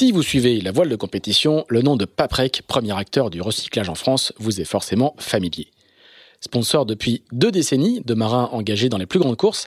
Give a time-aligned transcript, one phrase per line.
[0.00, 3.90] Si vous suivez la voile de compétition, le nom de Paprec, premier acteur du recyclage
[3.90, 5.68] en France, vous est forcément familier.
[6.40, 9.66] Sponsor depuis deux décennies de marins engagés dans les plus grandes courses,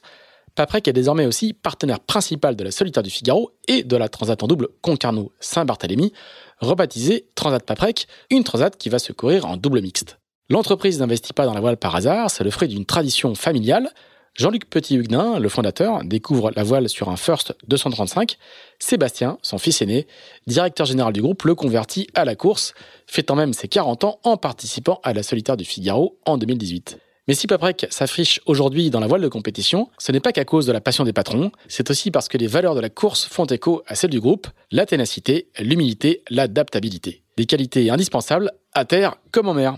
[0.55, 4.41] Paprec est désormais aussi partenaire principal de la Solitaire du Figaro et de la Transat
[4.41, 6.14] en double Concarneau-Saint-Barthélemy,
[6.61, 10.18] rebaptisée Transat Paprec, une transat qui va se courir en double mixte.
[10.50, 13.91] L'entreprise n'investit pas dans la voile par hasard, c'est le fruit d'une tradition familiale.
[14.36, 18.38] Jean-Luc Petit-Huguenin, le fondateur, découvre la voile sur un First 235.
[18.79, 20.07] Sébastien, son fils aîné,
[20.48, 22.73] directeur général du groupe, le convertit à la course,
[23.05, 26.98] fêtant même ses 40 ans en participant à la solitaire du Figaro en 2018.
[27.27, 30.66] Mais si Paprec s'affiche aujourd'hui dans la voile de compétition, ce n'est pas qu'à cause
[30.66, 33.45] de la passion des patrons, c'est aussi parce que les valeurs de la course font
[33.45, 37.23] écho à celles du groupe, la ténacité, l'humilité, l'adaptabilité.
[37.38, 39.77] Des qualités indispensables à terre comme en mer.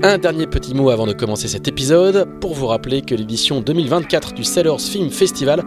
[0.00, 4.32] Un dernier petit mot avant de commencer cet épisode pour vous rappeler que l'édition 2024
[4.32, 5.64] du Sailors Film Festival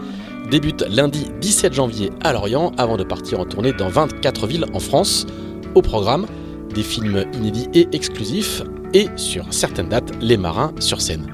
[0.50, 4.80] débute lundi 17 janvier à Lorient avant de partir en tournée dans 24 villes en
[4.80, 5.28] France.
[5.76, 6.28] Au programme,
[6.74, 11.28] des films inédits et exclusifs et sur certaines dates, les marins sur scène.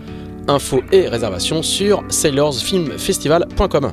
[0.48, 3.92] Infos et réservations sur sailorsfilmfestival.com.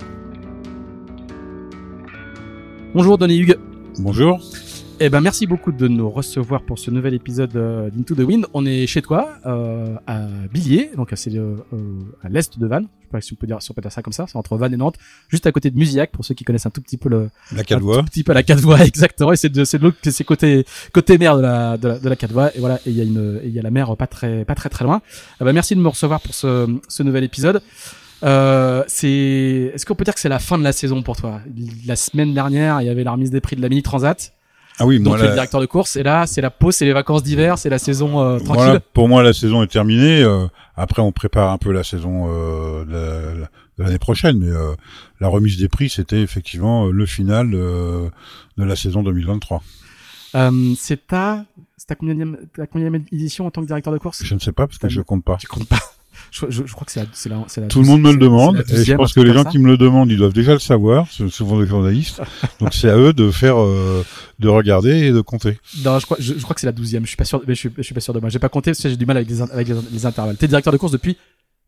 [2.95, 3.59] Bonjour Denis Hugues.
[3.99, 4.41] Bonjour.
[5.01, 8.47] Eh ben merci beaucoup de nous recevoir pour ce nouvel épisode euh, d'Into the Wind.
[8.55, 10.21] On est chez toi euh, à
[10.53, 11.57] Billiers, donc c'est euh,
[12.23, 12.87] à l'est de Vannes.
[13.01, 14.27] Je sais pas si on peut dire, si on peut dire ça comme ça.
[14.29, 14.95] C'est entre Vannes et Nantes,
[15.29, 17.65] juste à côté de Musiac pour ceux qui connaissent un tout petit peu le la
[17.65, 17.99] Cadvoie.
[17.99, 19.33] Un tout petit peu la Cadvoie exactement.
[19.33, 22.09] Et c'est de c'est de l'autre c'est côté côté mer de la de la, de
[22.09, 22.55] la.
[22.55, 22.77] Et voilà.
[22.87, 24.85] Et il y a une il y a la mer pas très pas très très
[24.85, 25.03] loin.
[25.41, 27.61] Eh ben merci de me recevoir pour ce ce nouvel épisode.
[28.23, 31.41] Euh, c'est, est-ce qu'on peut dire que c'est la fin de la saison pour toi?
[31.85, 34.33] La semaine dernière, il y avait la remise des prix de la mini transat.
[34.79, 35.97] Ah oui, moi, donc le directeur de course.
[35.97, 38.65] Et là, c'est la pause, c'est les vacances d'hiver, c'est la saison euh, tranquille.
[38.65, 40.23] Voilà, pour moi, la saison est terminée.
[40.23, 40.47] Euh,
[40.77, 44.39] après, on prépare un peu la saison euh, de, l'année prochaine.
[44.39, 44.75] Mais euh,
[45.21, 48.11] la remise des prix, c'était effectivement le final de
[48.57, 49.63] la saison 2023.
[50.77, 51.45] c'est ta,
[51.77, 52.17] c'est ta combien
[52.73, 54.25] combien édition en tant que directeur de course?
[54.25, 55.37] Je ne sais pas parce que je compte pas.
[55.37, 55.79] Tu comptes pas.
[56.35, 58.65] Je, je, je, crois que c'est la, la, la, Tout le monde me le demande,
[58.69, 61.07] et je pense que les gens qui me le demandent, ils doivent déjà le savoir,
[61.09, 62.21] c'est souvent des journalistes.
[62.61, 64.05] donc c'est à eux de faire, euh,
[64.41, 65.61] de regarder et de compter.
[65.85, 67.05] Non, je crois, je, crois que c'est la douzième.
[67.05, 68.31] Je suis pas sûr, mais je suis, je suis pas sûr de moi.
[68.31, 70.37] J'ai pas compté parce que j'ai du mal avec les, avec les, intervalles.
[70.37, 71.17] T'es directeur de course depuis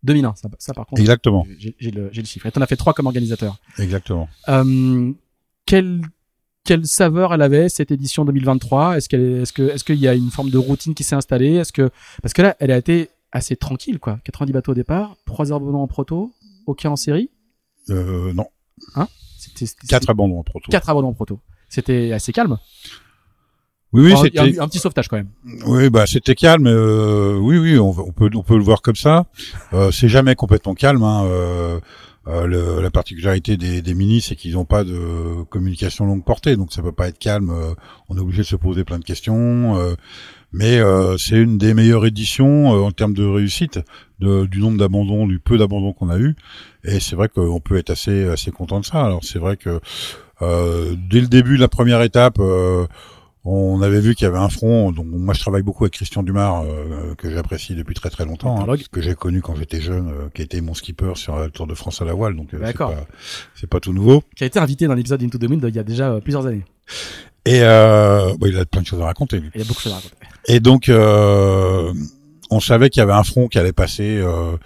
[0.02, 1.00] 2001, ça, ça par contre.
[1.00, 1.46] Exactement.
[1.58, 2.46] J'ai le, le chiffre.
[2.46, 3.58] Et t'en as fait trois comme organisateur.
[3.78, 4.28] Exactement.
[4.48, 5.12] Euh,
[5.64, 6.00] quel
[6.64, 10.14] quelle saveur elle avait cette édition 2023 Est-ce qu'elle est-ce que est-ce qu'il y a
[10.14, 11.54] une forme de routine qui s'est installée?
[11.54, 11.88] Est-ce que
[12.20, 14.18] parce que là elle a été assez tranquille, quoi.
[14.24, 16.32] 90 bateaux au départ, 3 abandons en proto,
[16.66, 17.30] aucun en série?
[17.90, 18.46] Euh, Non.
[18.94, 19.08] Hein?
[19.38, 20.70] C'était 4 abandons en proto.
[20.70, 21.40] 4 abandons en proto.
[21.68, 22.58] C'était assez calme?
[23.92, 25.30] Oui, oui, c'était un, petit sauvetage quand même.
[25.66, 26.66] Oui, bah c'était calme.
[26.66, 29.26] Euh, oui, oui, on, peut on peut le voir comme ça.
[29.72, 31.02] Euh, c'est jamais complètement calme.
[31.02, 31.80] Hein, euh,
[32.28, 36.56] euh, le, la particularité des, des mini, c'est qu'ils n'ont pas de communication longue portée,
[36.56, 37.50] donc ça peut pas être calme.
[37.50, 37.74] Euh,
[38.08, 39.96] on est obligé de se poser plein de questions.
[40.56, 43.80] Euh, mais euh, c'est une des meilleures éditions euh, en termes de réussite,
[44.20, 46.34] de, du nombre d'abandons, du peu d'abandons qu'on a eu.
[46.84, 49.04] Et c'est vrai qu'on peut être assez assez content de ça.
[49.04, 49.80] Alors c'est vrai que
[50.42, 52.38] euh, dès le début de la première étape,
[53.48, 54.92] on avait vu qu'il y avait un front.
[54.92, 56.64] Donc moi je travaille beaucoup avec Christian Dumar,
[57.18, 60.60] que j'apprécie depuis très très longtemps, hein, que j'ai connu quand j'étais jeune, qui était
[60.60, 62.36] mon skipper sur le Tour de France à la voile.
[62.36, 63.06] Donc c'est pas,
[63.70, 64.22] pas tout nouveau.
[64.36, 66.64] Qui a été invité dans l'épisode Into the Wind il y a déjà plusieurs années.
[67.46, 69.40] Et euh, bon, il a plein de choses à raconter.
[69.54, 70.16] Il a beaucoup de choses à raconter.
[70.48, 71.92] Et donc, euh,
[72.50, 74.18] on savait qu'il y avait un front qui allait passer.
[74.18, 74.56] Euh,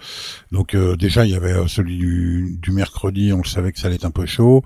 [0.51, 3.33] donc euh, déjà, il y avait euh, celui du, du, mercredi.
[3.33, 4.63] On le savait que ça allait être un peu chaud.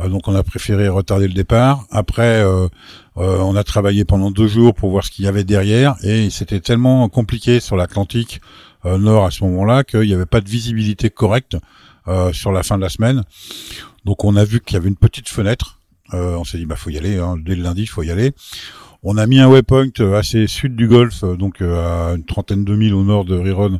[0.00, 1.84] Euh, donc on a préféré retarder le départ.
[1.90, 2.44] Après,
[3.16, 5.96] on a travaillé pendant deux jours pour voir ce qu'il y avait derrière.
[6.02, 8.40] Et c'était tellement compliqué sur l'Atlantique
[8.84, 11.56] Nord à ce moment-là qu'il n'y avait pas de visibilité correcte
[12.32, 13.24] sur la fin de la semaine.
[14.04, 15.77] Donc on a vu qu'il y avait une petite fenêtre
[16.14, 18.10] euh, on s'est dit bah faut y aller, hein, dès le lundi il faut y
[18.10, 18.32] aller.
[19.04, 22.64] On a mis un waypoint euh, assez sud du golfe, euh, donc à une trentaine
[22.64, 23.78] de milles au nord de Riron,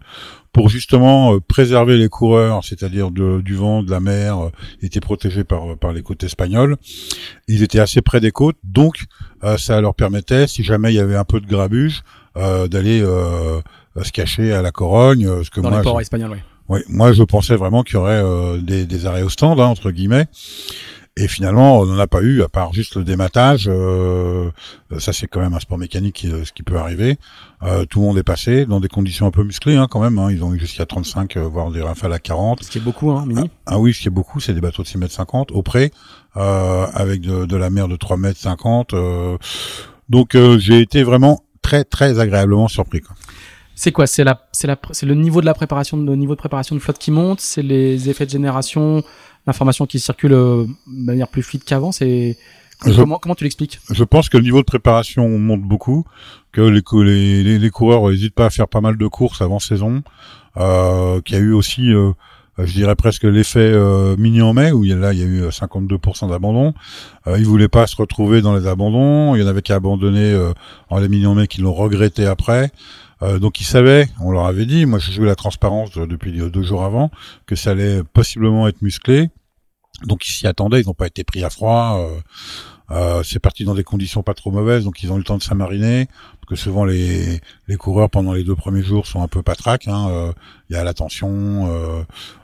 [0.53, 5.77] pour justement préserver les coureurs, c'est-à-dire du vent, de la mer, ils étaient protégés par,
[5.77, 6.77] par les côtes espagnoles.
[7.49, 9.05] Ils étaient assez près des côtes, donc
[9.57, 12.03] ça leur permettait, si jamais il y avait un peu de grabuge,
[12.35, 13.05] d'aller
[14.03, 15.45] se cacher à la Corogne.
[15.45, 16.39] ce que Dans les ports espagnols, oui
[16.69, 19.67] Oui, moi je pensais vraiment qu'il y aurait euh, des, des, arrêts au stand, hein,
[19.67, 20.27] entre guillemets.
[21.21, 23.69] Et finalement, on n'en a pas eu, à part juste le dématage.
[23.69, 24.51] Euh,
[24.99, 27.19] ça, c'est quand même un sport mécanique, euh, ce qui peut arriver.
[27.65, 30.17] Euh, tout le monde est passé dans des conditions un peu musclées, hein, quand même.
[30.21, 30.31] Hein.
[30.31, 32.63] Ils ont eu jusqu'à 35, euh, voire des rafales à 40.
[32.63, 33.51] Ce qui est beaucoup, hein, mini.
[33.67, 35.63] Ah, ah oui, ce qui est beaucoup, c'est des bateaux de 6 mètres 50 au
[35.63, 35.91] près,
[36.35, 38.95] avec de, de, la mer de 3 mètres 50.
[40.09, 43.01] donc, j'ai été vraiment très, très agréablement surpris.
[43.01, 43.17] Quoi.
[43.81, 44.09] C'est quoi?
[44.09, 46.81] C'est la, c'est la, c'est le niveau de la préparation, le niveau de préparation de
[46.81, 47.41] flotte qui monte?
[47.41, 49.05] C'est les effets de génération,
[49.49, 51.93] l'information qui circule euh, de manière plus fluide qu'avant.
[51.93, 52.37] C'est
[52.85, 53.81] comment, comment tu l'expliques?
[53.91, 56.05] Je pense que le niveau de préparation monte beaucoup,
[56.53, 60.03] que les, les, les, coureurs n'hésitent pas à faire pas mal de courses avant saison,
[60.57, 62.13] euh, qu'il y a eu aussi euh,
[62.59, 65.23] je dirais presque l'effet euh, mini en mai où il y a, là il y
[65.23, 66.75] a eu 52% d'abandon.
[67.27, 69.37] Euh, ils voulaient pas se retrouver dans les abandons.
[69.37, 70.53] Il y en avait qui abandonné euh,
[70.91, 72.71] en les mini en mai qui l'ont regretté après.
[73.23, 76.63] Euh, donc ils savaient, on leur avait dit, moi j'ai joué la transparence depuis deux
[76.63, 77.11] jours avant,
[77.47, 79.31] que ça allait possiblement être musclé.
[80.05, 81.99] Donc ils s'y attendaient, ils n'ont pas été pris à froid.
[81.99, 82.21] Euh,
[82.91, 85.37] euh, c'est parti dans des conditions pas trop mauvaises, donc ils ont eu le temps
[85.37, 86.07] de s'amariner.
[86.41, 89.89] Parce que souvent les, les coureurs pendant les deux premiers jours sont un peu patraques.
[89.89, 90.33] Hein,
[90.71, 91.69] il y a la tension,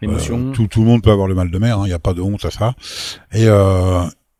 [0.02, 0.52] l'émotion.
[0.52, 1.78] tout, tout le monde peut avoir le mal de mer.
[1.78, 2.74] Hein, il n'y a pas de honte à ça.
[3.32, 3.48] Et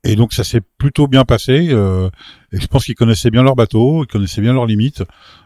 [0.05, 1.69] et donc ça s'est plutôt bien passé.
[1.71, 2.11] Euh,
[2.53, 5.03] et je pense qu'ils connaissaient bien leur bateau, ils connaissaient bien leurs limites.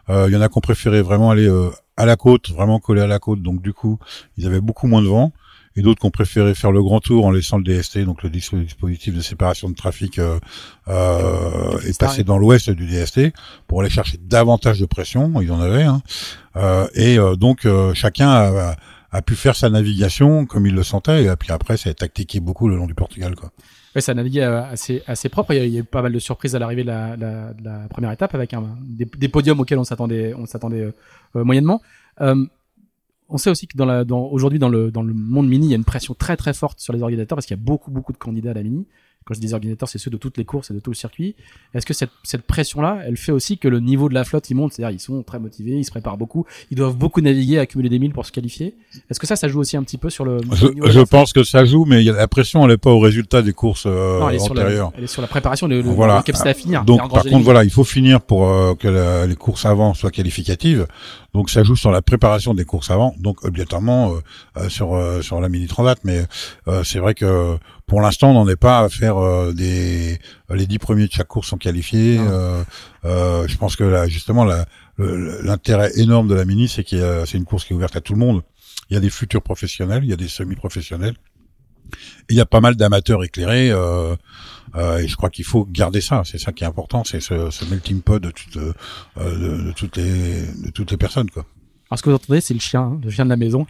[0.09, 2.79] Euh, il y en a qui ont préféré vraiment aller euh, à la côte, vraiment
[2.79, 3.41] coller à la côte.
[3.41, 3.97] Donc du coup,
[4.37, 5.31] ils avaient beaucoup moins de vent.
[5.79, 8.29] Et d'autres qui ont préféré faire le grand tour en laissant le DST, donc le
[8.29, 10.39] dispositif de séparation de trafic, euh,
[10.87, 13.33] euh, et passer dans l'ouest du DST
[13.67, 15.41] pour aller chercher davantage de pression.
[15.41, 15.83] Ils en avaient.
[15.83, 16.01] Hein.
[16.93, 18.75] et donc chacun a,
[19.11, 22.39] a pu faire sa navigation comme il le sentait et puis après ça a tactiqué
[22.39, 23.51] beaucoup le long du Portugal quoi.
[23.95, 25.53] Ouais, ça a navigué euh, assez, assez propre.
[25.53, 28.11] Il y, a, eu pas mal de surprises à l'arrivée de la, la, la, première
[28.11, 30.91] étape avec un, des, podiums auxquels on s'attendait, on s'attendait euh,
[31.35, 31.81] euh, moyennement.
[32.21, 32.45] Euh,
[33.29, 35.73] on sait aussi que dans dans, aujourd'hui dans le, dans le monde mini, il y
[35.73, 38.11] a une pression très très forte sur les organisateurs parce qu'il y a beaucoup beaucoup
[38.11, 38.87] de candidats à la mini
[39.25, 41.35] quand je dis organisateurs, c'est ceux de toutes les courses et de tout le circuit.
[41.73, 44.55] Est-ce que cette, cette pression-là, elle fait aussi que le niveau de la flotte, il
[44.55, 44.73] monte?
[44.73, 47.99] C'est-à-dire, ils sont très motivés, ils se préparent beaucoup, ils doivent beaucoup naviguer, accumuler des
[47.99, 48.75] milles pour se qualifier.
[49.09, 50.39] Est-ce que ça, ça joue aussi un petit peu sur le...
[50.53, 53.53] Je, je pense que ça joue, mais la pression, elle n'est pas au résultat des
[53.53, 54.87] courses euh, non, elle est antérieures.
[54.87, 56.23] Sur la, elle est sur la préparation, le, voilà.
[56.25, 56.83] le à finir.
[56.85, 60.87] Donc, par contre, voilà, il faut finir pour euh, que les courses avant soient qualificatives.
[61.33, 64.19] Donc ça joue sur la préparation des courses avant, donc obligatoirement euh,
[64.57, 65.99] euh sur euh, sur la mini transat.
[66.03, 66.23] Mais
[66.67, 67.57] euh, c'est vrai que
[67.89, 69.17] pour l'instant, on n'en est pas à faire
[69.53, 70.19] des
[70.49, 72.17] les dix premiers de chaque course sont qualifiés.
[73.03, 74.47] je pense que là, justement,
[74.97, 78.13] l'intérêt énorme de la mini, c'est que c'est une course qui est ouverte à tout
[78.13, 78.43] le monde.
[78.89, 81.15] Il y a des futurs professionnels, il y a des semi-professionnels.
[82.29, 83.71] Il y a pas mal d'amateurs éclairés.
[83.71, 84.15] Euh,
[84.75, 86.23] euh, et je crois qu'il faut garder ça.
[86.25, 88.73] C'est ça qui est important, c'est ce, ce melting pot de, toutes, euh,
[89.17, 91.45] de, de, toutes les de toutes les personnes quoi.
[91.89, 93.65] Alors ce que vous entendez, c'est le chien, hein, le chien de la maison.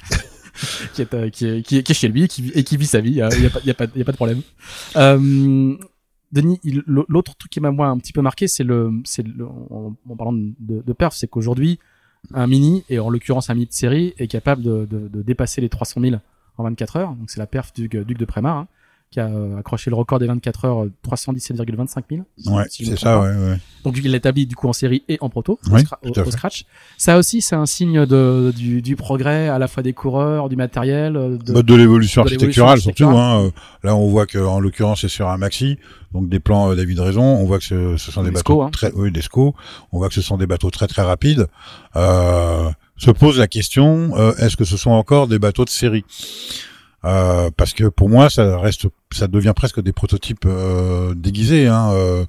[0.93, 2.77] qui, est, euh, qui, est, qui, est, qui, est, chez lui et qui, et qui
[2.77, 4.11] vit sa vie, il n'y a, y a, pas, y a, pas, y a pas
[4.11, 4.41] de problème.
[4.95, 5.75] Euh,
[6.31, 10.15] Denis, l'autre truc qui m'a moi un petit peu marqué, c'est le, c'est en, en,
[10.15, 11.79] parlant de, perf, c'est qu'aujourd'hui
[12.33, 15.61] un mini et en l'occurrence un mini de série est capable de, de, de dépasser
[15.61, 16.15] les 300 000
[16.57, 17.15] en 24 heures.
[17.15, 18.57] Donc c'est la perf du Duc de Prémar.
[18.57, 18.67] Hein
[19.11, 22.55] qui a euh, accroché le record des 24 heures, 317,25 000.
[22.55, 23.57] Ouais, c'est ça, ouais, ouais.
[23.83, 26.65] Donc il l'établit du coup en série et en proto, oui, au, scratch.
[26.97, 30.55] Ça aussi, c'est un signe de, du, du, progrès à la fois des coureurs, du
[30.55, 33.05] matériel, euh, de, bah, de l'évolution architecturale surtout.
[33.05, 33.45] Hein.
[33.45, 33.51] Euh,
[33.83, 35.79] là, on voit que en l'occurrence, c'est sur un maxi,
[36.13, 37.23] donc des plans David Raison.
[37.23, 38.69] On voit que ce, ce sont des, bateaux hein.
[38.71, 39.55] très, oui, des SCO.
[39.91, 41.47] On voit que ce sont des bateaux très très rapides.
[41.95, 46.03] Euh, se pose la question est-ce que ce sont encore des bateaux de série?
[47.05, 51.67] Euh, parce que pour moi, ça reste, ça devient presque des prototypes euh, déguisés.
[51.67, 52.25] Hein, euh,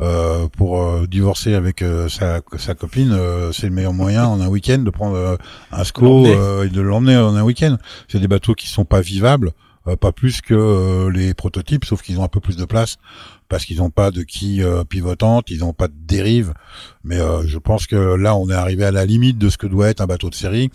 [0.00, 3.16] euh pour euh, divorcer avec sa, sa, copine,
[3.52, 5.38] c'est le meilleur moyen en un week-end de prendre
[5.70, 7.76] un SCO et de l'emmener en un week-end.
[8.08, 9.52] C'est des bateaux qui sont pas vivables,
[10.00, 12.98] pas plus que les prototypes, sauf qu'ils ont un peu plus de place
[13.48, 16.54] parce qu'ils n'ont pas de quille pivotante, ils n'ont pas de dérive.
[17.04, 19.88] Mais je pense que là, on est arrivé à la limite de ce que doit
[19.88, 20.70] être un bateau de série.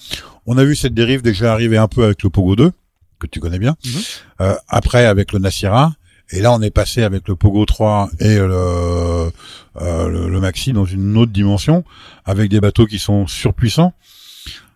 [0.45, 2.71] On a vu cette dérive déjà arriver un peu avec le Pogo 2
[3.19, 3.75] que tu connais bien.
[3.85, 4.01] Mhm.
[4.41, 5.93] Euh, après, avec le Nassira.
[6.29, 9.31] Et là, on est passé avec le Pogo 3 et le,
[9.81, 11.85] euh, le, Maxi dans une autre dimension,
[12.25, 13.93] avec des bateaux qui sont surpuissants.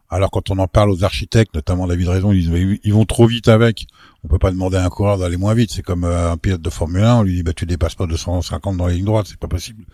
[0.09, 3.27] Alors, quand on en parle aux architectes, notamment David Raison, ils disent ils vont trop
[3.27, 3.87] vite avec.
[4.23, 5.71] On peut pas demander à un coureur d'aller moins vite.
[5.71, 7.15] C'est comme euh, un pilote de Formule 1.
[7.19, 9.85] On lui dit bah tu dépasses pas 250 dans la ligne droite, c'est pas possible.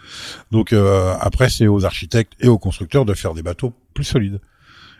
[0.51, 4.39] Donc euh, après, c'est aux architectes et aux constructeurs de faire des bateaux plus solides.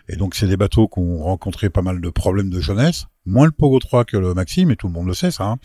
[0.10, 3.46] Et donc, c'est des bateaux qui ont rencontré pas mal de problèmes de jeunesse, moins
[3.46, 5.58] le Pogo 3 que le Maxi, mais tout le monde le sait, ça, hein,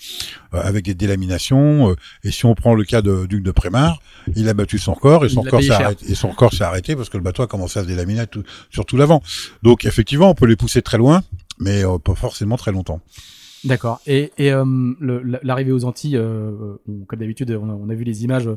[0.54, 1.90] euh, avec des délaminations.
[1.90, 4.00] Euh, et si on prend le cas de Duc de Prémar,
[4.34, 6.96] il a battu son record et son record s'est arrêté, et son record s'est arrêté
[6.96, 9.22] parce que le bateau a commencé à se délaminer tout, sur tout l'avant.
[9.62, 11.22] Donc, effectivement, on peut les pousser très loin.
[11.60, 13.00] mais pas forcément très longtemps.
[13.64, 14.00] D'accord.
[14.08, 14.50] Et, et
[15.42, 16.18] l'arrivée aux Antilles,
[17.06, 18.50] comme d'habitude, on, on, a vu les images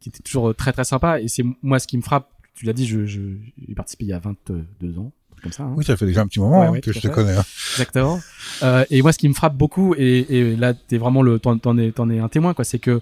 [0.00, 1.18] qui étaient toujours très très sympas.
[1.18, 2.30] Et c'est moi ce qui me frappe.
[2.56, 3.20] Tu l'as dit, je, je,
[3.68, 5.12] j'ai participé il y a 22 ans.
[5.42, 5.74] Comme ça, hein.
[5.76, 7.36] Oui, ça fait déjà un petit moment hein, que je te connais.
[7.36, 7.44] Hein.
[7.74, 8.18] Exactement.
[8.62, 11.58] Euh, et moi, ce qui me frappe beaucoup, et, et là, t'es vraiment le, t'en,
[11.58, 13.00] t'en es, t'en es un témoin, quoi, c'est que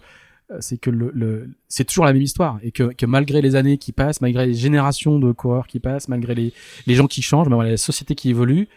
[0.61, 3.79] c'est que le, le c'est toujours la même histoire et que, que malgré les années
[3.79, 6.53] qui passent, malgré les générations de coureurs qui passent, malgré les,
[6.87, 8.69] les gens qui changent, malgré la société qui évolue,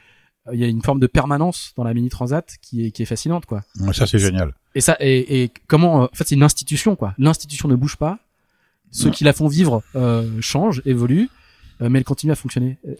[0.47, 3.01] euh, il y a une forme de permanence dans la mini transat qui est qui
[3.01, 3.63] est fascinante quoi.
[3.93, 4.53] ça c'est génial.
[4.75, 7.13] Et ça et, et comment en fait c'est une institution quoi.
[7.17, 8.19] L'institution ne bouge pas.
[8.91, 11.29] Ceux qui la font vivre euh, changent, évoluent
[11.81, 12.79] euh, mais elle continue à fonctionner.
[12.87, 12.95] Euh,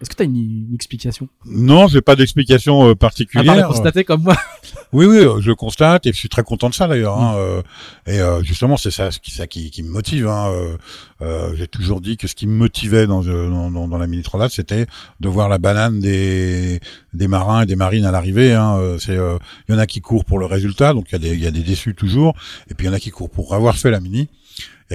[0.00, 1.28] est-ce que tu as une, une, explication?
[1.44, 3.52] Non, j'ai pas d'explication euh, particulière.
[3.52, 4.36] À part constater comme moi.
[4.92, 7.18] oui, oui, je constate et je suis très content de ça d'ailleurs.
[7.18, 7.62] Hein,
[8.06, 8.10] mm.
[8.10, 10.28] et justement, c'est ça, ça qui, qui me motive.
[10.28, 10.50] Hein,
[11.54, 14.86] j'ai toujours dit que ce qui me motivait dans, dans, dans la mini transat, c'était
[15.20, 16.80] de voir la banane des,
[17.12, 18.54] des marins et des marines à l'arrivée.
[18.54, 21.46] Hein, c'est, il y en a qui courent pour le résultat, donc il y y
[21.46, 22.34] a des déçus toujours,
[22.70, 24.28] et puis il y en a qui courent pour avoir fait la mini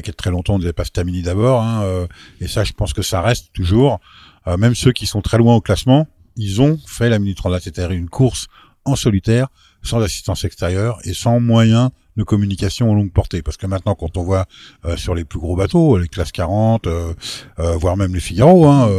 [0.06, 2.08] il y a très longtemps, on disait pas Stamini d'abord, hein, euh,
[2.42, 4.00] et ça, je pense que ça reste toujours.
[4.48, 7.62] Euh, même ceux qui sont très loin au classement, ils ont fait la Mini Transat,
[7.62, 8.48] c'est-à-dire une course
[8.86, 9.48] en solitaire,
[9.84, 13.42] sans assistance extérieure et sans moyen de communication en longue portée.
[13.42, 14.46] Parce que maintenant, quand on voit
[14.86, 17.14] euh, sur les plus gros bateaux, les classes 40, euh,
[17.60, 18.90] euh, voire même les Figaro, hein,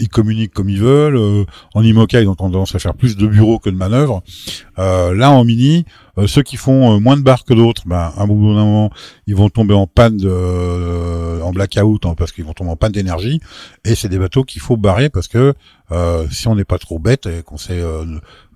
[0.00, 1.46] ils communiquent comme ils veulent.
[1.74, 4.22] en IMOCA, ils ont tendance à faire plus de bureaux que de manœuvres.
[4.76, 5.84] là, en mini,
[6.26, 8.90] ceux qui font moins de barres que d'autres, ben, un bout d'un moment,
[9.26, 12.92] ils vont tomber en panne de, en blackout hein, parce qu'ils vont tomber en panne
[12.92, 13.40] d'énergie.
[13.84, 15.54] Et c'est des bateaux qu'il faut barrer parce que
[16.30, 17.82] si on n'est pas trop bête et qu'on sait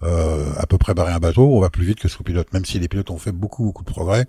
[0.03, 2.53] à peu près barrer un bateau, on va plus vite que sous pilote.
[2.53, 4.27] Même si les pilotes ont fait beaucoup, beaucoup de progrès.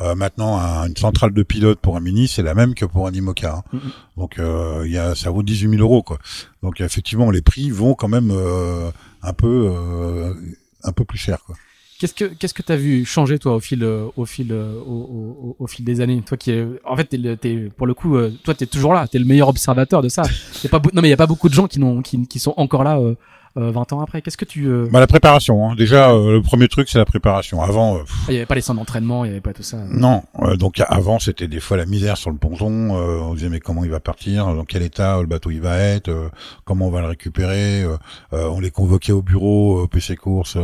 [0.00, 3.12] Euh, maintenant, une centrale de pilote pour un Mini, c'est la même que pour un
[3.12, 3.62] IMOCA.
[3.72, 3.78] Hein.
[4.16, 6.18] Donc, euh, il y a, ça vaut 18 000 euros, quoi.
[6.62, 8.90] Donc, effectivement, les prix vont quand même euh,
[9.22, 10.34] un peu, euh,
[10.82, 11.54] un peu plus cher, quoi.
[12.00, 15.84] Qu'est-ce que qu'est-ce que t'as vu changer toi au fil au fil au, au, fil
[15.84, 16.20] des années?
[16.26, 17.04] Toi qui est en fait
[17.40, 20.22] t'es, pour le coup toi t'es toujours là t'es le meilleur observateur de ça
[20.72, 22.52] pas non mais il y a pas beaucoup de gens qui n'ont qui, qui sont
[22.56, 22.98] encore là
[23.56, 25.68] 20 euh, ans après Qu'est-ce que tu euh, bah, la préparation.
[25.68, 25.74] Hein.
[25.76, 27.62] Déjà, euh, le premier truc, c'est la préparation.
[27.62, 29.78] Avant, il n'y avait pas les centres d'entraînement, il n'y avait pas tout ça.
[29.88, 30.22] Non,
[30.58, 32.90] donc avant, c'était des fois la misère sur le ponton.
[32.90, 34.46] on disait mais comment il va partir?
[34.54, 36.10] Dans quel état le bateau il va être?
[36.64, 37.84] Comment on va le récupérer?
[38.32, 40.56] On les convoquait au bureau, au PC course,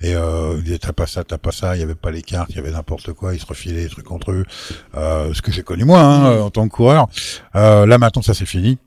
[0.00, 1.76] et ils disaient t'as pas ça, t'as pas ça.
[1.76, 3.34] Il y avait pas les cartes, il y avait n'importe quoi.
[3.34, 4.44] Ils se refilaient des trucs entre eux.
[4.94, 7.08] ce que j'ai connu moi hein, en tant que coureur.
[7.54, 8.78] là maintenant, ça c'est fini.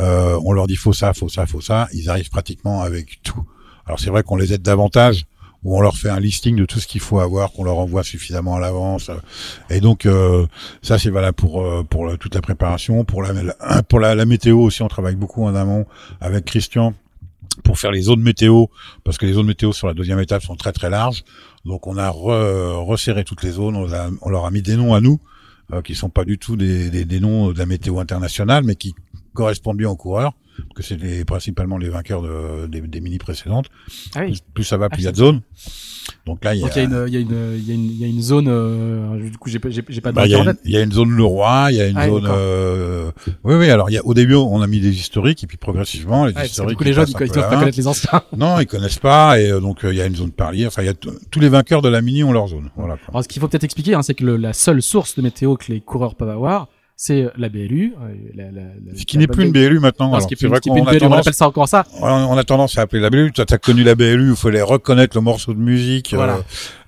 [0.00, 1.88] Euh, on leur dit faut ça, faut ça, faut ça.
[1.92, 3.44] Ils arrivent pratiquement avec tout.
[3.86, 5.26] Alors c'est vrai qu'on les aide davantage,
[5.62, 8.02] où on leur fait un listing de tout ce qu'il faut avoir, qu'on leur envoie
[8.02, 9.10] suffisamment à l'avance.
[9.70, 10.46] Et donc euh,
[10.82, 14.82] ça c'est valable pour euh, pour toute la préparation, pour la pour la, météo aussi.
[14.82, 15.86] On travaille beaucoup en amont
[16.20, 16.94] avec Christian
[17.64, 18.66] pour faire les zones météo,
[19.02, 21.24] parce que les zones météo sur la deuxième étape sont très très larges.
[21.64, 23.88] Donc on a resserré toutes les zones, on,
[24.20, 25.18] on, leur a mis des noms à nous,
[25.72, 28.76] euh, qui sont pas du tout des, des, des, noms de la météo internationale, mais
[28.76, 28.94] qui
[29.36, 30.32] correspondent bien aux coureurs,
[30.74, 33.66] que c'est principalement les vainqueurs de, des, des, mini précédentes.
[34.14, 34.40] Ah oui.
[34.54, 35.42] plus, ça va, plus il y a de zones.
[36.24, 37.20] Donc là, il y a, il y a, une, il y a
[37.74, 38.46] une, il y a une zone.
[38.48, 40.12] Euh, du coup, j'ai, pas de.
[40.12, 41.96] Bah, il, y a une, il y a une zone Leroy, il y a une
[41.96, 42.26] ah, zone.
[42.28, 43.10] Euh,
[43.44, 43.70] oui, oui.
[43.70, 46.32] Alors, il y a au début, on a mis des historiques et puis progressivement, les
[46.36, 46.70] ah, historiques.
[46.70, 48.22] Du coup, les gens, ils, doivent pas connaître les anciens.
[48.36, 50.66] non, ils connaissent pas et euh, donc euh, il y a une zone parlier.
[50.66, 52.70] Enfin, il y a tous les vainqueurs de la mini ont leur zone.
[52.76, 52.96] Voilà.
[53.08, 55.56] Alors, ce qu'il faut peut-être expliquer, hein, c'est que le, la seule source de météo
[55.56, 57.94] que les coureurs peuvent avoir, c'est la BLU.
[58.00, 58.62] Euh, la, la,
[58.96, 60.18] ce qui n'est plus une BLU maintenant.
[60.18, 61.84] ce qui est vrai tendance, on appelle ça encore ça.
[62.00, 63.32] On a tendance à appeler la BLU.
[63.32, 66.14] Tu as connu la BLU, il fallait reconnaître le morceau de musique.
[66.14, 66.38] Euh,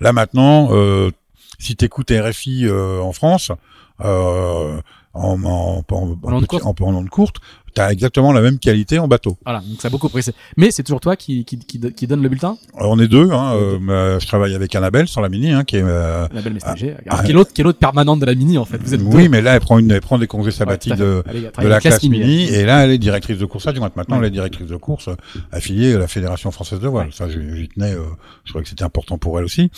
[0.00, 1.10] là maintenant, euh,
[1.58, 3.52] si tu écoutes RFI euh, en France,
[4.00, 4.80] euh,
[5.12, 7.36] en, en, en, en, en, courte,
[7.78, 9.38] t'as exactement la même qualité en bateau.
[9.44, 10.32] Voilà, donc ça a beaucoup pressé.
[10.56, 12.56] Mais c'est toujours toi qui, qui, qui, qui, donne le bulletin?
[12.74, 13.30] On est deux.
[13.30, 16.96] Hein, euh, je travaille avec Annabelle sur la Mini, hein, qui est euh, Annabelle Messager,
[17.08, 18.78] ah, qui est l'autre qui est l'autre permanente de la Mini en fait.
[18.82, 21.22] Vous êtes oui, mais là elle prend une, elle prend des congés sabbatiques de,
[21.60, 23.94] de la classe, Mini, et là elle est directrice de course adjointe.
[23.94, 25.08] Maintenant elle est directrice de course
[25.52, 27.10] affiliée à la Fédération française de voile.
[27.12, 27.92] Ça, j'y tenais.
[27.92, 28.02] Euh,
[28.44, 29.70] je crois que c'était important pour elle aussi.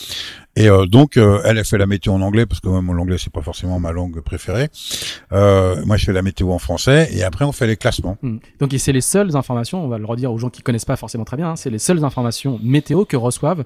[0.56, 3.32] Et euh, donc elle a fait la météo en anglais parce que même l'anglais c'est
[3.32, 4.68] pas forcément ma langue préférée.
[5.30, 7.89] moi je fais la météo en français et après on fait les classements.
[8.22, 8.38] Hmm.
[8.58, 11.24] Donc c'est les seules informations, on va le redire aux gens qui connaissent pas forcément
[11.24, 13.64] très bien, hein, c'est les seules informations météo que reçoivent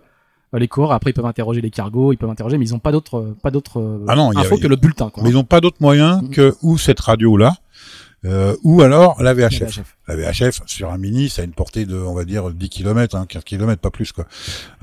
[0.54, 0.93] euh, les coureurs.
[0.93, 3.50] Après ils peuvent interroger les cargos, ils peuvent interroger, mais ils ont pas d'autres pas
[3.50, 5.11] d'autres ah infos que le bulletin.
[5.11, 5.23] Quoi.
[5.23, 6.31] Mais ils n'ont pas d'autres moyens mm.
[6.31, 7.54] que ou cette radio là
[8.25, 9.61] euh, ou alors la VHF.
[9.61, 9.97] La VHF.
[10.07, 13.16] La VHF sur un mini, ça a une portée de, on va dire, 10 km,
[13.16, 14.26] hein, 15 km, pas plus quoi.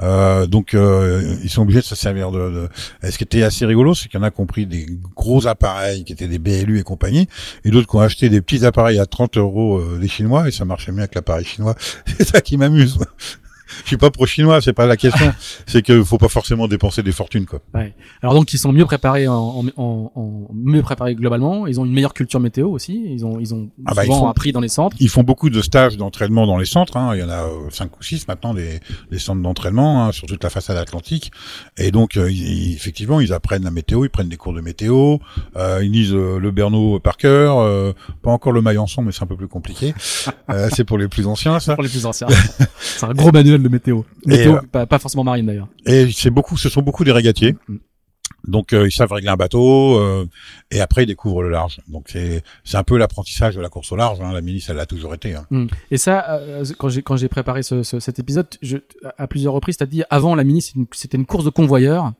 [0.01, 2.39] Euh, donc euh, ils sont obligés de se servir de.
[2.39, 2.69] de...
[3.03, 4.87] Et ce qui était assez rigolo, c'est qu'il y en a qui ont pris des
[5.15, 7.27] gros appareils qui étaient des BLU et compagnie,
[7.63, 10.51] et d'autres qui ont acheté des petits appareils à 30 euros euh, des Chinois, et
[10.51, 11.75] ça marchait mieux avec l'appareil chinois.
[12.05, 12.97] C'est ça qui m'amuse.
[13.83, 15.33] Je suis pas pro-chinois, c'est pas la question.
[15.65, 17.59] c'est qu'il faut pas forcément dépenser des fortunes, quoi.
[17.73, 17.93] Ouais.
[18.21, 21.67] Alors donc ils sont mieux préparés en, en, en, mieux préparés globalement.
[21.67, 23.03] Ils ont une meilleure culture météo aussi.
[23.07, 24.95] Ils ont ils ont Ah bah, ils souvent font- appris dans les centres.
[24.99, 26.97] Ils font beaucoup de stages d'entraînement dans les centres.
[26.97, 27.11] Hein.
[27.15, 28.79] Il y en a euh, cinq ou six maintenant des,
[29.11, 31.31] des centres d'entraînement hein, sur toute la façade atlantique.
[31.77, 35.17] Et donc euh, ils- effectivement, ils apprennent la météo, ils prennent des cours de météo,
[35.55, 39.23] euh, ils lisent euh, le Bernaud par cœur, euh, pas encore le Maillançon, mais c'est
[39.23, 39.93] un peu plus compliqué.
[40.49, 41.75] Euh, c'est pour les plus anciens ça.
[41.75, 42.27] Pour les plus anciens.
[42.79, 44.01] c'est un gros manuel de météo.
[44.25, 45.67] Météo, euh, pas, pas forcément marine d'ailleurs.
[45.85, 47.55] Et c'est beaucoup, ce sont beaucoup des régatiers.
[47.67, 47.77] Mm.
[48.47, 50.25] Donc euh, ils savent régler un bateau euh,
[50.71, 51.79] et après ils découvrent le large.
[51.87, 54.19] Donc c'est c'est un peu l'apprentissage de la course au large.
[54.21, 54.33] Hein.
[54.33, 55.35] La mini, ça l'a toujours été.
[55.35, 55.45] Hein.
[55.51, 55.67] Hmm.
[55.91, 58.77] Et ça, euh, quand j'ai quand j'ai préparé ce, ce- cet épisode, je,
[59.17, 62.13] à plusieurs reprises, t'as dit avant la mini, c'est une- c'était une course de convoyeurs.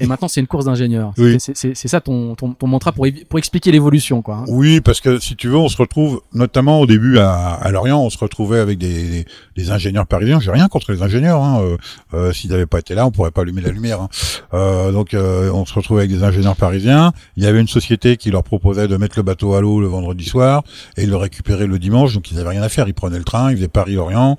[0.00, 1.12] Et maintenant, c'est une course d'ingénieurs.
[1.18, 1.36] Oui.
[1.38, 4.36] C'est- ça ton, ton, ton mantra pour, pour expliquer l'évolution, quoi.
[4.38, 4.44] hein.
[4.48, 8.00] Oui, parce que si tu veux, on se retrouve, notamment au début à, à Lorient,
[8.00, 9.24] on se retrouvait avec des, des,
[9.56, 10.40] des ingénieurs parisiens.
[10.40, 11.42] J'ai rien contre les ingénieurs.
[11.42, 11.60] Hein.
[11.62, 11.76] Euh,
[12.14, 14.00] euh, S'ils n'avaient pas été là, on pourrait pas allumer la lumière.
[14.00, 14.08] hein.
[14.54, 17.12] Euh, donc, euh, on se retrouvait avec des ingénieurs parisiens.
[17.36, 19.86] Il y avait une société qui leur proposait de mettre le bateau à l'eau le
[19.86, 20.62] vendredi soir
[20.96, 22.14] et de le récupérer le dimanche.
[22.14, 22.88] Donc, ils avaient rien à faire.
[22.88, 24.36] Ils prenaient le train, ils faisaient Paris-Lorient.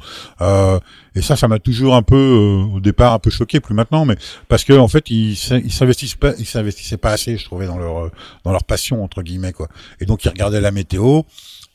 [1.16, 4.04] Et ça, ça m'a toujours un peu, euh, au départ, un peu choqué, plus maintenant,
[4.06, 4.18] mais
[4.50, 7.98] parce que en fait, ils s'investissent pas, ils s'investissaient pas assez, je trouvais, dans leur
[8.06, 8.12] euh,
[8.44, 9.68] dans leur passion entre guillemets quoi.
[10.02, 11.22] Et donc ils regardaient la météo.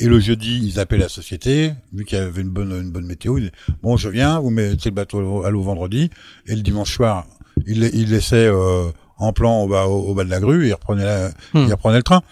[0.02, 3.04] Et le jeudi, ils appelaient la société, vu qu'il y avait une bonne une bonne
[3.04, 3.37] météo.
[3.37, 6.09] Ils disaient, bon, je viens, vous mettez le bateau à l'eau vendredi.
[6.47, 7.26] Et le dimanche soir,
[7.66, 10.68] ils, la- ils laissaient euh, en plan au bas, au, bas de la grue et
[10.68, 11.30] ils reprenaient, la,
[11.66, 12.23] ils reprenaient le train.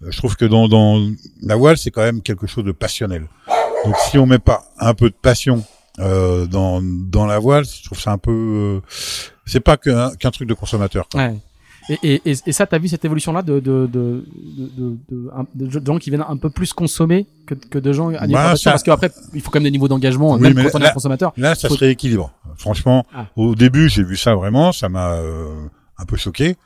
[0.00, 1.06] Je trouve que dans, dans
[1.42, 3.26] la voile, c'est quand même quelque chose de passionnel.
[3.84, 5.62] Donc si on met pas un peu de passion
[6.00, 8.80] euh, dans dans la voile, je trouve ça un peu, euh,
[9.46, 11.08] c'est pas qu'un qu'un truc de consommateur.
[11.08, 11.20] quoi.
[11.22, 11.36] Ouais.
[12.02, 14.22] Et, et, et, ça, t'as vu cette évolution-là de, de, de,
[14.76, 14.98] de,
[15.54, 18.42] de, de, gens qui viennent un peu plus consommer que, que de gens animés Bah,
[18.42, 20.74] par passion ça- Parce qu'après, il faut quand même des niveaux d'engagement, Oui, même quand
[20.74, 21.32] on est là- un consommateur.
[21.38, 22.30] Là, ça Faut- se rééquilibre.
[22.58, 23.24] Franchement, Ah.
[23.36, 25.48] au début, j'ai vu ça vraiment, ça m'a euh,
[25.96, 26.56] un peu choqué.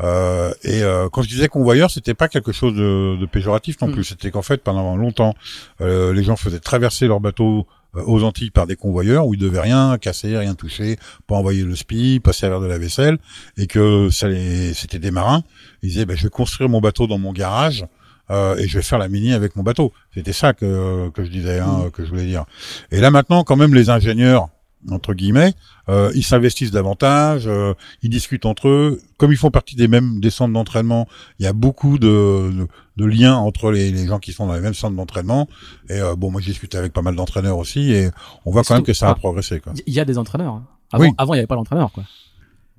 [0.00, 3.88] Euh, et euh, quand je disais convoyeur, c'était pas quelque chose de, de péjoratif non
[3.88, 3.92] Mm.
[3.92, 4.04] plus.
[4.04, 5.34] C'était qu'en fait, pendant longtemps,
[5.80, 9.60] euh, les gens faisaient traverser leur bateau aux Antilles par des convoyeurs où ils devaient
[9.60, 13.18] rien casser, rien toucher, pas envoyer le spi, pas servir de la vaisselle,
[13.56, 15.42] et que ça les, c'était des marins.
[15.82, 17.86] Ils disaient, ben, je vais construire mon bateau dans mon garage.
[18.30, 19.92] euh, et je vais faire la mini avec mon bateau.
[20.14, 22.44] C'était ça que, que je disais, hein, que je voulais dire.
[22.90, 24.48] Et là maintenant, quand même, les ingénieurs,
[24.90, 25.54] entre guillemets,
[25.88, 29.00] euh, ils s'investissent davantage, euh, ils discutent entre eux.
[29.18, 31.06] Comme ils font partie des mêmes des centres d'entraînement,
[31.38, 34.54] il y a beaucoup de, de, de liens entre les, les gens qui sont dans
[34.54, 35.48] les mêmes centres d'entraînement.
[35.88, 38.10] Et euh, bon, moi j'ai discuté avec pas mal d'entraîneurs aussi, et
[38.44, 39.14] on voit quand même que ça a ah.
[39.14, 39.60] progressé.
[39.60, 39.72] Quoi.
[39.86, 40.54] Il y a des entraîneurs.
[40.54, 40.66] hein.
[40.92, 41.10] Avant, Oui.
[41.18, 42.04] avant, il n'y avait pas d'entraîneur, quoi.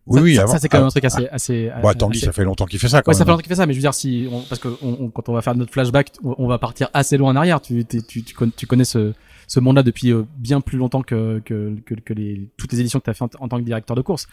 [0.08, 0.52] Oui, ça, oui, ça, avant.
[0.54, 1.72] ça, c'est quand même ah, un truc assez, assez.
[1.82, 3.02] Bon, Tanguy, assez- ça fait longtemps qu'il fait ça.
[3.02, 4.62] Quand Ouais, ça fait longtemps qu'il fait ça, mais je veux dire, si, on- parce
[4.62, 7.36] que on, on- quand on va faire notre flashback, on, va partir assez loin en
[7.36, 7.60] arrière.
[7.60, 9.14] Tu, tu, tu, tu connais ce,
[9.48, 13.00] ce monde-là depuis euh, bien plus longtemps que, que, que, que les, toutes les éditions
[13.00, 14.28] que tu as fait en, tant que directeur de course.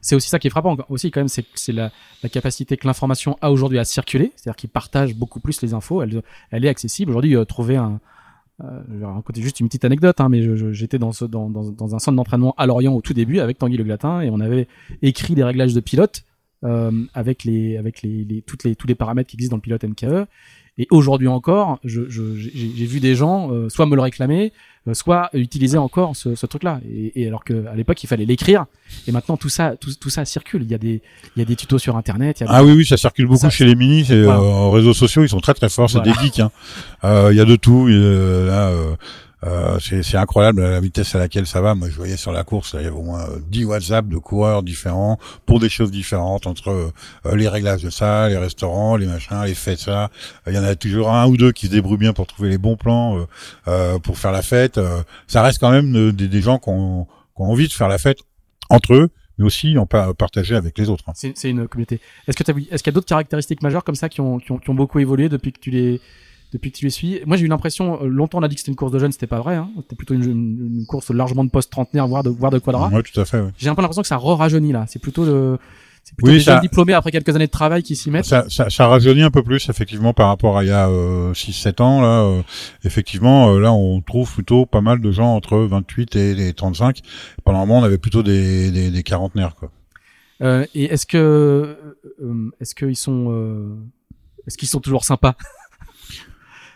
[0.00, 1.90] C'est aussi ça qui est frappant aussi, quand même, c'est la,
[2.22, 6.02] la capacité que l'information a aujourd'hui à circuler, c'est-à-dire qu'il partage beaucoup plus les infos.
[6.02, 7.10] Elle, elle est accessible.
[7.10, 8.00] Aujourd'hui, euh, trouver un,
[8.64, 11.94] euh, je vais raconter juste une petite anecdote, hein, mais j'étais dans, dans, dans, dans
[11.94, 14.66] un centre d'entraînement à Lorient au tout début avec Tanguy Le Glatin et on avait
[15.02, 16.24] écrit des réglages de pilote
[16.64, 19.62] euh, avec les avec les, les toutes les tous les paramètres qui existent dans le
[19.62, 20.26] pilote NKE.
[20.78, 24.52] Et aujourd'hui encore, je, je, j'ai, vu des gens euh, soit me le réclamer,
[24.86, 26.80] euh, soit utiliser encore ce, ce truc-là.
[26.88, 28.66] Et, et alors que à l'époque il fallait l'écrire,
[29.08, 30.62] et maintenant tout ça tout, tout ça circule.
[30.62, 31.02] Il y a des
[31.34, 32.38] il y a des tutos sur internet.
[32.38, 34.04] Il y a des- Ah oui, oui, ça circule beaucoup Ça, chez les minis.
[34.04, 34.38] C'est, Voilà.
[34.40, 35.90] euh, en réseaux sociaux, ils sont très très forts.
[35.90, 36.12] C'est Voilà.
[36.14, 36.40] des geeks.
[36.40, 36.50] hein.
[37.04, 37.88] Euh, Il y a de tout.
[37.88, 38.70] euh, là,
[39.44, 41.74] euh, euh, c'est, incroyable la vitesse à laquelle ça va.
[41.74, 44.16] Moi, je voyais sur la course, il y avait au moins euh, 10 WhatsApp de
[44.18, 49.06] coureurs différents pour des choses différentes entre euh, les réglages de ça, les restaurants, les
[49.06, 50.10] machins, les fêtes, ça.
[50.46, 52.58] Il y en a toujours un ou deux qui se débrouillent bien pour trouver les
[52.58, 53.26] bons plans euh,
[53.68, 54.78] euh, pour faire la fête.
[54.78, 57.88] Euh, ça reste quand même euh, des, gens qui ont, qui ont envie de faire
[57.88, 58.18] la fête
[58.70, 61.04] entre eux, mais aussi en pa- partager avec les autres.
[61.06, 61.12] hein.
[61.14, 62.00] C'est, une communauté.
[62.26, 64.58] Est-ce que Est-ce qu'il y a d'autres caractéristiques majeures comme ça qui ont, qui ont,
[64.58, 66.00] qui ont beaucoup évolué depuis que tu les
[66.52, 68.02] depuis que tu les suis Moi, j'ai eu l'impression.
[68.02, 69.56] euh, Longtemps, on a dit que c'était une course de jeunes, c'était pas vrai.
[69.56, 69.68] Hein.
[69.76, 72.88] C'était plutôt une, une, course largement de post trentenaire, voire de voire de quadra.
[72.88, 73.40] Ouais, tout à fait.
[73.40, 73.50] ouais.
[73.58, 74.84] J'ai un peu l'impression que ça re-rajeunit là.
[74.88, 75.24] C'est plutôt
[76.04, 78.24] c'est plutôt Oui, des ça- jeunes diplômés après quelques années de travail qui s'y mettent.
[78.24, 81.34] Ça, ça, ça rajeunit un peu plus effectivement par rapport à il y a euh,
[81.34, 82.22] 6-7 ans là.
[82.22, 82.42] euh,
[82.84, 87.00] effectivement, euh, là on trouve plutôt pas mal de gens entre 28 et les 35.
[87.44, 89.70] Pendant un moment, on avait plutôt des, des, des quarantenaires quoi.
[90.40, 91.18] Euh, et est-ce que
[92.22, 93.74] euh, est-ce qu'ils sont euh,
[94.46, 95.34] est-ce qu'ils sont toujours sympas?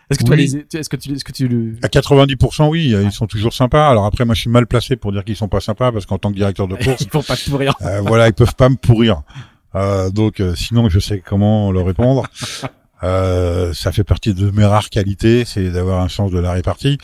[0.09, 0.37] Est-ce que, Oui.
[0.37, 3.89] les- est-ce que tu, est-ce que tu le, À 90%, oui, ils sont toujours sympas.
[3.89, 6.17] Alors après, moi, je suis mal placé pour dire qu'ils sont pas sympas parce qu'en
[6.17, 7.75] tant que directeur de course, ils font pas tout rire.
[7.81, 9.21] euh, voilà, ils peuvent pas me pourrir.
[9.75, 12.25] Euh, donc, euh, sinon, je sais comment leur répondre.
[13.05, 16.97] Euh, ça fait partie de mes rares qualités, c'est d'avoir un sens de la répartie.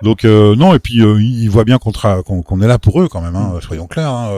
[0.00, 2.78] Donc euh, non, et puis euh, ils voient bien qu'on tra- qu'on qu'on est là
[2.78, 3.36] pour eux quand même.
[3.36, 4.08] Hein, soyons clairs.
[4.14, 4.30] Hein,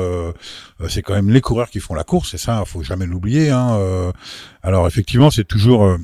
[0.88, 3.50] c'est quand même les coureurs qui font la course, et ça, faut jamais l'oublier.
[3.50, 4.11] Hein, euh.
[4.64, 5.98] alors effectivement, c'est toujours euh,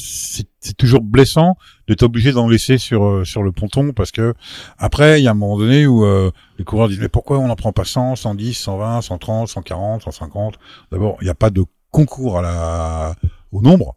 [0.00, 1.56] c'est toujours blessant
[1.88, 4.34] d'être obligé d'en laisser sur euh, sur le ponton parce que
[4.78, 7.48] après il y a un moment donné où euh, les coureurs disent mais pourquoi on
[7.48, 10.54] n'en prend pas 100, 110, 120, 130, 140, 150
[10.92, 13.14] D'abord, il n'y a pas de concours à la
[13.52, 13.96] au nombre.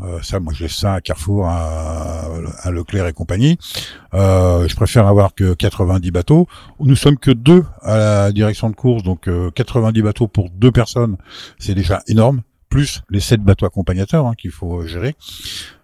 [0.00, 2.26] Euh, ça, moi, je laisse ça à Carrefour, à,
[2.62, 3.58] à Leclerc et compagnie.
[4.14, 6.46] Euh, je préfère avoir que 90 bateaux.
[6.80, 10.70] Nous sommes que deux à la direction de course, donc euh, 90 bateaux pour deux
[10.70, 11.16] personnes,
[11.58, 12.42] c'est déjà énorme.
[12.68, 15.16] Plus les sept bateaux accompagnateurs hein, qu'il faut gérer.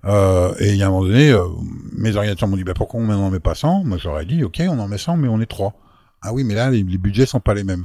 [0.05, 1.47] Euh, et il y a un moment donné, euh,
[1.93, 4.63] mes organisateurs m'ont dit bah, pourquoi on n'en met pas 100 Moi, j'aurais dit ok,
[4.69, 5.75] on en met 100, mais on est trois.
[6.27, 7.85] Ah oui, mais là, les, les budgets sont pas les mêmes.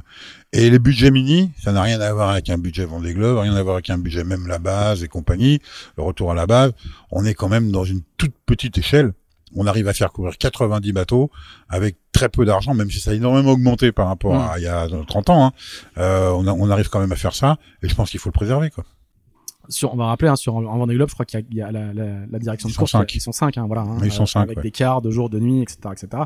[0.52, 3.54] Et les budgets mini, ça n'a rien à voir avec un budget Vendée Globe, rien
[3.54, 5.60] à voir avec un budget même la base et compagnie,
[5.98, 6.72] le retour à la base.
[7.10, 9.12] On est quand même dans une toute petite échelle.
[9.56, 11.30] On arrive à faire courir 90 bateaux
[11.68, 14.68] avec très peu d'argent, même si ça a énormément augmenté par rapport à il y
[14.68, 15.46] a 30 ans.
[15.46, 15.52] Hein.
[15.98, 18.28] Euh, on, a- on arrive quand même à faire ça, et je pense qu'il faut
[18.28, 18.70] le préserver.
[18.70, 18.84] Quoi.
[19.70, 21.56] Sur, on va rappeler, hein, sur en Vendée Globe, je crois qu'il y a, il
[21.56, 22.90] y a la, la, la direction Ils de course.
[22.92, 23.14] cinq.
[23.14, 23.82] Ils sont cinq, hein, voilà.
[23.82, 24.62] hein, ils sont euh, cinq, Avec ouais.
[24.64, 26.22] des quarts de jour, de nuit, etc., etc.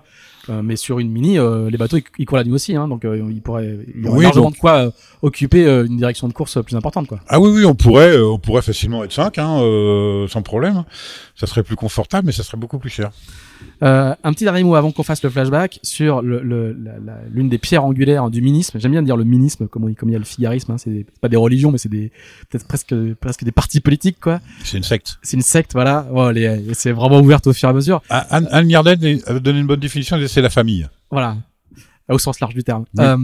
[0.48, 2.88] Euh, mais sur une mini, euh, les bateaux, ils, ils courent la nuit aussi, hein,
[2.88, 4.90] donc euh, ils pourraient, il y aurait Oui, largement donc- de quoi euh,
[5.22, 7.20] occuper euh, une direction de course plus importante, quoi.
[7.28, 10.84] Ah oui, oui, on pourrait, euh, on pourrait facilement être 5, hein, euh, sans problème.
[11.36, 13.10] Ça serait plus confortable, mais ça serait beaucoup plus cher.
[13.82, 16.76] Euh, un petit dernier mot avant qu'on fasse le flashback sur le, le,
[17.32, 18.78] l'une des pierres angulaires du minisme.
[18.78, 20.72] J'aime bien dire le minisme, comme, on- comme il y a le figarisme.
[20.72, 22.10] Hein, c'est pas des religions, mais c'est des
[22.48, 24.40] peut-être presque presque des partis politiques, quoi.
[24.62, 25.18] C'est une secte.
[25.22, 26.06] C'est une secte, voilà.
[26.34, 28.00] Et c'est vraiment ouverte au fur et à mesure.
[28.08, 30.86] Ah, Anne, Anne Mirden avait donné une bonne définition, c'est la famille.
[31.10, 31.36] Voilà,
[32.08, 32.84] au sens large du terme.
[32.96, 33.04] Oui.
[33.04, 33.16] Euh,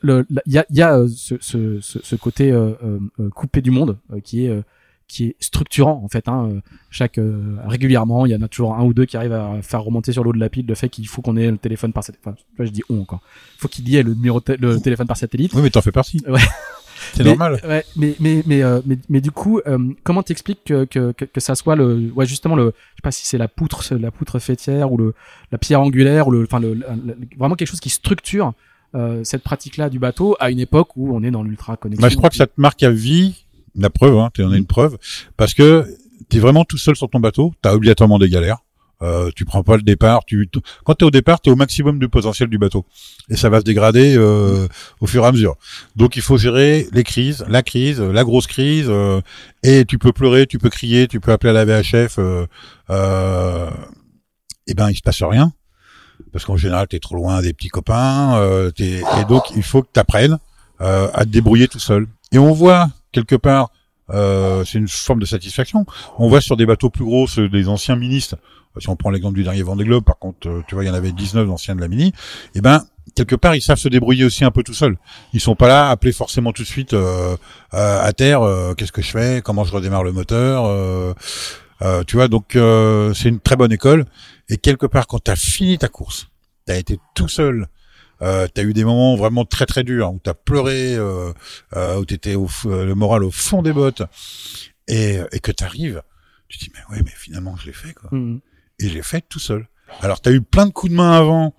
[0.00, 3.60] le- Il y a, y a euh, ce, ce, ce, côté euh, euh, euh, coupé
[3.60, 4.62] du monde qui est euh,
[5.12, 6.28] qui est structurant en fait.
[6.28, 9.32] Hein, euh, chaque euh, régulièrement, il y en a toujours un ou deux qui arrivent
[9.32, 11.58] à faire remonter sur l'eau de la pile le fait qu'il faut qu'on ait le
[11.58, 12.26] téléphone par satellite.
[12.26, 13.20] Enfin, là, je dis on encore.
[13.56, 15.52] Il faut qu'il y ait le numéro le téléphone par satellite.
[15.54, 16.20] Oui, mais t'en fais partie.
[16.28, 16.40] Ouais.
[17.14, 17.60] C'est normal.
[17.66, 21.24] Ouais, mais mais mais euh, mais, mais du coup, euh, comment t'expliques que, que que
[21.24, 24.12] que ça soit le ouais justement le je sais pas si c'est la poutre la
[24.12, 25.12] poutre fêtière ou le
[25.50, 28.52] la pierre angulaire ou le enfin le, le- le- vraiment quelque chose qui structure
[29.24, 32.02] cette pratique-là du bateau à une époque où on est dans l'ultra connexion.
[32.02, 34.56] Bah, je crois que ça te marque à vie, la preuve, hein, tu en as
[34.56, 34.98] une preuve,
[35.36, 35.86] parce que
[36.28, 38.58] t'es vraiment tout seul sur ton bateau, t'as obligatoirement des galères.
[39.02, 40.24] Euh, tu prends pas le départ.
[40.24, 40.48] Tu,
[40.84, 42.86] quand t'es au départ, t'es au maximum du potentiel du bateau,
[43.28, 44.68] et ça va se dégrader euh,
[45.00, 45.56] au fur et à mesure.
[45.96, 49.20] Donc il faut gérer les crises, la crise, la grosse crise, euh,
[49.64, 52.18] et tu peux pleurer, tu peux crier, tu peux appeler à la VHF.
[52.18, 52.46] Euh,
[52.90, 53.70] euh,
[54.68, 55.52] et ben il se passe rien,
[56.32, 59.88] parce qu'en général t'es trop loin des petits copains, euh, et donc il faut que
[59.92, 60.38] t'apprennes
[60.80, 62.06] euh, à te débrouiller tout seul.
[62.30, 63.70] Et on voit quelque part,
[64.10, 65.86] euh, c'est une forme de satisfaction.
[66.18, 68.36] On voit sur des bateaux plus gros, ceux des anciens ministres.
[68.78, 70.90] Si on prend l'exemple du dernier Vendée Globe, par contre, euh, tu vois, il y
[70.90, 72.12] en avait 19 d'anciens de la mini.
[72.54, 72.82] Et ben,
[73.14, 74.96] quelque part, ils savent se débrouiller aussi un peu tout seuls.
[75.34, 77.36] Ils sont pas là, appelés forcément tout de suite euh,
[77.74, 78.40] euh, à terre.
[78.42, 79.42] euh, Qu'est-ce que je fais?
[79.44, 80.64] Comment je redémarre le moteur?
[80.66, 81.12] Euh,
[81.82, 84.06] euh, Tu vois, donc euh, c'est une très bonne école.
[84.48, 86.28] Et quelque part, quand tu as fini ta course,
[86.66, 87.66] tu as été tout seul.
[88.22, 91.32] Euh, t'as eu des moments vraiment très très durs hein, où t'as pleuré, euh,
[91.74, 94.02] euh, où t'étais au euh, le moral au fond des bottes
[94.86, 96.02] et, et que t'arrives,
[96.48, 98.10] tu te dis mais ouais mais finalement je l'ai fait quoi.
[98.12, 98.40] Mhm.
[98.78, 99.68] Et je l'ai fait tout seul.
[100.00, 101.54] Alors t'as eu plein de coups de main avant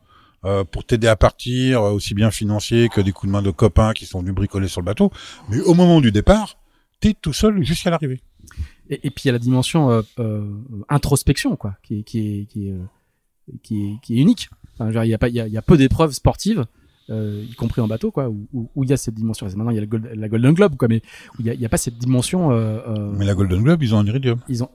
[0.45, 3.52] euh, pour t'aider à partir, euh, aussi bien financiers que des coups de main de
[3.52, 5.12] copains qui sont venus bricoler sur le bateau.
[5.49, 6.58] Mais au moment du départ,
[6.99, 8.21] t'es tout seul jusqu'à l'arrivée.
[8.89, 10.49] Et, et puis il y a la dimension euh, euh,
[10.89, 12.86] introspection quoi, qui est qui est qui est euh,
[13.63, 14.49] qui est, qui est unique.
[14.79, 16.65] Enfin, il y a pas il y a, il y a peu d'épreuves sportives.
[17.09, 19.71] Euh, y compris en bateau quoi où, où, où il y a cette dimension maintenant
[19.71, 21.01] il y a le Gold- la Golden Globe quoi mais
[21.38, 24.05] il y a, pas cette dimension euh, euh, Mais la Golden Globe, ils ont un
[24.05, 24.39] iridium.
[24.47, 24.69] ils ont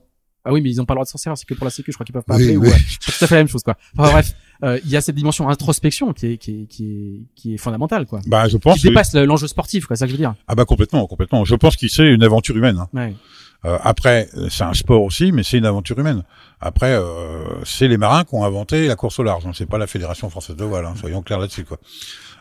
[0.45, 1.71] ah oui mais ils ont pas le droit de s'en servir c'est que pour la
[1.71, 2.69] sécu je crois qu'ils peuvent pas Oui, appeler ou, oui.
[2.69, 5.01] euh, c'est tout à fait la même chose quoi enfin, bref euh, il y a
[5.01, 8.59] cette dimension introspection qui est qui est qui est qui est fondamentale quoi Bah je
[8.59, 8.77] pense.
[8.79, 11.07] qui dépasse le- l'enjeu sportif quoi c'est ça que je veux dire Ah bah complètement,
[11.07, 11.47] complètement.
[11.47, 12.77] Je pense qu'il c'est une aventure humaine.
[12.79, 12.89] hein.
[12.93, 13.15] ouais.
[13.65, 16.23] Euh, après, c'est un sport aussi, mais c'est une aventure humaine.
[16.61, 19.47] Après, euh, c'est les marins qui ont inventé la course au large.
[19.47, 19.53] Hein.
[19.55, 20.87] C'est pas la Fédération française de voile.
[20.87, 20.95] Hein.
[20.99, 21.79] Soyons clairs là-dessus, quoi.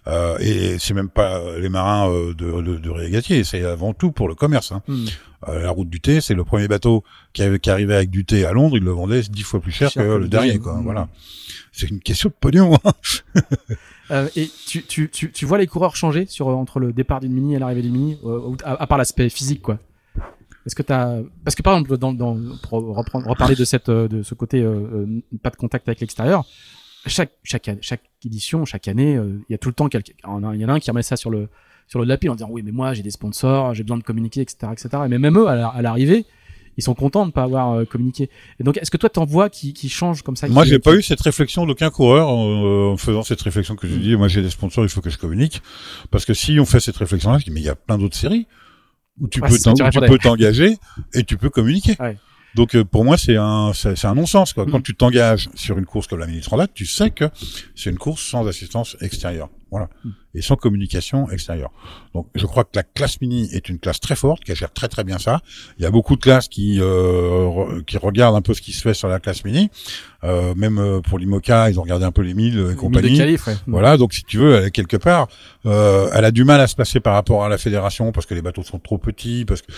[0.05, 3.43] Euh, et c'est même pas euh, les marins euh, de, de, de régatier.
[3.43, 4.71] C'est avant tout pour le commerce.
[4.71, 4.81] Hein.
[4.87, 5.05] Hmm.
[5.49, 7.03] Euh, la route du thé, c'est le premier bateau
[7.33, 8.77] qui, avait, qui arrivait avec du thé à Londres.
[8.77, 10.75] Il le vendait dix fois plus cher, Cher que, le dernier, quoi.
[10.75, 10.83] Mm.
[10.83, 11.07] Voilà.
[11.71, 12.77] C'est une question de pognon.
[12.85, 12.91] hein.
[14.09, 17.33] Euh, et tu, tu, tu, tu vois les coureurs changer sur entre le départ d'une
[17.33, 19.79] mini et l'arrivée d'une mini, euh, à, à part l'aspect physique quoi?
[20.67, 24.09] Est-ce que t'as parce que par exemple dans, dans pour reprendre reparler de cette euh,
[24.09, 26.45] de ce côté euh, euh, pas de contact avec l'extérieur,
[27.05, 30.13] chaque chaque chaque édition, chaque année, il y a tout le temps quelqu'un
[30.53, 31.47] il y en a un qui remet ça sur le
[31.87, 34.41] sur le tapis en disant oui mais moi j'ai des sponsors, j'ai besoin de communiquer
[34.41, 35.03] etc etc.
[35.09, 36.25] Mais même eux à l'arrivée
[36.75, 38.29] ils sont contents de pas avoir communiqué.
[38.59, 40.93] Et donc, est-ce que toi, t'en vois qui, qui changent comme ça Moi, j'ai pas
[40.93, 44.15] eu cette réflexion d'aucun coureur en, faisant cette réflexion que je dis.
[44.15, 45.63] Moi, j'ai des sponsors, il faut que je communique.
[46.11, 48.15] Parce que si on fait cette réflexion-là, je dis mais il y a plein d'autres
[48.15, 48.45] séries
[49.19, 50.77] où tu peux t'engager
[51.13, 51.95] et tu peux communiquer.
[52.55, 54.65] Donc euh, pour moi c'est un c'est un non-sens quoi.
[54.65, 54.83] Quand mm.
[54.83, 57.25] tu t'engages sur une course comme la Mini Transat, tu sais que
[57.75, 59.49] c'est une course sans assistance extérieure.
[59.69, 59.89] Voilà.
[60.03, 60.09] Mm.
[60.33, 61.71] Et sans communication extérieure.
[62.13, 64.87] Donc je crois que la classe mini est une classe très forte, qui gère très
[64.87, 65.41] très bien ça.
[65.77, 68.81] Il y a beaucoup de classes qui euh, qui regardent un peu ce qui se
[68.81, 69.69] fait sur la classe mini.
[70.23, 73.37] Euh, même euh, pour l'IMOCA, ils ont regardé un peu les milles et compagnie.
[73.67, 75.27] Voilà, donc si tu veux, elle, quelque part,
[75.65, 78.33] euh, elle a du mal à se passer par rapport à la fédération parce que
[78.33, 79.71] les bateaux sont trop petits, parce que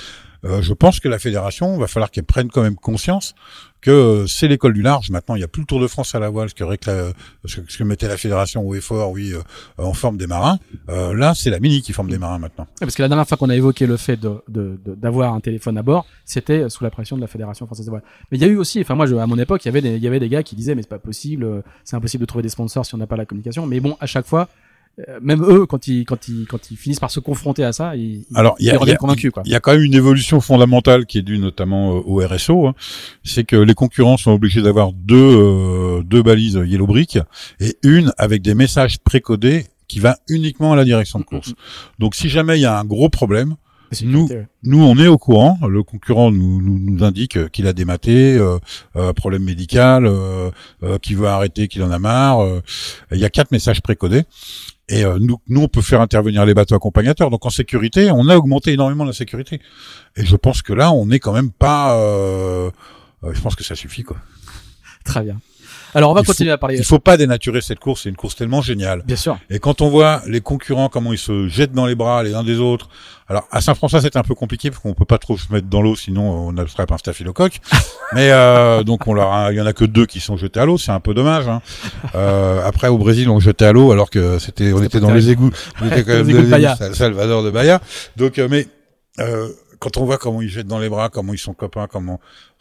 [0.45, 3.35] euh, je pense que la fédération va falloir qu'elle prenne quand même conscience
[3.81, 5.09] que euh, c'est l'école du large.
[5.09, 6.63] Maintenant, il n'y a plus le Tour de France à la voile, ce que,
[7.45, 9.41] ce que mettait la fédération au effort, oui, euh,
[9.77, 10.38] en forme des marins.
[10.89, 12.67] Euh, là, c'est la Mini qui forme des marins maintenant.
[12.79, 15.77] parce que la dernière fois qu'on a évoqué le fait d'avoir de, de, un téléphone
[15.77, 18.03] à bord, c'était sous la pression de la fédération française de voile.
[18.31, 19.81] Mais il y a eu aussi, enfin moi, je, à mon époque, il y avait
[19.81, 22.25] des, il y avait des gars qui disaient mais c'est pas possible, c'est impossible de
[22.25, 23.65] trouver des sponsors si on n'a pas la communication.
[23.65, 24.47] Mais bon, à chaque fois,
[25.07, 27.95] euh, même eux, quand ils, quand ils, quand ils finissent par se confronter à ça,
[27.95, 29.31] ils, Alors, il y, a, convaincus.
[29.45, 32.67] Il y a quand même une évolution fondamentale qui est due notamment euh, au RSO.
[32.67, 32.75] Hein.
[33.23, 37.19] C'est que les concurrents sont obligés d'avoir deux, euh, deux balises Yellow Brick
[37.59, 41.29] et une avec des messages précodés qui va uniquement à la direction de mm, mm,
[41.29, 41.49] course.
[41.49, 41.55] Mm.
[41.99, 43.55] Donc, si jamais il y a un gros problème,
[44.03, 44.29] nous,
[44.63, 45.57] nous, on est au courant.
[45.67, 48.59] Le concurrent nous, nous, nous indique qu'il a dématé, euh,
[48.95, 50.51] euh, problème médical, euh,
[51.01, 52.47] qu'il veut arrêter, qu'il en a marre.
[53.11, 54.25] il y a quatre messages précodés.
[54.89, 57.29] Et euh, nous, nous, on peut faire intervenir les bateaux accompagnateurs.
[57.29, 59.61] Donc en sécurité, on a augmenté énormément la sécurité.
[60.15, 61.95] Et je pense que là, on n'est quand même pas.
[61.97, 62.71] Euh,
[63.23, 64.17] euh, je pense que ça suffit, quoi.
[65.05, 65.39] Très bien.
[65.95, 66.77] Alors on va continuer à parler.
[66.77, 68.03] Il faut pas dénaturer cette course.
[68.03, 69.03] C'est une course tellement géniale.
[69.05, 69.37] Bien sûr.
[69.49, 72.43] Et quand on voit les concurrents comment ils se jettent dans les bras les uns
[72.43, 72.89] des autres.
[73.27, 75.81] Alors à Saint-François c'est un peu compliqué parce qu'on peut pas trop se mettre dans
[75.81, 77.59] l'eau sinon on attrape un staphylocoque.
[78.13, 80.65] Mais euh, donc on leur il y en a que deux qui sont jetés à
[80.65, 80.77] l'eau.
[80.77, 81.47] C'est un peu dommage.
[81.47, 81.61] Hein.
[82.15, 85.29] Euh, après au Brésil on jetait à l'eau alors que c'était on était dans les
[85.29, 85.51] égouts.
[85.81, 87.81] On était quand même de Salvador de Bahia.
[88.15, 88.67] Donc euh, mais
[89.19, 89.49] euh,
[89.79, 92.19] quand on voit comment ils jettent dans les bras, comment ils sont copains, comment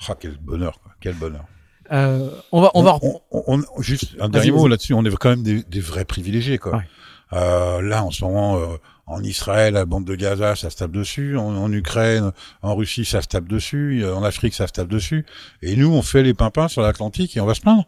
[0.09, 0.93] ah quel bonheur, quoi.
[1.01, 1.45] quel bonheur.
[1.93, 2.99] Euh, on va, on, va.
[3.31, 4.95] On, juste un dernier mot là-dessus.
[4.95, 6.83] On est quand même des, des vrais privilégiés, quoi.
[7.33, 8.67] Euh, là, en ce moment, euh,
[9.07, 11.37] en Israël, la bande de Gaza, ça se tape dessus.
[11.37, 14.05] En, en, Ukraine, en Russie, ça se tape dessus.
[14.05, 15.27] En Afrique, ça se tape dessus.
[15.63, 17.85] Et nous, on fait les pimpins sur l'Atlantique et on va se plaindre.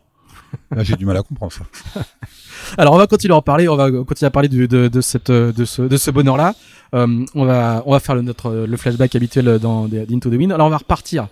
[0.71, 1.65] Là, j'ai du mal à comprendre ça.
[2.79, 3.69] Alors, on va continuer à en parler.
[3.69, 6.55] On va continuer à parler de, de, de cette, de ce, de ce bonheur-là.
[6.95, 10.53] Euh, on va, on va faire le, notre, le flashback habituel dans Into the Wind.
[10.53, 11.29] Alors, on va repartir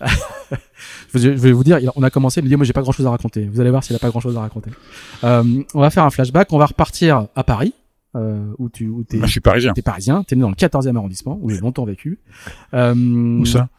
[1.14, 3.06] je vais vous dire, on a commencé, il me dit moi j'ai pas grand chose
[3.06, 3.48] à raconter.
[3.52, 4.70] Vous allez voir s'il a pas grand chose à raconter.
[5.24, 7.74] Euh, on va faire un flashback, on va repartir à Paris.
[8.14, 9.72] Euh, où tu où t'es je suis parisien.
[9.72, 12.18] T'es parisien, t'es né dans le 14e arrondissement où j'ai longtemps vécu.
[12.74, 13.70] Euh, où ça?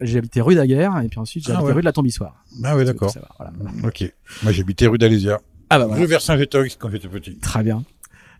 [0.00, 2.44] J'ai habité rue Daguerre et puis ensuite j'ai ah habité rue de la Tombissoire.
[2.62, 3.12] Ah oui d'accord.
[3.36, 3.52] Voilà.
[3.84, 4.12] Ok.
[4.44, 5.40] Moi j'ai habité rue d'Alésia.
[5.70, 6.02] Ah bah voilà.
[6.02, 7.36] Rue vers Saint-Gétox quand j'étais petit.
[7.38, 7.82] Très bien.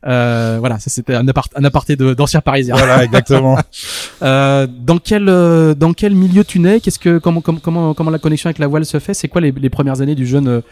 [0.07, 2.77] Euh, voilà, ça c'était un, apart un aparté d'anciens parisiens.
[2.77, 3.59] Voilà, exactement.
[4.23, 6.81] euh, dans quel euh, dans quel milieu tu nais?
[6.81, 9.15] Qu'est-ce que comment comment comment la connexion avec la voile se fait?
[9.15, 10.63] C'est quoi les, les, premières années du jeune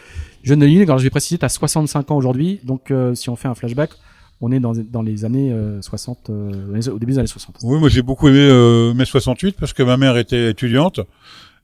[0.43, 3.35] jeune de Alors je vais préciser, tu as 65 ans aujourd'hui, donc euh, si on
[3.35, 3.91] fait un flashback,
[4.41, 7.57] on est dans, dans les années 60, au début des années 60.
[7.63, 10.99] Oui, moi j'ai beaucoup aimé mai 68 parce que ma mère était étudiante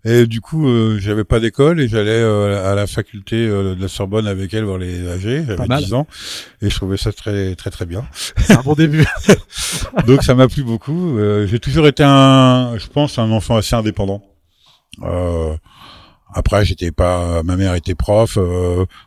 [0.06, 3.82] et du coup, euh, j'avais pas d'école et j'allais euh, à la faculté euh, de
[3.82, 5.44] la Sorbonne avec elle voir les âgés.
[5.46, 6.08] J'avais 10 ans
[6.62, 8.08] et je trouvais ça très très très bien.
[8.38, 9.06] C'est un bon début.
[10.08, 11.18] Donc ça m'a plu beaucoup.
[11.46, 14.24] J'ai toujours été un, je pense, un enfant assez indépendant.
[16.34, 18.38] après, j'étais pas, ma mère était prof,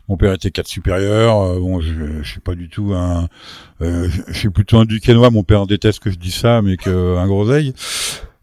[0.07, 1.59] mon père était cadre supérieur.
[1.59, 3.27] bon, je, je suis pas du tout un,
[3.81, 5.31] je suis plutôt un duquesnois.
[5.31, 7.73] Mon père déteste que je dise ça, mais qu'un groseille.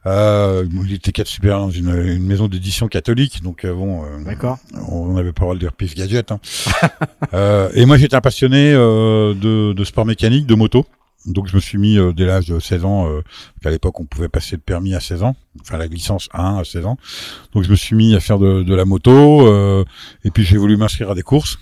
[0.07, 4.25] Euh, il était cadre supérieur dans une, une maison d'édition catholique, donc euh, bon, euh,
[4.25, 4.59] D'accord.
[4.89, 6.33] on n'avait pas le droit de dire pif gadget.
[6.33, 6.41] Hein.
[7.35, 10.87] euh, et moi, j'étais un passionné euh, de, de, sport mécanique, de moto.
[11.27, 13.07] Donc je me suis mis dès l'âge de 16 ans,
[13.63, 16.65] qu'à l'époque on pouvait passer le permis à 16 ans, enfin la licence 1 à
[16.65, 16.97] 16 ans.
[17.53, 19.47] Donc je me suis mis à faire de, de la moto,
[20.25, 21.59] et puis j'ai voulu m'inscrire à des courses.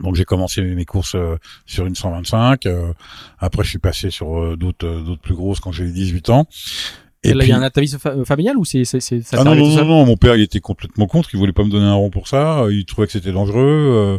[0.00, 1.16] Donc j'ai commencé mes courses
[1.64, 2.68] sur une 125.
[3.38, 6.46] après je suis passé sur d'autres d'autres plus grosses quand j'ai eu 18 ans.
[7.24, 9.68] Et là, il y a un atavisme familial ou c'est c'est ça ah non non
[9.68, 12.10] non, non, mon père il était complètement contre, il voulait pas me donner un rond
[12.10, 14.18] pour ça, il trouvait que c'était dangereux,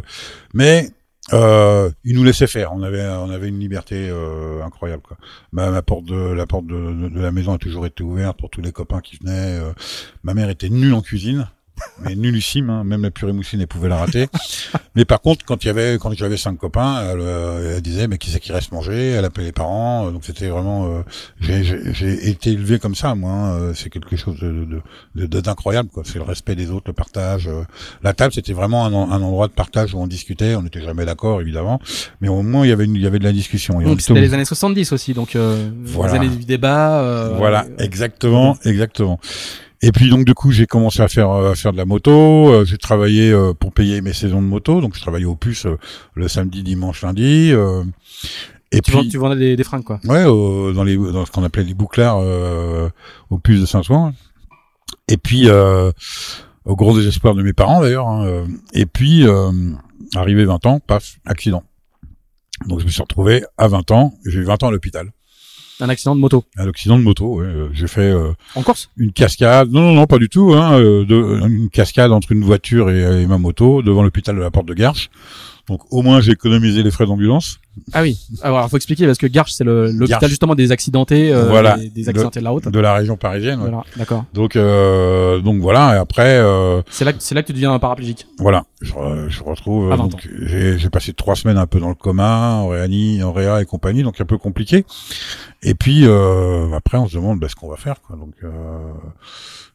[0.52, 0.90] mais
[1.32, 2.72] Euh, il nous laissait faire.
[2.72, 5.02] On avait, on avait une liberté euh, incroyable.
[5.02, 5.16] Quoi.
[5.52, 8.50] Ma, ma porte de la porte de, de, la maison a toujours été ouverte pour
[8.50, 9.60] tous les copains qui venaient.
[9.60, 9.72] Euh.
[10.22, 11.48] ma mère était nulle en cuisine
[12.02, 14.28] mais nullissime, hein, même la purée mousseline, elle pouvait la rater.
[14.94, 18.08] mais par contre, quand il y avait, quand j'avais cinq copains, elle, euh, elle, disait,
[18.08, 19.10] mais qui c'est qui reste manger?
[19.10, 21.02] Elle appelait les parents, euh, donc c'était vraiment, euh,
[21.40, 23.30] j'ai été élevé comme ça, moi.
[23.30, 24.82] Hein, c'est quelque chose de
[25.40, 26.02] d'incroyable, quoi.
[26.04, 27.48] C'est le respect des autres, le partage.
[28.02, 30.54] la table, c'était vraiment un, un, endroit de partage où on discutait.
[30.54, 31.80] On n'était jamais d'accord, évidemment,
[32.20, 33.80] mais au moins il y avait, une, il y avait de la discussion.
[33.80, 36.12] Donc c'était les années 70 aussi, donc voilà.
[36.12, 37.32] les années du débat.
[37.36, 39.20] voilà, exactement, exactement.
[39.82, 42.10] Et puis donc du coup j'ai commencé à faire euh, à faire de la moto.
[42.10, 44.80] Euh, j'ai travaillé euh, pour payer mes saisons de moto.
[44.80, 45.66] Donc je travaillais au puce
[46.14, 47.52] le samedi, dimanche, lundi.
[48.72, 50.00] et tu puis tu vendais des, des fringues quoi.
[50.04, 52.18] Ouais, dans les dans ce qu'on appelait les bouclards
[53.30, 54.12] au puce de Saint-Ouen.
[55.08, 58.08] Et puis au gros désespoir de mes parents d'ailleurs.
[58.08, 59.24] Hein, et puis
[60.14, 61.62] arrivé 20 ans, paf, accident.
[62.66, 64.12] Donc je me suis retrouvé à 20 ans.
[64.26, 65.10] J'ai eu 20 ans à l'hôpital.
[65.80, 66.44] Un accident de moto.
[66.56, 67.46] Un accident de moto, ouais.
[67.46, 69.70] Euh, j'ai fait euh, en course une cascade.
[69.70, 70.52] Non, non, non, pas du tout.
[70.52, 74.40] Hein, euh, de, une cascade entre une voiture et, et ma moto devant l'hôpital de
[74.40, 75.10] la Porte de Garches.
[75.70, 77.60] Donc au moins j'ai économisé les frais d'ambulance.
[77.92, 78.18] Ah oui.
[78.42, 82.40] Alors faut expliquer parce que Garches c'est l'hôpital justement des accidentés, euh, voilà, des, accidentés
[82.40, 82.68] de, la route.
[82.68, 83.60] De la région parisienne.
[83.60, 84.24] Voilà, d'accord.
[84.34, 86.38] Donc euh, donc voilà et après.
[86.38, 88.26] Euh, c'est là c'est là que tu deviens paraplégique.
[88.38, 88.64] Voilà.
[88.80, 88.92] Je,
[89.28, 89.96] je retrouve.
[89.96, 93.64] donc j'ai passé trois semaines un peu dans le coma, en réani, en réa et
[93.64, 94.84] compagnie, donc un peu compliqué.
[95.62, 98.16] Et puis euh, après on se demande bah, ce qu'on va faire quoi.
[98.16, 98.92] Donc euh,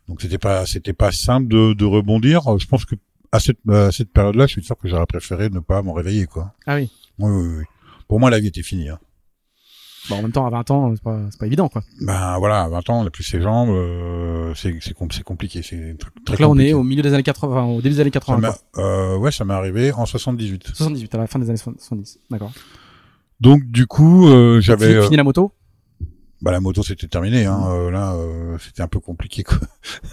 [0.10, 2.42] donc c'était pas c'était pas simple de, de rebondir.
[2.58, 2.96] Je pense que
[3.36, 3.60] à cette,
[3.92, 6.54] cette période-là, je suis sûr que j'aurais préféré ne pas m'en réveiller, quoi.
[6.66, 6.90] Ah oui.
[7.20, 7.64] Oui, oui, oui.
[8.08, 8.90] Pour moi, la vie était finie.
[8.90, 9.00] Hein.
[10.10, 11.84] Bon, en même temps, à 20 ans, c'est pas, pas évident, quoi.
[12.02, 15.98] Ben voilà, à 20 ans, on n'a plus ses jambes, euh, c'est c'est compliqué, c'est
[15.98, 18.52] très, Donc là, on est au milieu des années 80, au début des années 80.
[18.52, 20.68] Ça euh, ouais, ça m'est arrivé en 78.
[20.68, 22.52] 78, à la fin des années 70, d'accord.
[23.40, 25.00] Donc du coup, euh, j'avais.
[25.00, 25.52] Tu fini la moto?
[26.42, 27.60] Bah la moto c'était terminé hein.
[27.70, 29.58] Euh, là euh, c'était un peu compliqué quoi.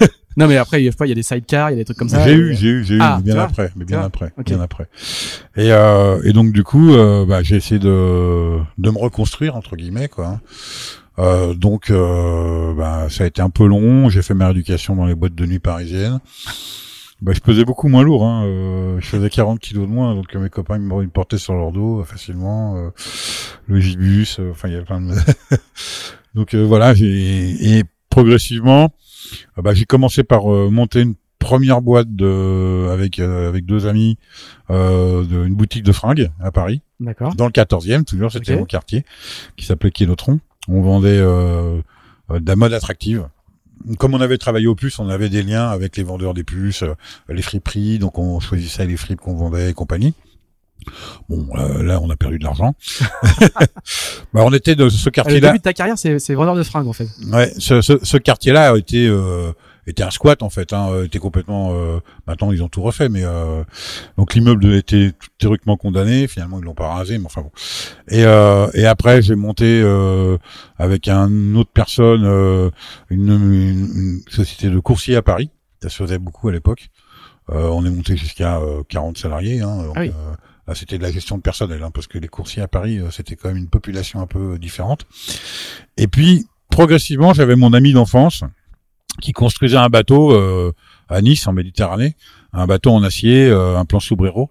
[0.37, 1.79] non mais après il y a pas il y a des sidecars, il y a
[1.79, 2.27] des trucs comme ça.
[2.27, 4.89] J'ai eu, j'ai eu, j'ai eu ah, bien après, mais bien après, bien après.
[5.57, 9.77] Et euh, et donc du coup euh, bah j'ai essayé de de me reconstruire entre
[9.77, 10.27] guillemets quoi.
[10.27, 10.41] Hein.
[11.19, 15.15] Euh, donc bah ça a été un peu long, j'ai fait ma rééducation dans les
[15.15, 16.21] boîtes de nuit parisiennes.
[17.23, 18.27] Bah, je pesais beaucoup moins lourd.
[18.27, 18.45] Hein.
[18.47, 21.71] Euh, je faisais 40 kilos de moins, donc mes copains ils me portaient sur leur
[21.71, 22.77] dos euh, facilement.
[22.77, 22.91] Euh,
[23.69, 25.15] le gibus, euh, enfin il y a plein de.
[26.35, 28.93] donc voilà, j'ai et progressivement,
[29.57, 34.17] bah, j'ai commencé par monter une première boîte de avec avec deux amis
[34.71, 36.83] euh, de, une boutique de fringues à Paris.
[37.01, 37.35] D'accord.
[37.35, 39.05] Dans le 14e, toujours c'était mon quartier,
[39.57, 40.39] qui s'appelait Kielotron.
[40.69, 41.81] On vendait euh,
[42.31, 43.29] de la mode attractive
[43.99, 46.85] comme on avait travaillé au puces, on avait des liens avec les vendeurs des puces,
[46.85, 46.95] euh,
[47.29, 50.15] les friperies, donc on choisissait les fripes qu'on vendait et compagnie.
[51.29, 52.75] Bon, euh, là, on a perdu de l'argent.
[54.33, 55.41] bah, on était de ce quartier-là.
[55.41, 57.09] Le début de ta carrière, c'est vendeur de fringues, en fait.
[57.33, 59.53] Ouais, ce, ce, ce quartier-là a été euh,
[59.87, 61.73] était un squat en fait, hein, euh, était complètement.
[61.73, 63.65] Euh, maintenant ils ont tout refait, mais euh,
[64.17, 66.29] donc l'immeuble était théoriquement condamné.
[66.29, 67.51] Finalement ils l'ont pas rasé, mais enfin bon.
[68.09, 69.83] Et euh, et après j'ai monté
[70.79, 72.25] avec un autre personne
[73.11, 75.51] une, une, société de coursiers à Paris.
[75.83, 76.91] Ça se faisait beaucoup à l'époque.
[77.49, 79.61] on est monté jusqu'à 40 salariés.
[79.61, 80.37] Hein, donc, ah
[80.75, 83.49] c'était de la gestion de personnel, hein, parce que les coursiers à Paris, c'était quand
[83.49, 85.07] même une population un peu différente.
[85.97, 88.45] Et puis, progressivement, j'avais mon ami d'enfance,
[89.21, 90.73] qui construisait un bateau euh,
[91.09, 92.17] à Nice en Méditerranée,
[92.53, 94.51] un bateau en acier, euh, un plan Sobrero.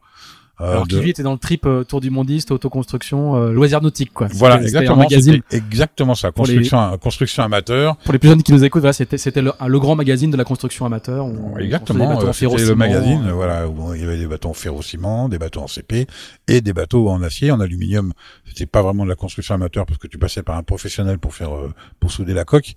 [0.61, 4.27] Euh, Alors lui était dans le trip tour du mondiste, autoconstruction, euh, loisirs nautiques quoi.
[4.33, 4.97] Voilà, exactement.
[4.97, 5.41] Magazine.
[5.51, 6.31] Exactement ça.
[6.31, 7.97] Construction, construction amateur.
[7.97, 10.37] Pour les plus jeunes qui nous écoutent, voilà, c'était c'était le, le, grand magazine de
[10.37, 11.27] la construction amateur.
[11.59, 12.31] exactement.
[12.31, 15.67] C'était le magazine, voilà, où il y avait des bateaux en ferro-ciment, des bateaux en
[15.67, 16.07] CP
[16.47, 18.13] et des bateaux en acier, en aluminium.
[18.45, 21.33] C'était pas vraiment de la construction amateur parce que tu passais par un professionnel pour
[21.33, 21.51] faire
[21.99, 22.75] pour souder la coque.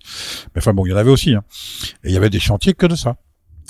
[0.54, 1.34] Mais enfin bon, il y en avait aussi.
[1.34, 1.42] Hein.
[2.04, 3.16] Et il y avait des chantiers que de ça.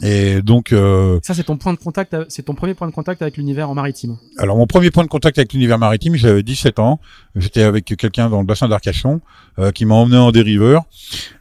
[0.02, 3.22] Et donc euh, ça c'est ton point de contact, c'est ton premier point de contact
[3.22, 4.16] avec l'univers en maritime.
[4.38, 6.98] Alors mon premier point de contact avec l'univers maritime, j'avais 17 ans,
[7.36, 9.20] j'étais avec quelqu'un dans le bassin d'Arcachon
[9.60, 10.82] euh, qui m'a emmené en dériveur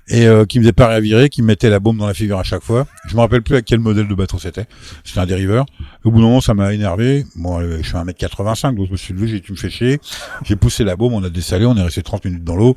[0.08, 2.14] et euh, qui me faisait parer à virer, qui me mettait la bombe dans la
[2.14, 2.86] figure à chaque fois.
[3.08, 4.66] Je me rappelle plus à quel modèle de bateau c'était.
[5.04, 5.66] C'était un dériveur.
[6.04, 7.26] Au bout d'un moment, ça m'a énervé.
[7.36, 9.70] Bon, je suis à 1m85, donc je me suis levé, j'ai dit tu me fais
[9.70, 10.00] chier.
[10.44, 12.76] J'ai poussé la bombe, on a dessalé, on est resté 30 minutes dans l'eau.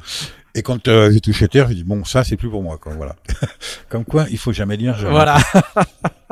[0.57, 2.95] Et quand euh, j'ai touché terre, j'ai dit bon, ça c'est plus pour moi, quoi.
[2.95, 3.17] Voilà.
[3.91, 4.97] Comme quoi, il faut jamais dire.
[4.97, 5.11] Jamais.
[5.11, 5.39] Voilà.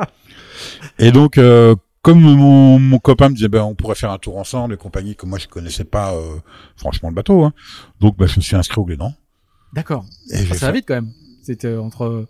[0.99, 4.37] et donc, euh, comme mon, mon, copain me disait, ben on pourrait faire un tour
[4.37, 6.37] ensemble, et compagnie, que moi je connaissais pas, euh,
[6.75, 7.53] franchement le bateau, hein.
[7.99, 9.13] donc ben, je me suis inscrit au Glénan.
[9.73, 10.05] D'accord.
[10.31, 11.11] Et ça va vite quand même.
[11.43, 12.27] C'était entre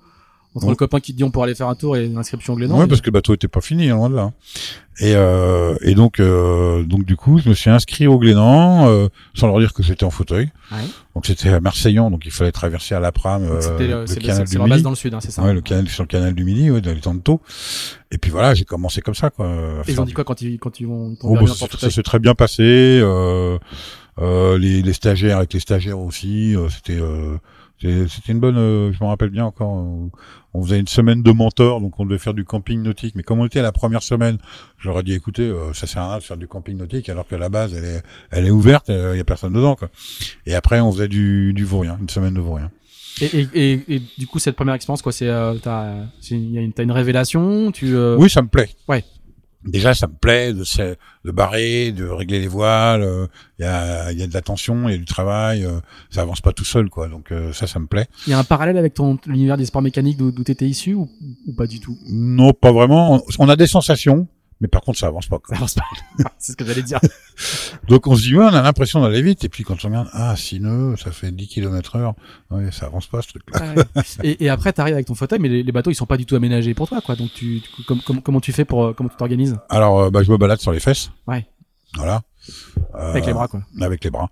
[0.55, 2.55] Entre le copain qui te dit on pourrait aller faire un tour et l'inscription au
[2.55, 2.79] Glénan.
[2.79, 4.31] Ouais, parce que le bateau était pas fini, hein, loin de là.
[5.01, 9.09] Et, euh, et donc, euh, donc du coup, je me suis inscrit au Glénan, euh,
[9.33, 10.49] sans leur dire que j'étais en fauteuil.
[10.71, 10.77] Ouais.
[11.13, 14.07] Donc c'était à Marseillan, donc il fallait traverser à l'Apram euh, Donc, c'était le, le
[14.07, 14.81] c'est le- canal du Midi.
[14.81, 15.43] dans le sud, hein, c'est ça.
[15.43, 17.41] Ouais, le canal sur le canal du Midi, ouais, dans les temps de tôt.
[18.11, 19.47] Et puis voilà, j'ai commencé comme ça, quoi.
[19.87, 21.41] Et ils ont dit quoi quand ils, quand ils vont, Oh, bah,
[21.77, 22.63] ça, s'est très bien passé.
[23.03, 23.57] Euh,
[24.21, 27.35] euh, les, les stagiaires avec les stagiaires aussi, euh, c'était euh,
[27.81, 28.57] c'était c'était une bonne.
[28.57, 29.85] euh, je me rappelle bien encore.
[30.55, 33.15] Euh, on faisait une semaine de mentor, donc on devait faire du camping nautique.
[33.15, 34.37] Mais comme on était à la première semaine,
[34.85, 37.35] ai dit écoutez, euh, ça sert à rien de faire du camping nautique alors que
[37.35, 39.89] la base elle est elle est ouverte, il y a personne dedans quoi.
[40.45, 42.71] Et après on faisait du du vaurien, une semaine de vaurien.
[43.21, 46.73] Et, et, et, et du coup, cette première expérience, quoi, c'est, euh, t'as, c'est une,
[46.77, 48.69] une révélation, tu, euh, Oui, ça me plaît.
[48.87, 49.03] Ouais.
[49.65, 50.95] Déjà, ça me plaît de, se-
[51.25, 53.01] de barrer, de régler les voiles.
[53.01, 53.27] euh,
[53.59, 55.63] Il y, a, y a de l'attention, il y a du travail.
[55.65, 55.79] euh,
[56.11, 57.07] ça avance pas tout seul, quoi.
[57.07, 58.07] Donc euh, ça, ça me plaît.
[58.27, 60.93] il y a un parallèle avec ton, l'univers des sports mécaniques d'où, d'où t'étais issu
[60.93, 61.09] ou,
[61.47, 61.97] ou pas du tout?
[62.07, 63.23] Non, pas vraiment.
[63.39, 64.27] On a des sensations,
[64.65, 65.37] mais par contre, ça avance pas.
[65.37, 65.55] Quoi.
[65.55, 66.99] Alors, c'est pas- c'est ce que j'allais dire.
[67.87, 69.43] Donc on se dit, ouais, on a l'impression d'aller vite.
[69.43, 72.15] Et puis quand on regarde, ah, 6 nœuds, ça fait 10 km heure.
[72.49, 73.73] Ouais, ça avance pas, ce truc-là.
[73.75, 73.83] Ouais.
[74.23, 76.25] et, et après, t'arrives avec ton fauteuil, mais les, les bateaux, ils sont pas du
[76.25, 77.15] tout aménagés pour toi, quoi.
[77.15, 77.61] Donc, tu,
[78.23, 79.55] comment tu fais pour, euh, comment tu t'organises?
[79.69, 81.11] Alors, euh, bah, je me balade sur les fesses.
[81.27, 81.45] Ouais.
[81.95, 82.21] Voilà.
[82.95, 83.61] Euh, Avec les bras, quoi.
[83.81, 84.29] avec les bras.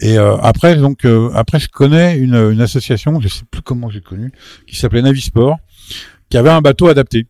[0.00, 3.88] Et euh, après, donc, euh, après, je connais une, une association, je sais plus comment
[3.90, 4.32] j'ai connu,
[4.66, 5.56] qui s'appelait Navisport,
[6.28, 7.26] qui avait un bateau adapté,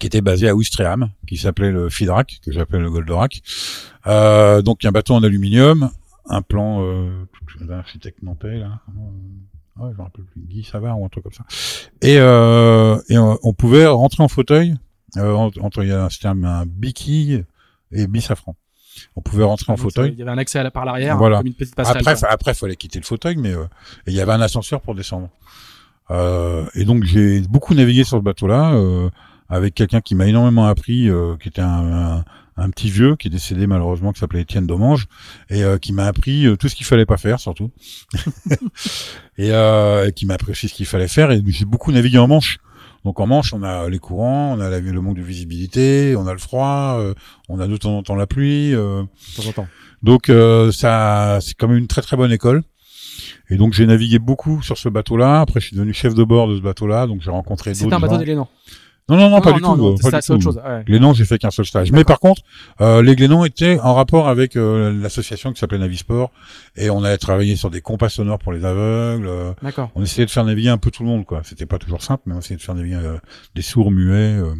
[0.00, 3.42] qui était basé à Ouistreham, qui s'appelait le Fidrac, que j'appelle le Goldorak.
[4.08, 5.90] Euh, donc, un bateau en aluminium,
[6.28, 7.24] un plan euh,
[7.70, 8.80] architecte nantais, là.
[8.88, 11.44] euh, Ouais, je me rappelle plus, Guy Savard ou un truc comme ça.
[12.02, 14.74] Et, euh, et on, on pouvait rentrer en fauteuil,
[15.16, 17.44] euh, entre, il y a un, un biquille
[17.92, 18.56] et bisafran.
[19.16, 20.12] On pouvait rentrer en fauteuil.
[20.12, 21.38] Il y avait un accès à la, par l'arrière, Voilà.
[21.38, 22.00] comme une petite passerelle.
[22.02, 23.64] Après, fa- après, fallait quitter le fauteuil, mais euh,
[24.06, 25.30] il y avait un ascenseur pour descendre.
[26.10, 29.08] Euh, et donc j'ai beaucoup navigué sur ce bateau-là euh,
[29.50, 32.24] avec quelqu'un qui m'a énormément appris, euh, qui était un, un,
[32.56, 35.06] un petit vieux qui est décédé malheureusement, qui s'appelait Étienne Domange,
[35.50, 37.70] et euh, qui m'a appris euh, tout ce qu'il fallait pas faire surtout,
[39.38, 41.30] et, euh, et qui m'a appris aussi ce qu'il fallait faire.
[41.30, 42.58] Et j'ai beaucoup navigué en Manche.
[43.04, 46.26] Donc en Manche, on a les courants, on a la- le manque de visibilité, on
[46.26, 47.14] a le froid, euh,
[47.48, 48.74] on a de temps en temps la pluie.
[48.74, 49.02] euh,
[49.36, 49.66] de temps en temps.
[50.02, 52.62] donc euh, ça, c'est quand même une très très bonne école.
[53.48, 55.40] Et donc j'ai navigué beaucoup sur ce bateau-là.
[55.40, 57.94] Après, je suis devenu chef de bord de ce bateau-là, donc j'ai rencontré d'autres C'était
[57.94, 58.20] un bateau gens.
[59.10, 59.86] Non, non, non, pas du non, tout.
[59.88, 60.60] euh, pas ça, du c'est autre chose.
[60.64, 60.84] Ouais.
[60.86, 61.92] Glénan, j'ai fait qu'un seul stage.
[61.92, 62.42] Mais par contre,
[62.80, 66.30] euh, les Glénans étaient en rapport avec euh, l'association qui s'appelait Navisport,
[66.76, 69.26] et on allait travailler sur des compas sonores pour les aveugles.
[69.26, 69.90] euh, D'accord.
[69.94, 71.42] on essayait de faire naviguer un peu tout le monde, quoi.
[71.44, 73.18] C'était pas toujours simple, mais on essayait de faire naviguer euh,
[73.54, 74.38] des sourds muets.
[74.38, 74.54] euh,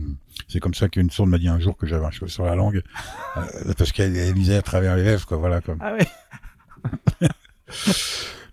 [0.49, 2.55] c'est comme ça qu'une sourde m'a dit un jour que j'avais un cheveu sur la
[2.57, 2.83] langue,
[3.37, 3.41] euh,
[3.79, 5.37] parce qu'elle elle lisait à travers les lèvres, quoi.
[5.37, 5.77] Voilà, quoi.
[5.81, 7.29] Ah ouais.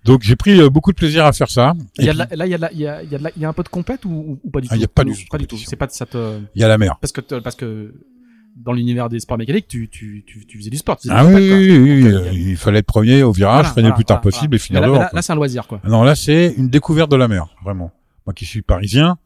[0.07, 1.73] Donc j'ai pris euh, beaucoup de plaisir à faire ça.
[1.99, 2.87] Il y a Et de la- puis, là, il y a de la- il y
[2.87, 4.39] a, il y a de la- il y a un peu de compète ou, ou-
[4.43, 5.57] ou pas du Ah, tout il y a pas du Pas du tout.
[5.57, 6.97] C'est pas de cette, euh, il y a la mer.
[7.01, 7.93] parce que, parce que
[8.55, 10.97] dans l'univers des sports mécaniques, tu, tu, tu, tu faisais du sport.
[10.99, 13.69] faisais Ah du oui, oui, oui, Donc, euh, il fallait être premier au virage, Voilà,
[13.69, 15.01] freiner voilà, le plus tard voilà, possible et finir Mais là, dehors.
[15.03, 15.17] là, quoi.
[15.17, 15.79] là, c'est un loisir, quoi.
[15.83, 17.91] Non, là c'est une découverte de la mer, vraiment.
[18.25, 19.17] Moi qui suis parisien,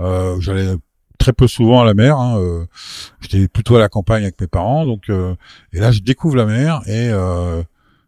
[0.00, 0.74] euh, j'allais
[1.18, 2.16] très peu souvent à la mer.
[2.18, 2.64] Hein, euh,
[3.20, 5.34] J'étais plutôt à la campagne avec mes parents, donc euh,
[5.72, 7.62] et là je découvre la mer et euh,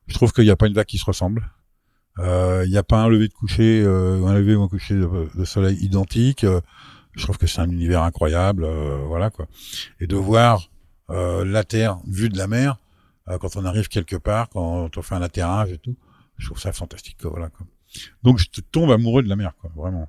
[0.09, 1.49] je trouve qu'il n'y a pas une vague qui se ressemble.
[2.19, 4.95] Euh, Il n'y a pas un lever de coucher, euh, un lever ou un coucher
[4.95, 6.45] de, soleil identique.
[6.45, 6.61] Euh,
[7.15, 9.47] je trouve que c'est un univers incroyable, euh, voilà quoi.
[10.01, 10.69] Et de voir
[11.11, 12.79] euh, la terre vue de la mer
[13.29, 15.97] euh, quand on arrive quelque part, quand on fait un atterrage et tout,
[16.39, 17.67] je trouve ça fantastique, quoi, voilà quoi.
[18.23, 20.09] Donc je tombe amoureux de la mer, quoi, vraiment.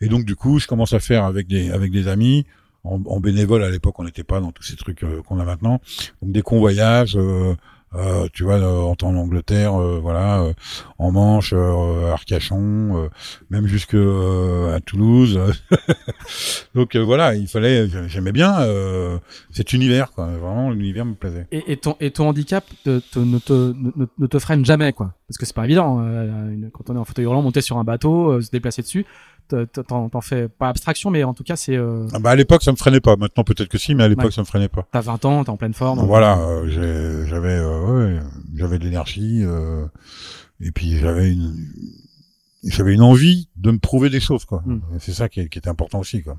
[0.00, 2.46] Et donc du coup, je commence à faire avec des avec des amis
[2.84, 5.44] en, en bénévole à l'époque, on n'était pas dans tous ces trucs euh, qu'on a
[5.44, 5.80] maintenant.
[6.22, 7.54] Donc des convoyages, euh,
[7.94, 10.52] euh, tu vois, euh, en temps en Angleterre, euh, voilà, euh,
[10.98, 13.08] en Manche, euh, Arcachon, euh,
[13.50, 15.38] même jusque à Toulouse.
[16.74, 18.56] donc voilà, il fallait, j'aimais bien
[19.50, 20.26] cet univers, quoi.
[20.26, 21.46] Vraiment, l'univers me plaisait.
[21.52, 23.74] Et, ton, et ton handicap te, te- ne, te,
[24.18, 25.14] ne, te freine jamais, quoi.
[25.28, 25.98] Parce que c'est pas évident.
[26.00, 29.06] une- quand on est en fauteuil roulant, monter sur un bateau, se déplacer dessus,
[29.86, 32.62] t'en t'en fais pas abstraction, mais en tout cas, c'est, euh, Ah bah à l'époque,
[32.62, 33.16] ça me freinait pas.
[33.16, 34.30] Maintenant, peut-être que si, mais à l'époque, Ouais.
[34.32, 34.86] ça me freinait pas.
[34.92, 36.00] t'as 20 ans, t'es en pleine forme.
[36.06, 38.20] Voilà, euh, j'ai- j'avais euh, ouais,
[38.54, 39.86] j'avais de l'énergie euh,
[40.60, 41.54] et puis j'avais une
[42.64, 44.62] j'avais une envie de me prouver des choses quoi.
[44.66, 44.80] Mm.
[44.96, 46.36] Et C'est ça qui, qui était important aussi quoi.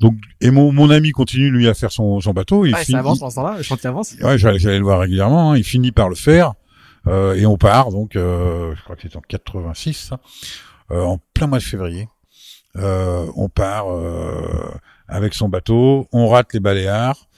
[0.00, 2.94] Donc et mon mon ami continue lui à faire son son bateau, il Ouais, finit
[2.94, 4.14] ça avance dans ce temps-là, le chantier avance.
[4.20, 6.54] Ouais, j'allais j'allais le voir régulièrement, hein, il finit par le faire
[7.06, 10.18] euh, et on part donc euh, je crois que c'était en 86 ça, euh,
[11.00, 12.08] en plein mois de février.
[12.76, 14.72] Euh, on part euh,
[15.08, 17.28] avec son bateau, on rate les Baléares.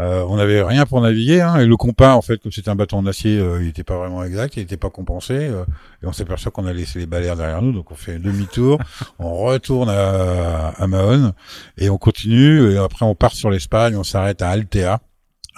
[0.00, 2.74] Euh, on n'avait rien pour naviguer, hein, et le compas, en fait, comme c'était un
[2.74, 5.64] bateau en acier, euh, il n'était pas vraiment exact, il n'était pas compensé, euh,
[6.02, 8.80] et on s'aperçoit qu'on a laissé les balais derrière nous, donc on fait un demi-tour,
[9.20, 11.32] on retourne à, à Mahon,
[11.78, 14.98] et on continue, et après on part sur l'Espagne, on s'arrête à Altea.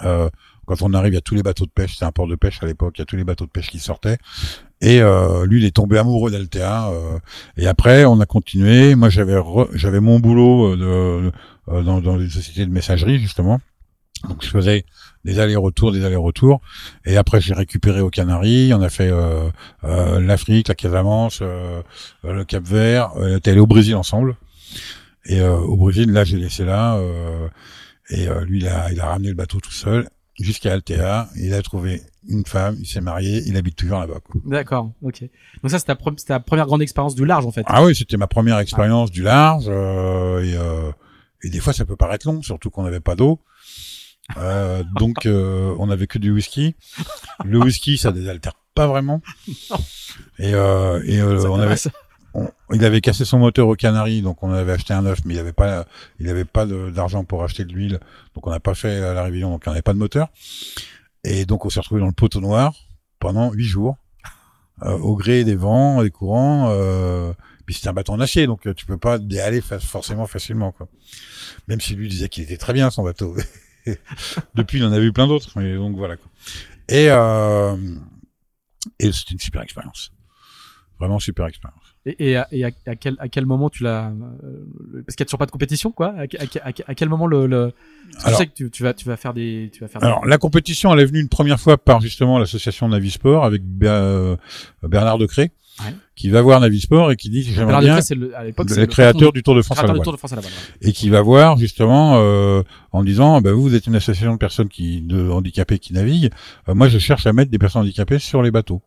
[0.03, 0.29] Euh,
[0.67, 2.35] quand on arrive, il y a tous les bateaux de pêche, c'est un port de
[2.35, 4.19] pêche à l'époque, il y a tous les bateaux de pêche qui sortaient,
[4.81, 6.91] et euh, lui, il est tombé amoureux d'Altea,
[7.57, 9.37] et après on a continué, moi j'avais
[9.73, 11.31] j'avais mon boulot de,
[11.67, 13.59] dans, dans une société de messagerie, justement,
[14.27, 14.85] donc je faisais
[15.25, 16.61] des allers-retours, des allers-retours,
[17.05, 18.73] et après j'ai récupéré aux Canaries.
[18.73, 19.49] On a fait euh,
[19.83, 21.81] euh, l'Afrique, la Casamance, euh,
[22.23, 23.11] le Cap Vert.
[23.15, 24.35] on était allé au Brésil ensemble.
[25.25, 26.97] Et au Brésil, là j'ai laissé là,
[28.09, 30.07] et lui il a, il a ramené le bateau tout seul
[30.39, 31.29] jusqu'à Altea.
[31.35, 34.19] Il a trouvé une femme, il s'est marié, il habite toujours là-bas.
[34.45, 35.21] D'accord, ok.
[35.61, 37.63] Donc ça, c'était ta, ta, première grande expérience du large, en fait.
[37.67, 39.67] Ah oui, c'était ma première expérience du large.
[39.67, 40.55] et,
[41.43, 43.41] et, des fois, ça peut paraître long, surtout qu'on n'avait pas d'eau.
[44.35, 46.75] Euh, donc euh, on avait que du whisky.
[47.45, 49.21] Le whisky, ça désaltère pas vraiment.
[50.39, 51.75] Et, euh, et euh, on avait,
[52.73, 55.39] il avait cassé son moteur au Canary, donc on avait acheté un neuf, mais il
[55.39, 57.99] avait pas, d'argent pour acheter de l'huile,
[58.35, 60.29] donc on n'a pas fait la révision, donc on n'avait pas de moteur.
[61.23, 62.75] Et donc on s'est retrouvé dans le poteau noir
[63.19, 63.97] pendant huit jours,
[64.81, 66.71] au gré des vents, des courants.
[67.65, 70.75] puis c'était un bâton en acier, donc tu peux pas y aller forcément facilement.
[71.67, 73.35] Même si lui disait qu'il était très bien son bateau.
[74.55, 75.59] Depuis, il en a vu plein d'autres.
[75.61, 76.15] Donc voilà.
[76.89, 77.75] Et euh,
[78.99, 80.11] et c'était une super expérience.
[80.99, 81.86] Vraiment super expérience.
[82.07, 85.23] Et, et, à, et à, quel, à quel moment tu l'as euh, Parce qu'il y
[85.23, 86.15] a toujours pas de compétition, quoi.
[86.17, 87.73] À, à quel moment le, le...
[88.25, 90.01] tu sais que tu, tu, vas tu vas faire des tu vas faire.
[90.01, 94.37] Alors la compétition, elle est venue une première fois par justement l'association Navisport avec euh,
[94.83, 95.51] Bernard Decré
[96.15, 99.31] qui va voir Navisport et qui dit j'aimerais bien c'est le, à l'époque, le, créateur
[99.31, 100.51] du Tour de France à la voile.
[100.81, 104.37] Et qui va voir justement euh, en disant bah, vous, vous êtes une association de
[104.37, 106.31] personnes qui de handicapés qui naviguent.
[106.67, 108.81] Euh, moi je cherche à mettre des personnes handicapées sur les bateaux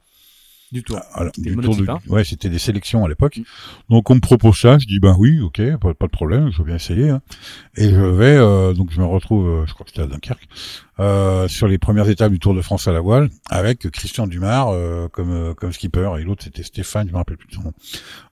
[0.73, 1.01] du tour.
[1.15, 1.99] Alors, du tour de, hein.
[2.09, 3.39] ouais, c'était des sélections à l'époque.
[3.39, 3.43] Mm.
[3.91, 6.63] Donc on me propose ça, je dis ben oui, ok, pas, pas de problème, je
[6.63, 7.11] bien essayer.
[7.11, 7.21] Hein.
[7.77, 10.49] Et je vais, euh, donc je me retrouve, euh, je crois que c'était à Dunkerque,
[11.01, 14.71] euh, sur les premières étapes du Tour de France à la voile, avec Christian Dumas
[14.73, 17.63] euh, comme euh, comme skipper et l'autre c'était Stéphane, je me rappelle plus de son
[17.63, 17.73] nom.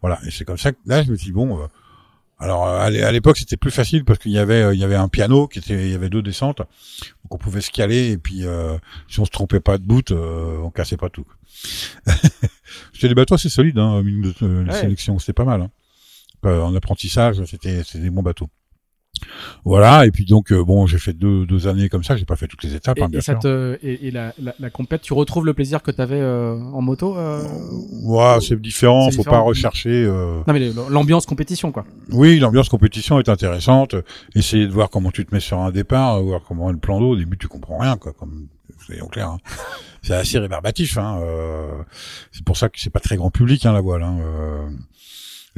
[0.01, 1.69] Voilà, et c'est comme ça que là je me dis bon.
[2.39, 5.49] Alors à l'époque c'était plus facile parce qu'il y avait il y avait un piano
[5.49, 8.45] qui était il y avait deux descentes donc on pouvait se caler et puis
[9.09, 11.27] si on se trompait pas de bout on cassait pas tout.
[12.93, 15.63] c'était des bateaux assez solides, hein, de, euh, sélection, c'était pas mal.
[15.63, 15.71] Hein.
[16.47, 18.49] Euh, en apprentissage, c'était c'était des bons bateaux.
[19.65, 22.37] Voilà, et puis donc euh, bon, j'ai fait deux, deux années comme ça, j'ai pas
[22.37, 22.99] fait toutes les étapes.
[22.99, 23.21] Et, hein, bien
[23.83, 27.17] et, et, la, la, la compète, tu retrouves le plaisir que tu avais en moto
[28.03, 30.07] Ouais, c'est différent, faut pas rechercher.
[30.47, 31.85] Non mais l'ambiance compétition quoi.
[32.11, 33.95] Oui, l'ambiance compétition est intéressante.
[34.35, 37.01] Essayer de voir comment tu te mets sur un départ, voir comment est le plan
[37.01, 37.11] d'eau.
[37.11, 38.49] Au début, tu comprends rien quoi, comme
[38.85, 39.29] soyons clairs.
[39.29, 39.39] Hein
[40.03, 40.99] c'est assez rébarbatif.
[40.99, 41.83] Hein, euh,
[42.33, 44.03] c'est pour ça que c'est pas très grand public hein, la voile.
[44.03, 44.69] Hein, euh,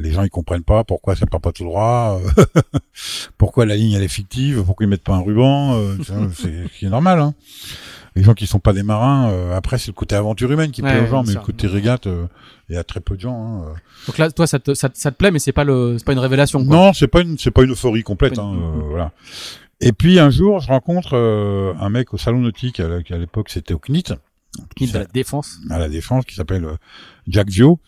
[0.01, 2.43] les gens ils comprennent pas pourquoi ça part pas tout droit, euh,
[3.37, 5.75] pourquoi la ligne elle est fictive, pourquoi ils mettent pas un ruban.
[5.75, 5.97] Euh,
[6.33, 7.19] c'est normal.
[7.19, 7.33] Hein.
[8.15, 10.81] Les gens qui sont pas des marins, euh, après c'est le côté aventure humaine qui
[10.81, 12.07] plaît aux gens, mais le côté régate,
[12.69, 13.63] il y a très peu de gens.
[13.63, 13.73] Hein,
[14.07, 16.13] Donc là, toi, ça te, ça, ça te plaît, mais c'est pas le, c'est pas
[16.13, 16.65] une révélation.
[16.65, 16.75] Quoi.
[16.75, 18.37] Non, c'est pas une, c'est pas une euphorie complète.
[18.37, 18.53] Hein,
[18.89, 19.11] voilà.
[19.79, 23.79] Et puis un jour, je rencontre un mec au salon nautique, à l'époque c'était au
[23.79, 24.13] CNIT,
[24.75, 25.59] qui de la défense.
[25.69, 26.75] À la défense, qui s'appelle euh,
[27.27, 27.79] Jack Vio,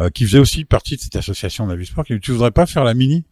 [0.00, 2.84] euh, qui faisait aussi partie de cette association Navisport, qui dit, tu voudrais pas faire
[2.84, 3.24] la mini?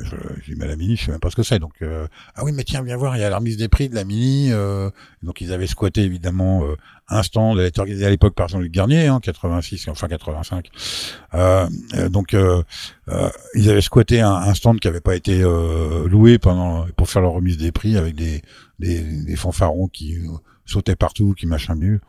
[0.00, 1.58] Je, j'ai mais la mini, je sais même pas ce que c'est.
[1.58, 3.88] Donc, euh, ah oui, mais tiens, viens voir, il y a la remise des prix
[3.88, 4.50] de la mini.
[4.50, 4.90] Euh,
[5.22, 6.76] donc, ils avaient squatté évidemment euh,
[7.08, 7.58] un stand.
[7.58, 10.70] Elle était organisée à l'époque par Jean-Luc Garnier, en hein, 86, enfin 85.
[11.34, 11.68] Euh,
[12.08, 12.34] donc,
[13.54, 17.58] ils avaient squatté un, stand qui avait pas été loué pendant pour faire la remise
[17.58, 18.42] des prix avec des
[18.80, 20.18] des, des fanfarons qui
[20.64, 22.00] sautait partout, qui machin mieux.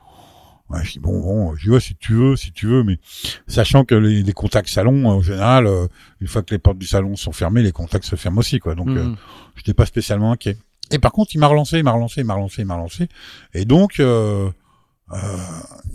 [0.70, 3.00] Ouais, je dis bon, bon, je dis si tu veux, si tu veux, mais
[3.48, 5.88] sachant que les, les contacts salon, en général, euh,
[6.22, 8.74] une fois que les portes du salon sont fermées, les contacts se ferment aussi, quoi.
[8.74, 8.98] Donc, mmh.
[8.98, 9.16] euh,
[9.56, 10.58] je n'étais pas spécialement inquiet.
[10.92, 13.08] Et par contre, il m'a relancé, il m'a relancé, il m'a relancé, il m'a relancé.
[13.54, 14.50] Et donc, euh,
[15.12, 15.18] euh,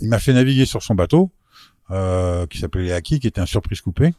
[0.01, 1.31] il m'a fait naviguer sur son bateau,
[1.91, 4.13] euh, qui s'appelait les Haki, qui était un surprise coupé.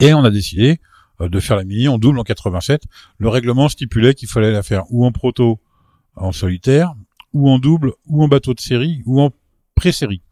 [0.00, 0.80] Et on a décidé
[1.20, 2.82] de faire la mini en double en 87.
[3.18, 5.60] Le règlement stipulait qu'il fallait la faire ou en proto,
[6.16, 6.94] en solitaire,
[7.32, 9.30] ou en double, ou en bateau de série, ou en
[9.82, 10.22] pré-série.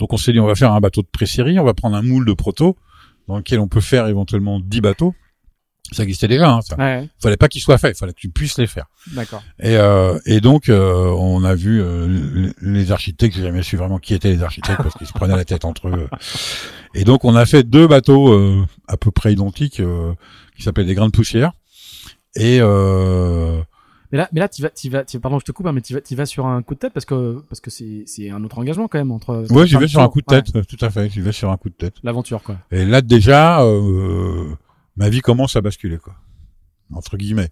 [0.00, 2.02] Donc on s'est dit on va faire un bateau de pré-série, on va prendre un
[2.02, 2.76] moule de proto
[3.28, 5.14] dans lequel on peut faire éventuellement 10 bateaux.
[5.92, 6.76] Ça existait déjà, hein, ça.
[6.76, 7.08] Ouais.
[7.22, 8.86] Fallait pas qu'ils soient faits, il fallait que tu puisses les faire.
[9.12, 9.44] D'accord.
[9.60, 14.00] Et, euh, et donc euh, on a vu euh, les architectes, j'ai jamais su vraiment
[14.00, 16.08] qui étaient les architectes parce qu'ils se prenaient la tête entre eux.
[16.94, 19.80] Et donc on a fait deux bateaux euh, à peu près identiques
[20.56, 21.52] qui s'appellent des grains de poussière.
[22.34, 22.58] Et
[24.16, 25.82] Mais là, mais là, tu vas, tu vas, tu- pardon, je te coupe, hein, mais
[25.82, 28.30] tu vas, tu vas sur un coup de tête parce que parce que c'est c'est
[28.30, 29.44] un autre engagement quand même entre.
[29.50, 31.10] Ouais, j'y vais sur un coup de tête, euh, tout à fait.
[31.10, 31.96] J'y vais sur un coup de tête.
[32.02, 32.56] L'aventure quoi.
[32.70, 34.54] Et là déjà, euh,
[34.96, 36.14] ma vie commence à basculer, quoi.
[36.94, 37.50] Entre guillemets.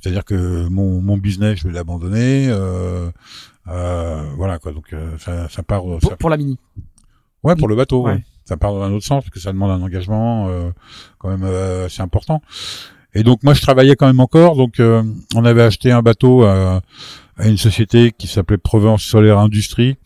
[0.00, 2.48] C'est-à-dire que mon, mon business, je vais l'abandonner.
[2.50, 3.10] Euh,
[3.68, 4.72] euh, voilà quoi.
[4.72, 5.80] Donc euh, ça, ça part.
[5.82, 6.58] Pour, ça- pour la mini.
[7.42, 8.02] Ouais, pour le bateau.
[8.02, 8.12] Ouais.
[8.14, 8.24] ouais.
[8.44, 10.70] Ça part dans un autre sens parce que ça demande un engagement euh,
[11.18, 12.42] quand même euh, assez important.
[13.14, 14.56] Et donc moi, je travaillais quand même encore.
[14.56, 15.02] Donc euh,
[15.34, 16.82] on avait acheté un bateau à,
[17.36, 19.96] à une société qui s'appelait Provence Solaire Industrie.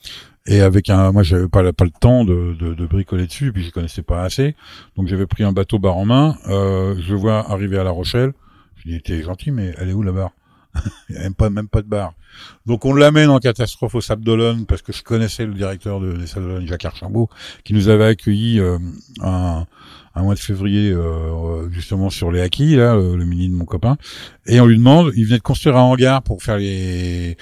[0.48, 3.64] Et avec un, moi j'avais pas, pas le temps de, de, de bricoler dessus, puis
[3.64, 4.54] je connaissais pas assez.
[4.96, 6.36] Donc j'avais pris un bateau barre en main.
[6.46, 8.32] Euh, je vois arriver à La Rochelle.
[8.76, 10.30] Je dis t'es gentil, mais elle est où la barre
[11.08, 12.12] Il y a même pas, même pas de barre.
[12.64, 16.12] Donc on l'amène en catastrophe au Sable d'Olonne parce que je connaissais le directeur de,
[16.12, 17.28] des Sables d'Olonne, Jacques Archambault,
[17.64, 18.78] qui nous avait accueillis euh,
[19.22, 19.66] un,
[20.16, 23.64] un mois de février euh, justement sur les acquis, là, le, le mini de mon
[23.66, 23.96] copain.
[24.46, 27.36] Et on lui demande, il venait de construire un hangar pour faire les,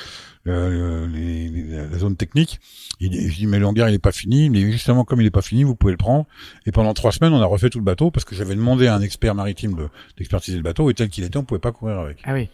[0.48, 2.58] euh, les, les- la zone technique.
[3.00, 4.50] Il, dit- je dis mais le hangar il est pas fini.
[4.50, 6.26] Mais justement comme il est pas fini, vous pouvez le prendre.
[6.66, 8.94] Et pendant trois semaines, on a refait tout le bateau parce que j'avais demandé à
[8.96, 11.98] un expert maritime de- d'expertiser le bateau et tel qu'il était, on pouvait pas courir
[12.00, 12.18] avec.
[12.24, 12.48] Ah oui.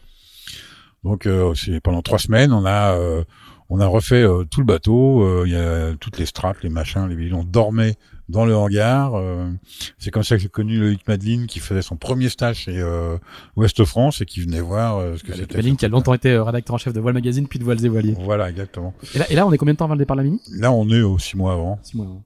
[1.03, 3.25] Donc euh, pendant trois semaines, on a euh,
[3.71, 5.23] on a refait euh, tout le bateau.
[5.23, 7.35] euh, Il y a toutes les strates, les machins, les villes.
[7.35, 7.97] On dormait
[8.31, 9.15] dans le hangar.
[9.15, 9.51] euh,
[9.99, 13.19] c'est comme ça que j'ai connu Loïc Madeline qui faisait son premier stage chez euh,
[13.57, 15.57] Ouest France et qui venait voir euh, ce que c'était.
[15.57, 17.89] Madeline qui a longtemps été rédacteur en chef de Voile Magazine puis de Voiles et
[17.89, 18.17] Voiliers.
[18.21, 18.95] Voilà, exactement.
[19.15, 20.41] Et là, et là, on est combien de temps avant le départ de la mini
[20.53, 21.79] Là, on est aux six mois avant.
[21.83, 22.07] Six mois.
[22.07, 22.25] avant.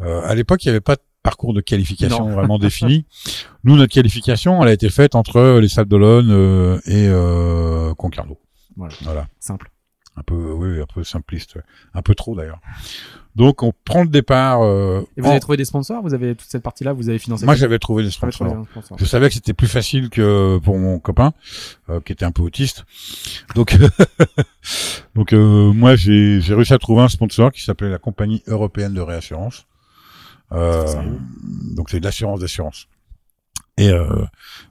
[0.00, 2.34] Euh, à l'époque, il n'y avait pas de parcours de qualification Non.
[2.34, 3.04] vraiment défini.
[3.64, 8.38] Nous, notre qualification, elle a été faite entre les Sables d'Olonne euh, et euh, Concarneau.
[8.76, 8.94] Voilà.
[9.02, 9.26] Voilà.
[9.40, 9.70] Simple.
[10.16, 11.62] un peu oui un peu simpliste ouais.
[11.94, 12.60] un peu trop d'ailleurs
[13.36, 16.02] donc on prend le départ euh, Et vous en- avez trouvé des sponsors?
[16.02, 18.66] Vous avez toute cette partie-là Vous avez financé moi j'avais trouvé des trouvé sponsors.
[18.70, 18.98] sponsor.
[18.98, 21.32] je savais que c'était plus facile que pour mon copain
[21.90, 22.84] euh, qui était un peu autiste.
[23.54, 23.76] Donc
[25.14, 28.94] donc euh, moi j'ai j'ai réussi à trouver un sponsor qui s'appelait la compagnie européenne
[28.94, 29.66] de réassurance.
[30.52, 30.84] Euh,
[31.76, 32.88] donc c'est de l'assurance d'assurance
[33.78, 34.04] et euh,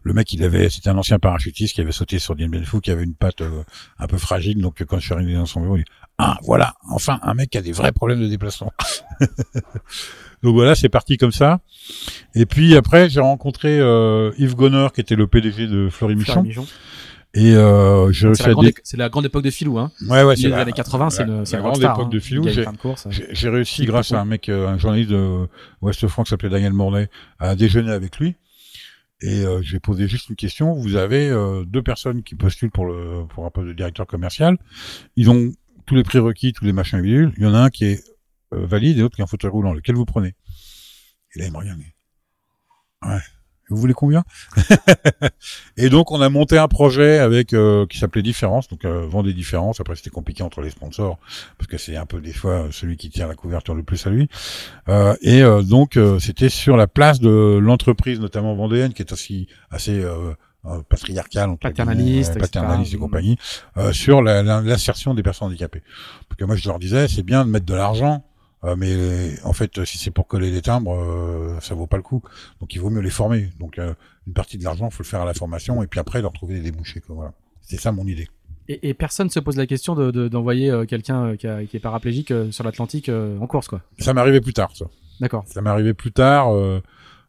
[0.04, 2.82] le mec, il avait, c'était un ancien parachutiste qui avait sauté sur Dien Bien Phu,
[2.82, 3.64] qui avait une patte euh,
[4.00, 4.62] un peu fragile.
[4.62, 7.50] Donc quand je suis arrivé dans son bureau, il dit ah voilà, enfin un mec
[7.52, 8.74] qui a des vrais problèmes de déplacement.
[10.44, 11.60] donc voilà, c'est parti comme ça.
[12.36, 16.16] Et puis après, j'ai rencontré euh, Yves Gonner, qui était le PDG de Fleury Fleury
[16.16, 16.68] Michon, Michon.
[17.34, 19.92] et euh, j'ai réussi C'est la, à grande c'est la grande époque de Filou, hein.
[20.10, 22.10] ouais ouais, Les la- années 80, c'est c'est la grande époque hein.
[22.10, 22.48] de Filou.
[22.48, 22.66] J'ai-.
[23.10, 25.48] J'ai j'ai réussi, grâce à un mec, euh, un journaliste de
[25.82, 28.36] Ouest France qui s'appelait Daniel Mornay, à déjeuner avec lui.
[29.22, 30.74] Et euh, j'ai posé juste une question.
[30.74, 34.58] Vous avez euh, deux personnes qui postulent pour le pour un poste de directeur commercial.
[35.16, 35.52] Ils ont
[35.86, 37.34] tous les prérequis, tous les machins bidules.
[37.38, 38.04] Il y en a un qui est
[38.54, 39.74] euh, valide et l'autre qui est en fauteuil roulant.
[39.74, 40.36] Lequel vous prenez?
[41.36, 41.80] Et là, il me regarde.
[43.06, 43.22] Ouais.
[43.70, 44.24] Vous voulez combien
[45.78, 48.68] Et donc, on a monté un projet avec euh, qui s'appelait Différence.
[48.68, 49.80] Donc, euh, vendre des différences.
[49.80, 51.18] Après, c'était compliqué entre les sponsors
[51.58, 54.10] parce que c'est un peu des fois celui qui tient la couverture le plus à
[54.10, 54.30] lui.
[54.90, 59.12] Euh, et euh, donc, euh, c'était sur la place de l'entreprise, notamment vendéenne, qui est
[59.12, 60.04] aussi assez
[60.90, 63.38] patriarcale, Paternaliste, guillemets, paternaliste et compagnie,
[63.78, 65.84] euh, sur l'insertion des personnes handicapées.
[66.28, 68.24] Parce que moi, je leur disais, c'est bien de mettre de l'argent.
[68.64, 72.04] Euh, mais en fait, si c'est pour coller des timbres, euh, ça vaut pas le
[72.04, 72.22] coup.
[72.60, 73.50] Donc, il vaut mieux les former.
[73.60, 73.94] Donc, euh,
[74.26, 76.56] une partie de l'argent, faut le faire à la formation, et puis après, leur trouver
[76.56, 77.00] des débouchés.
[77.02, 77.34] Quoi, voilà.
[77.62, 78.28] C'est ça mon idée.
[78.70, 81.78] Et, et personne se pose la question de- de- d'envoyer euh, quelqu'un qui, a- qui
[81.78, 83.82] est paraplégique sur l'Atlantique euh, en course, quoi.
[84.00, 84.86] Ça m'est arrivé plus tard, ça.
[85.22, 85.44] D'accord.
[85.48, 86.82] Ça m'est arrivé plus tard, euh,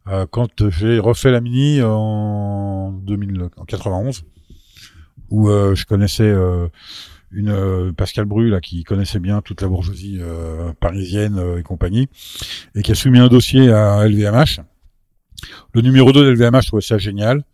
[0.08, 4.24] euh, quand j'ai refait la Mini en 2000, en 91,
[5.30, 6.68] où euh, je connaissais euh,
[7.30, 11.62] une euh, Pascal Bru là qui connaissait bien toute la bourgeoisie euh, parisienne euh, et
[11.62, 12.08] compagnie,
[12.74, 14.60] et qui a soumis un dossier à LVMH.
[15.74, 17.44] Le numéro 2 de LVMH trouvait ça génial.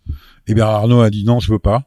[0.46, 1.84] Et Bernard Arnault a dit non, je veux pas.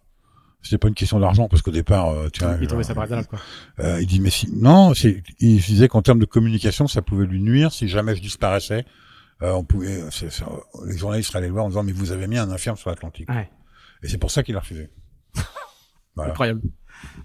[0.61, 2.93] C'était pas une question d'argent parce qu'au départ, euh, tu vois, Il trouvait euh, ça
[2.93, 3.39] bagatelle, quoi.
[3.79, 7.25] euh, il dit mais si non, c'est il disait qu'en termes de communication, ça pouvait
[7.25, 8.83] lui nuire si jamais je disparaissais.
[9.43, 10.43] Euh, on pouvait, c'est- c'est-
[10.87, 12.89] les journalistes seraient allés le voir en disant mais vous avez mis un infirme sur
[12.89, 13.29] l'Atlantique.
[13.29, 13.49] Ouais.
[14.03, 14.89] Et c'est pour ça qu'il a refusé.
[16.15, 16.31] Voilà.
[16.31, 16.61] Incroyable.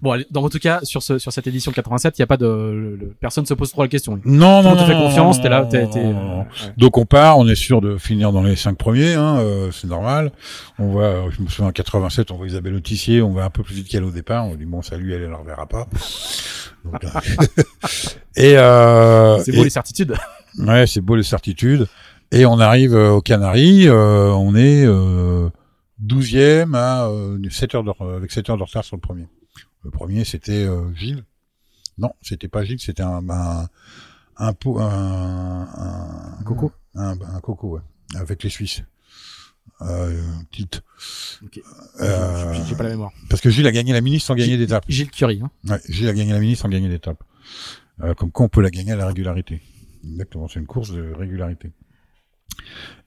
[0.01, 2.37] Bon, allez, dans votre cas, sur ce, sur cette édition 87, il y a pas
[2.37, 4.15] de, le- le- personne se pose trop la question.
[4.25, 6.43] Non, Tout non, non, fait confiance, t'es là, t'es, euh.
[6.77, 9.87] Donc on part, on est sûr de finir dans les cinq premiers, hein, euh, c'est
[9.87, 10.33] normal.
[10.81, 13.51] On voit, euh, je me souviens en 87, on voit Isabelle Autissier, on va un
[13.51, 14.47] peu plus vite qu'elle au départ.
[14.47, 15.87] On dit bon, salut, elle, elle ne reverra pas.
[16.85, 17.09] Donc, euh,
[18.37, 20.15] et euh, C'est beau et- les certitudes.
[20.59, 21.87] Ouais, c'est beau les certitudes.
[22.31, 25.49] Et on arrive euh, aux Canaries, euh, on est euh,
[26.05, 29.27] 12e à euh, 7 heures de, avec 7 heures de retard sur le premier.
[29.85, 31.25] Le premier, c'était euh, Gilles.
[31.99, 33.69] Non, c'était pas Gilles, c'était un un
[34.39, 36.73] un, pot- un, un Un coco.
[36.95, 37.81] un, un coco, ouais,
[38.17, 38.83] avec les Suisses.
[39.83, 40.83] Euh, petite.
[41.45, 41.61] Ok.
[42.01, 43.13] Euh, J'ai- pas la mémoire.
[43.29, 44.85] parce que Gilles a gagné la mini sans gagner d'étape.
[44.89, 45.41] Gilles Curie.
[45.43, 45.51] Hein.
[45.69, 47.23] Ouais, Gilles a gagné la mini sans gagner d'étape.
[48.03, 49.61] Euh, comme quoi on peut la gagner à la régularité.
[50.05, 51.73] Exactement, c'est une course de régularité.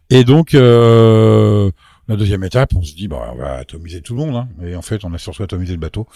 [0.10, 1.72] Et donc, euh,
[2.08, 4.36] la deuxième étape, on se dit, bah, on va atomiser tout le monde.
[4.36, 4.48] Hein.
[4.64, 6.08] Et en fait, on a surtout atomisé le bateau.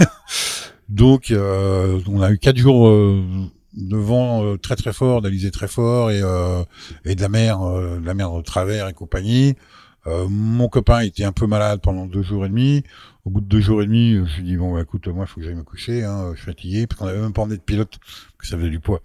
[0.88, 3.22] donc, euh, on a eu quatre jours euh,
[3.74, 6.22] de vent euh, très très fort, d'alizé très fort et,
[7.04, 9.54] et de la mer, de la mer de travers et compagnie.
[10.06, 12.82] Mon copain était un peu malade pendant deux jours et demi.
[13.24, 15.28] Au bout de deux jours et demi, je me suis bon, bah, écoute, moi, il
[15.30, 16.04] faut que j'aille me coucher.
[16.04, 18.58] Hein, je suis fatigué parce qu'on avait même pas emmené de pilote, parce que ça
[18.58, 19.00] faisait du poids.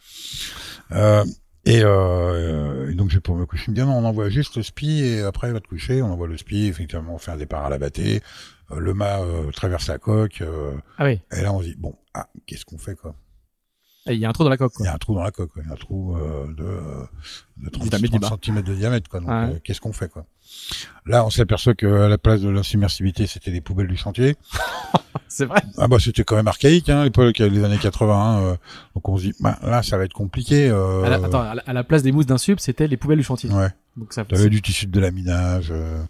[1.66, 3.66] Et, euh, et donc, j'ai pour me coucher.
[3.68, 6.02] Il me dit non, on envoie juste le spi et après, il va te coucher.
[6.02, 6.68] On envoie le spi.
[6.68, 8.22] Effectivement, on fait un départ à la bâtée.
[8.72, 10.42] Euh, le mât euh, traverse la coque.
[10.42, 11.20] euh, Ah oui.
[11.32, 13.16] et là, on se dit bon, ah, qu'est-ce qu'on fait quoi?
[14.10, 14.74] Et Il y a un trou dans la coque.
[14.80, 15.62] Il y a un trou dans la coque, quoi.
[15.64, 17.04] il y a un trou euh, de, euh,
[17.58, 18.30] de 30, diamètre du bas.
[18.44, 19.10] cm de diamètre.
[19.10, 19.20] Quoi.
[19.20, 19.36] Donc, Ouais.
[19.36, 20.26] euh, qu'est-ce qu'on fait quoi?
[21.06, 24.36] Là, on s'aperçoit qu'à la place de l'insubmersibilité, c'était les poubelles du chantier.
[25.28, 25.62] C'est vrai.
[25.78, 28.40] Ah bah c'était quand même archaïque, hein, l'époque, les années 80.
[28.42, 28.56] euh,
[28.96, 30.70] donc on se dit, bah, là, ça va être compliqué.
[30.70, 32.98] Euh, À la, attends, à la, à la place des mousses d'un sub, c'était les
[32.98, 33.50] poubelles du chantier.
[33.52, 35.70] Ouais, Donc ça, t'avais du tissu de laminage.
[35.72, 36.04] euh,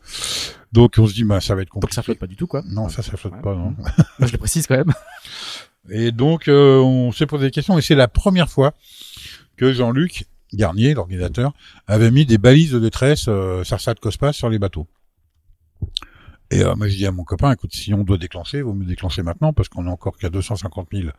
[0.72, 1.96] donc on se dit, bah ça va être donc compliqué.
[1.96, 2.62] ça flotte pas du tout quoi.
[2.66, 3.42] Non, ça, ça flotte Ouais.
[3.42, 3.74] pas, non.
[4.20, 4.94] Moi, je le précise quand même.
[5.92, 8.74] Et donc, euh, on s'est posé des questions, et c'est la première fois
[9.58, 11.54] que Jean-Luc Garnier, l'organisateur,
[11.88, 14.88] avait mis des balises de détresse euh, Sarsat Cospas sur les bateaux.
[16.52, 18.74] Et euh, moi, je dis à mon copain, écoute, si on doit déclencher, il vaut
[18.74, 21.10] mieux déclencher maintenant, parce qu'on est encore qu'à 250 000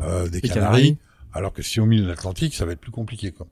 [0.00, 0.98] euh, des Canaries,
[1.32, 3.32] alors que si on met l'Atlantique, ça va être plus compliqué.
[3.32, 3.46] Quoi.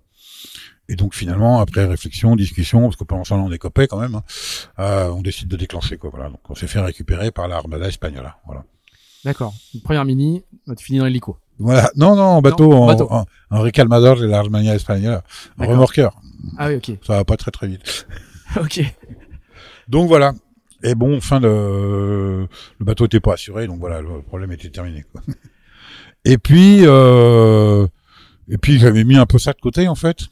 [0.88, 4.00] Et donc, finalement, après réflexion, discussion, parce que pendant ce temps-là, on est copains quand
[4.00, 4.24] même, hein,
[4.78, 5.98] euh, on décide de déclencher.
[5.98, 6.30] Quoi, voilà.
[6.30, 8.38] Donc, on s'est fait récupérer par l'Armada Espagnola.
[8.46, 8.64] Voilà.
[9.26, 9.52] D'accord.
[9.74, 10.42] Une première mini,
[10.78, 11.36] tu finis dans l'hélico.
[11.58, 11.90] Voilà.
[11.96, 13.08] Non, non, en bateau, Non, en bateau.
[13.10, 15.22] en, en recalmador de l'Armania Espagnola.
[15.58, 16.18] En remorqueur.
[16.56, 16.92] Ah oui, ok.
[17.06, 18.06] Ça va pas très très vite.
[18.60, 18.82] ok.
[19.88, 20.32] Donc voilà.
[20.84, 25.04] Et bon, fin de, le bateau était pas assuré, donc voilà, le problème était terminé,
[25.10, 25.22] quoi.
[26.24, 27.86] Et puis, euh,
[28.48, 30.26] et puis j'avais mis un peu ça de côté, en fait.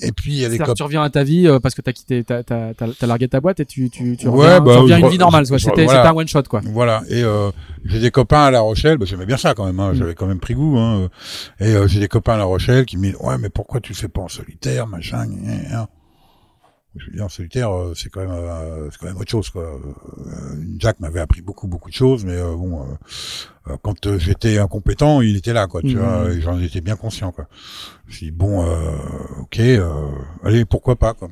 [0.00, 2.22] Et puis, il y a tu reviens à ta vie euh, parce que t'as quitté,
[2.22, 4.96] t'as, t'as, t'as, largué ta boîte et tu, tu, tu Ouais, reviens, bah, tu reviens
[4.96, 5.46] à une vie normale.
[5.46, 5.88] C'était, voilà.
[5.88, 6.60] c'était un one shot quoi.
[6.66, 7.02] Voilà.
[7.08, 7.50] Et euh,
[7.84, 8.98] j'ai des copains à La Rochelle.
[8.98, 9.80] Bah, j'aimais bien ça quand même.
[9.80, 9.94] Hein, Mm.
[9.98, 10.78] J'avais quand même pris goût.
[10.78, 11.08] Hein.
[11.60, 13.92] Et euh, j'ai des copains à La Rochelle qui me disent ouais, mais pourquoi tu
[13.92, 15.26] le fais pas en solitaire, machin.
[15.26, 15.88] gna, gna.
[16.98, 19.50] Je veux dire, en solitaire, euh, c'est quand même, euh, c'est quand même autre chose.
[19.50, 19.62] Quoi.
[19.64, 22.86] Euh, Jack m'avait appris beaucoup, beaucoup de choses, mais euh, bon,
[23.82, 25.82] quand j'étais incompétent, il était là, quoi.
[25.82, 25.98] Tu Mhm.
[25.98, 27.46] vois, et j'en étais bien conscient, quoi.
[28.06, 28.96] Je me suis dit, bon, euh,
[29.42, 30.08] ok, euh,
[30.44, 31.28] allez, pourquoi pas, quoi.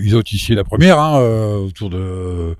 [0.00, 2.56] Ils ont ici la première, hein, euh, autour de,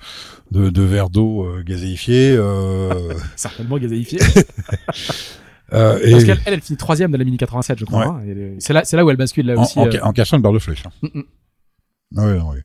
[0.53, 2.35] de, de verres d'eau euh, gazéifiés.
[2.39, 4.19] Euh, Certainement gazéifié.
[5.73, 8.17] euh, et Parce qu'elle, elle, elle finit troisième de la mini 87, je crois.
[8.19, 8.31] Ouais.
[8.31, 8.57] hein.
[8.61, 9.79] C'est là, c'est là où elle bascule là en, aussi.
[9.79, 10.85] en, euh, en cassant une barre de flèche.
[10.87, 11.09] Hein.
[11.13, 11.25] Mm, mm.
[12.19, 12.63] Ouais, ouais.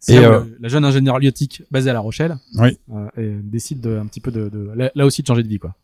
[0.00, 2.76] c'est et, là où, euh, la jeune ingénieure lyotique basée à La Rochelle Oui.
[2.92, 5.48] euh, et décide de, un petit peu de, de là, là aussi de changer de
[5.48, 5.76] vie quoi.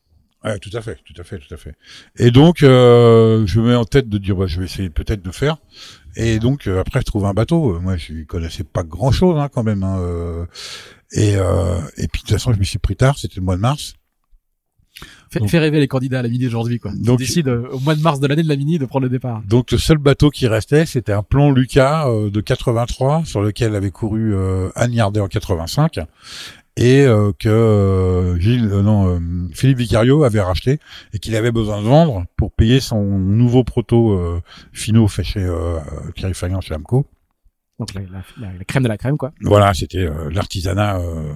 [0.43, 1.75] Ouais, tout à fait, tout à fait, tout à fait.
[2.19, 5.21] Et donc, euh, je me mets en tête de dire, bah, je vais essayer peut-être
[5.23, 5.59] de faire.
[6.17, 7.77] Et donc, euh, après, je trouve un bateau.
[7.77, 9.83] Euh, Moi, je connaissais pas grand-chose hein, quand même.
[9.83, 10.47] Hein, euh,
[11.13, 13.19] et, euh, et puis, de toute façon, je me suis pris tard.
[13.19, 13.97] C'était le mois de mars.
[15.33, 16.91] Fais, fais rêver les candidats à la mini aujourd'hui quoi.
[16.91, 19.05] Donc- Donc décide euh, au mois de mars de l'année de la mini de prendre
[19.05, 19.43] le départ.
[19.49, 23.75] Donc, le seul bateau qui restait, c'était un plan Lucas euh, de 83 sur lequel
[23.77, 26.01] avait couru euh, Anne Yardet en 85
[26.77, 29.19] et euh, que euh, Gilles, euh, non, euh,
[29.53, 30.79] Philippe Vicario avait racheté
[31.13, 34.41] et qu'il avait besoin de vendre pour payer son nouveau proto euh,
[34.73, 35.79] finaux fait chez euh,
[36.17, 37.07] Thierry Fagnan chez Amco.
[37.81, 39.33] Donc la, la, la- crème de la crème quoi.
[39.41, 41.33] Voilà, c'était euh, l'artisanat euh,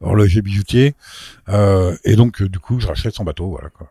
[0.00, 0.94] horloger bijoutier
[1.50, 3.90] euh, et donc euh, du coup je rachète son bateau, voilà quoi.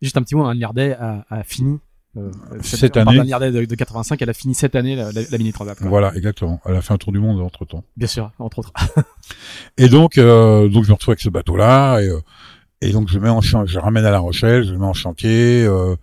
[0.00, 1.78] Juste un petit mot, Anne Liardet a, a fini
[2.18, 2.30] euh,
[2.60, 3.18] Cette on parle année.
[3.18, 5.78] d'Anne Liardet de, de 85, elle a fini cette année la, la, la mini transat.
[5.78, 5.88] quoi.
[5.88, 6.60] Voilà, exactement.
[6.66, 7.84] Elle a fait un tour du monde entre temps.
[7.96, 8.72] Bien sûr, entre autres.
[9.78, 12.10] Et donc, euh, donc je me retrouve avec ce bateau-là, et,
[12.82, 14.92] et donc je le mets en je ramène à La Rochelle, je le mets en
[14.92, 15.94] chantier, euh,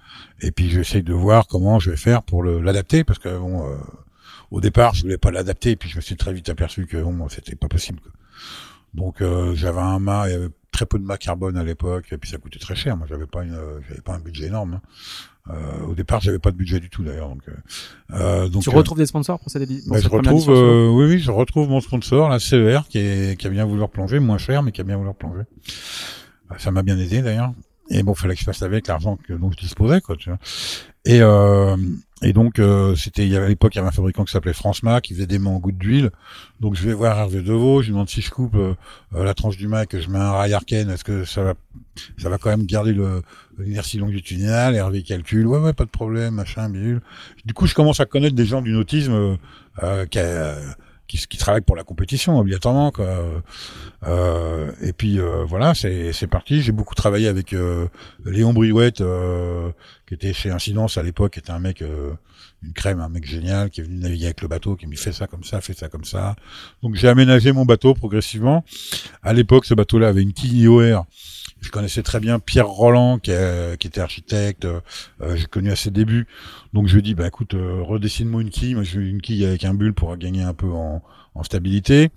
[0.41, 3.75] et puis j'essaye de voir comment je vais faire pour l'adapter, parce que bon, euh,
[4.51, 6.97] au départ, je voulais pas l'adapter, et puis je me suis très vite aperçu que
[6.97, 7.99] bon, c'était pas possible.
[8.01, 8.11] quoi.
[8.93, 12.07] Donc euh, j'avais un mât, il y avait très peu de mât carbone à l'époque,
[12.11, 12.97] et puis ça coûtait très cher.
[12.97, 14.75] Moi, j'avais pas une, euh, j'avais pas un budget énorme.
[14.75, 14.81] hein.
[15.51, 17.29] Euh, au départ, j'avais pas de budget du tout d'ailleurs.
[17.29, 17.53] Donc, euh,
[18.13, 21.05] euh, donc tu euh, retrouves des sponsors pour cette édition bah, je retrouve, euh, oui,
[21.05, 24.37] oui, je retrouve mon sponsor, la CER, qui, est, qui a bien voulu replonger, moins
[24.37, 25.43] cher, mais qui a bien voulu replonger.
[26.49, 27.53] Bah, Ça m'a bien aidé d'ailleurs.
[27.89, 30.15] Et bon, fallait que je fasse avec l'argent que dont je disposais, quoi.
[30.15, 30.39] Tu vois.
[31.05, 31.75] Et euh,
[32.21, 34.33] et donc euh, c'était il y avait à l'époque il y avait un fabricant qui
[34.33, 36.11] s'appelait Francema qui faisait des mains en gouttes d'huile.
[36.59, 38.75] Donc je vais voir Hervé Deveau, je lui demande si je coupe euh,
[39.15, 41.53] euh, la tranche du mât que je mets un rail arcane, est-ce que ça va
[42.17, 43.21] ça va quand même garder le
[43.57, 44.75] l'inertie longitudinale?
[44.75, 47.01] Hervé calcule, ouais ouais pas de problème, machin, bidule.
[47.45, 49.37] Du coup je commence à connaître des gens du nautisme
[49.81, 50.57] euh, qui a,
[51.09, 53.07] qui, qui pour la compétition obligatoirement quoi.
[54.03, 56.61] Euh, et puis euh, voilà, c'est parti.
[56.61, 57.87] J'ai beaucoup travaillé avec euh,
[58.23, 59.71] Léon Briouette, euh,
[60.07, 62.13] qui était chez Incidence à l'époque, qui était un mec, euh,
[62.63, 65.11] une crème, un mec génial, qui est venu naviguer avec le bateau, qui me fait
[65.11, 66.35] ça comme ça, fait ça comme ça.
[66.83, 68.63] Donc j'ai aménagé mon bateau progressivement.
[69.23, 71.05] À l'époque, ce bateau-là avait une quille IOR.
[71.61, 73.31] Je connaissais très bien Pierre Roland, qui,
[73.79, 74.65] qui était architecte.
[74.65, 76.27] Euh, j'ai connu à ses débuts.
[76.73, 78.75] Donc je lui ai dit, bah écoute, redessine-moi une quille.
[78.75, 81.01] Moi, je veux une quille avec un bulle pour gagner un peu en,
[81.35, 82.09] en stabilité.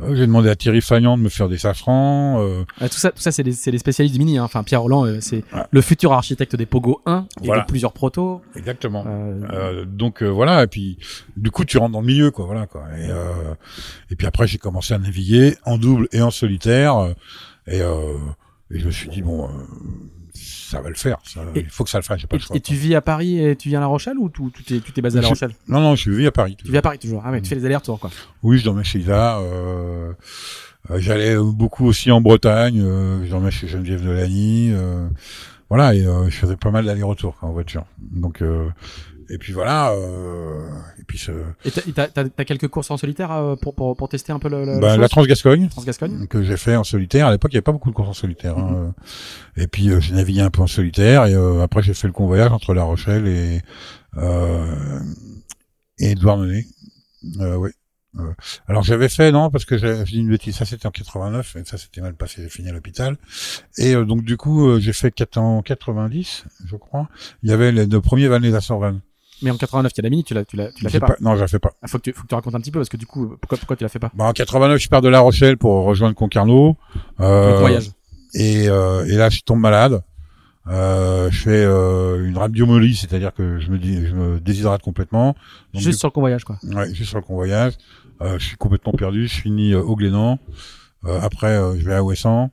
[0.00, 2.40] Euh, j'ai demandé à Thierry Fagnan de me faire des safrans.
[2.40, 2.64] Euh...
[2.80, 4.38] Tout ça, tout ça, c'est des, des, spécialistes du mini.
[4.38, 4.44] Hein.
[4.44, 5.62] Enfin, Pierre Roland, euh, c'est ouais.
[5.70, 7.62] le futur architecte des Pogo 1 et voilà.
[7.62, 8.42] de plusieurs protos.
[8.54, 9.04] Exactement.
[9.06, 10.62] Euh, donc voilà.
[10.62, 10.98] Et puis,
[11.36, 12.46] du coup, tu rentres dans le milieu, quoi.
[12.46, 12.84] Voilà, quoi.
[12.96, 13.08] Et,
[14.10, 17.14] et puis après, j'ai commencé à naviguer en double et en solitaire.
[17.66, 17.80] Et,
[18.72, 19.48] et je me suis dit bon
[20.34, 21.18] ça va le faire.
[21.24, 22.22] Ça, et, il faut que ça le fasse.
[22.22, 24.18] Pas et, le choix, et tu vis à Paris et tu viens à La Rochelle
[24.18, 25.52] ou tu t'es tu t'es basé à La Rochelle?
[25.68, 26.56] Non non, je vis à Paris.
[26.56, 27.22] Tu vis à Paris toujours.
[27.24, 28.10] Ah ouais, tu fais les allers-retours quoi.
[28.42, 29.38] Oui, je dormais chez Isa.
[29.38, 30.12] Euh,
[30.90, 32.80] euh, J'allais beaucoup aussi en Bretagne.
[32.80, 34.72] Euh, je dormais chez Geneviève Delany.
[34.72, 35.08] Euh,
[35.68, 37.84] voilà, et euh, je faisais pas mal d'allers-retours en voiture.
[37.98, 38.68] Donc euh,
[39.28, 39.92] et puis voilà.
[39.92, 40.68] Euh,
[40.98, 41.32] et puis ce...
[41.64, 44.64] Et t'as as, quelques courses en solitaire euh, pour, pour, pour tester un peu le,
[44.64, 45.68] le bah, la Transgascogne.
[45.68, 46.26] Transgascogne.
[46.26, 47.26] Que j'ai fait en solitaire.
[47.26, 48.58] À l'époque, il n'y avait pas beaucoup de courses en solitaire.
[48.58, 48.94] Hein.
[49.56, 51.26] Et puis euh, j'ai navigué un peu en solitaire.
[51.26, 53.60] Et euh, après, j'ai fait le convoyage entre La Rochelle et
[54.16, 55.00] euh,
[55.98, 56.66] et Douarnenez.
[57.40, 57.70] Euh, oui.
[58.18, 58.34] Euh,
[58.68, 61.64] alors j'avais fait non parce que j'ai dit une bêtise ça c'était en 89 et
[61.64, 63.16] ça c'était mal passé j'ai fini à l'hôpital
[63.78, 67.08] et euh, donc du coup euh, j'ai fait 4 en 90 je crois
[67.42, 69.00] il y avait les deux premiers Valais d'Assorvan
[69.42, 71.40] mais en 89 Cadamini tu l'as tu l'as tu l'as fait pas, pas, non je
[71.40, 72.88] la fais pas ah, faut que tu faut que tu racontes un petit peu parce
[72.88, 74.10] que du coup pourquoi pourquoi tu l'as fait pas?
[74.14, 76.76] Bah, en 89 je pars de La Rochelle pour rejoindre Concarneau
[77.20, 77.90] euh, voyage
[78.34, 80.02] et euh, et là je tombe malade
[80.68, 85.34] euh, je fais euh, une rhabdiomolie, c'est-à-dire que je me, dis, je me déshydrate complètement.
[85.74, 85.98] Donc, juste du...
[85.98, 86.58] sur le convoyage, quoi.
[86.62, 87.74] Ouais, juste sur le convoyage.
[88.20, 89.26] Euh, je suis complètement perdu.
[89.26, 90.38] Je finis euh, au Glénan.
[91.04, 92.50] Euh, après, euh, je vais à Ouessant.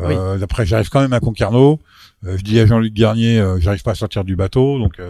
[0.00, 0.14] Oui.
[0.42, 1.80] Après, j'arrive quand même à Concarneau.
[2.22, 4.78] je dis à Jean-Luc Garnier, j'arrive pas à sortir du bateau.
[4.78, 5.00] Donc,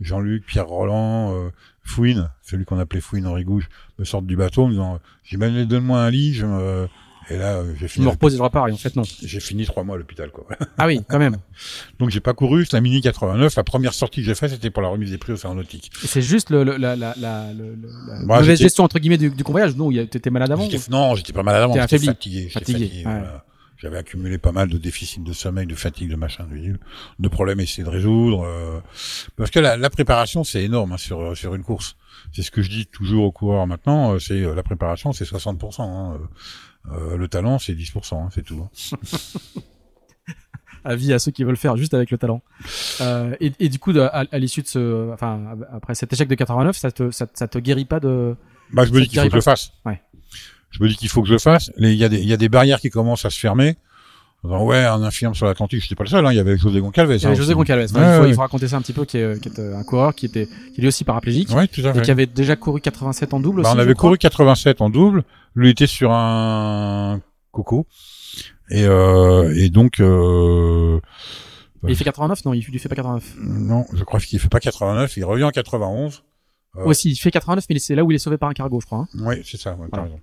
[0.00, 1.50] Jean-Luc, Pierre Roland,
[1.82, 3.68] Fouine, celui qu'on appelait Fouine Henri Gouge,
[3.98, 6.88] me sortent du bateau en me disant, j'ai ben, donne-moi un lit, je me
[7.30, 8.04] et là, j'ai fini.
[8.04, 9.02] Je me repose et je repars, en fait, non.
[9.02, 10.46] J'ai fini trois mois à l'hôpital, quoi.
[10.78, 11.36] Ah oui, quand même.
[11.98, 13.54] Donc, j'ai pas couru, c'est la Mini 89.
[13.54, 15.90] La première sortie que j'ai faite, c'était pour la remise des prix au nautique.
[16.02, 17.64] Et c'est juste le, le, la, la, la, la
[18.24, 19.76] bah, mauvaise gestion, entre guillemets, du, du convoyage.
[19.76, 20.66] Non, t'étais malade avant?
[20.66, 20.90] Ou...
[20.90, 22.48] Non, j'étais pas malade avant, j'étais fatigué.
[22.48, 22.78] Fatigué.
[22.78, 23.02] fatigué ouais.
[23.02, 23.44] voilà.
[23.78, 26.78] J'avais accumulé pas mal de déficits de sommeil, de fatigue, de machin, de,
[27.18, 28.42] de problèmes à essayer de résoudre.
[28.44, 28.80] Euh,
[29.36, 31.96] parce que la, la préparation, c'est énorme hein, sur sur une course.
[32.32, 34.14] C'est ce que je dis toujours aux coureurs maintenant.
[34.14, 35.80] euh, C'est la préparation, c'est 60%.
[35.82, 36.18] Hein.
[36.92, 38.60] Euh, le talent, c'est 10%, hein, c'est tout.
[38.64, 39.60] Hein.
[40.84, 42.40] Avis à ceux qui veulent faire juste avec le talent.
[43.00, 46.34] Euh, et, et, du coup, à, à l'issue de ce, enfin, après cet échec de
[46.34, 48.36] 89, ça te, ça, ça te guérit pas de.
[48.72, 49.72] Bah, je me dis qu'il faut que je le fasse.
[49.84, 50.00] Ouais.
[50.70, 51.70] Je me dis qu'il faut que je le fasse.
[51.78, 53.76] Il y a des, y a des barrières qui commencent à se fermer.
[54.44, 56.32] Alors, ouais, un infirme sur l'Atlantique, j'étais pas le seul, hein.
[56.32, 57.10] il y avait José Goncalves.
[57.10, 57.80] Il y avait José Goncalves.
[57.80, 58.28] Ouais, il, faut, ouais.
[58.28, 60.48] il faut raconter ça un petit peu, qui est, qui est un coureur qui était,
[60.74, 61.50] qui est aussi paraplégique.
[61.50, 61.98] Ouais, tout à fait.
[61.98, 63.76] Et qui avait déjà couru 87 en double bah, aussi.
[63.76, 65.24] On avait couru 87 en double.
[65.56, 67.86] Lui était sur un coco.
[68.70, 71.00] Et, euh, et donc, euh,
[71.86, 73.34] et il fait 89 Non, il, il fait pas 89.
[73.40, 75.16] Non, je crois qu'il fait pas 89.
[75.16, 76.24] Il revient en 91.
[76.84, 78.86] Aussi, il fait 89, mais c'est là où il est sauvé par un cargo, je
[78.86, 79.00] crois.
[79.00, 79.18] Hein.
[79.24, 79.72] Oui, c'est ça.
[79.72, 80.04] Ouais, voilà.
[80.04, 80.20] raison.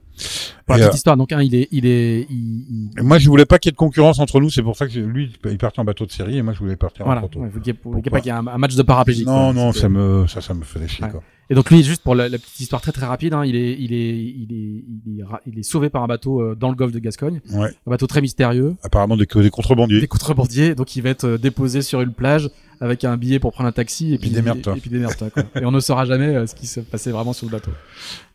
[0.66, 0.96] Pour la petite euh...
[0.96, 3.04] histoire, donc hein, il est, il est, il, il...
[3.04, 4.50] Moi, je voulais pas qu'il y ait de concurrence entre nous.
[4.50, 6.76] C'est pour ça que lui, il partait en bateau de série et moi, je voulais
[6.76, 7.22] partir voilà.
[7.22, 7.40] en bateau.
[7.40, 9.28] Ouais, vous voulez pas qu'il y ait un, un, match de paraplégique.
[9.28, 11.08] Non, quoi, non, ça me, ça, ça me faisait chier.
[11.08, 11.22] Quoi.
[11.50, 13.74] Et donc lui, juste pour la, la, petite histoire très très rapide, hein, il, est,
[13.80, 16.76] il, est, il, est, il, est, il est sauvé par un bateau euh, dans le
[16.76, 17.70] golfe de Gascogne, ouais.
[17.86, 18.76] un bateau très mystérieux.
[18.82, 20.02] Apparemment des, des contrebandiers.
[20.02, 22.50] Des contrebandiers, donc il va être euh, déposé sur une plage
[22.82, 24.76] avec un billet pour prendre un taxi et puis démerde-toi.
[24.76, 25.30] Et, puis démerde-toi.
[25.30, 25.44] Quoi.
[25.62, 27.72] et on ne saura jamais euh, ce qui se passait vraiment sur le bateau.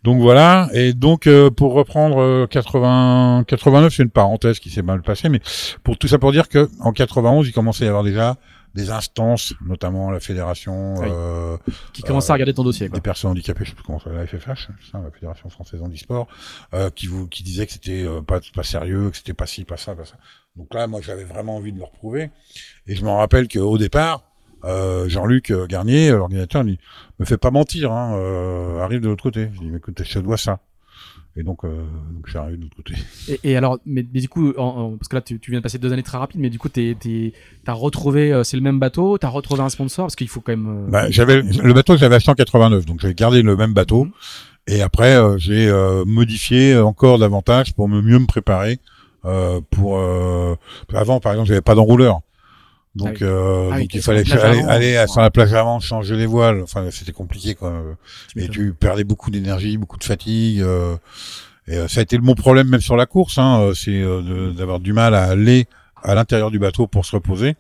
[0.04, 0.70] Donc voilà.
[0.72, 5.40] Et donc pour reprendre 80, 89, c'est une parenthèse qui s'est mal passée, mais
[5.82, 8.38] pour tout ça pour dire que en 91, il commençait à y avoir déjà
[8.74, 11.08] des instances, notamment la fédération, oui.
[11.10, 11.56] euh,
[11.92, 12.96] qui commence à regarder ton dossier, quoi.
[12.98, 16.28] des personnes handicapées, je sais plus comment ça, la FFH, ça, la Fédération française handisport,
[16.74, 19.64] euh, qui vous, qui disait que c'était euh, pas, pas sérieux, que c'était pas ci,
[19.64, 20.16] pas ça, pas ça.
[20.56, 22.30] Donc là, moi, j'avais vraiment envie de le reprouver,
[22.86, 24.22] et je me rappelle qu'au départ,
[24.64, 29.50] euh, Jean-Luc Garnier, l'ordinateur, me fait pas mentir, hein, arrive de l'autre côté.
[29.54, 30.60] Je dis, mais écoute, je te dois ça.
[31.40, 31.68] Et donc, euh,
[32.12, 32.92] donc je suis arrivé de l'autre côté.
[33.28, 35.60] Et, et alors, mais, mais du coup, en, en- parce que là, tu, tu viens
[35.60, 36.94] de passer deux années très rapides, mais du coup, t'es,
[37.64, 40.52] t'as retrouvé, euh, c'est le même bateau, t'as retrouvé un sponsor, parce qu'il faut quand
[40.52, 40.68] même.
[40.68, 43.72] euh, Bah, j'avais le bateau que j'avais acheté en 89, donc j'ai gardé le même
[43.72, 44.04] bateau.
[44.04, 44.12] Mhm.
[44.68, 48.78] Et après, euh, j'ai euh, modifié encore davantage pour me mieux me préparer.
[49.24, 50.54] Euh, pour euh,
[50.94, 52.20] avant, par exemple, j'avais pas d'enrouleur.
[52.96, 53.22] Donc, Ah oui.
[53.22, 55.06] euh, Ah oui, donc il fallait aller, avant, aller à- ouais.
[55.08, 56.60] sur la plage avant, changer les voiles.
[56.62, 57.82] Enfin, c'était compliqué, quoi.
[58.28, 60.60] tu Et tu perdais beaucoup d'énergie, beaucoup de fatigue.
[60.60, 60.96] euh,
[61.68, 63.38] et euh, ça a été mon problème même sur la course.
[63.38, 65.66] Hein, euh, c'est euh, d'avoir du mal à aller
[66.02, 67.54] à l'intérieur du bateau pour se reposer.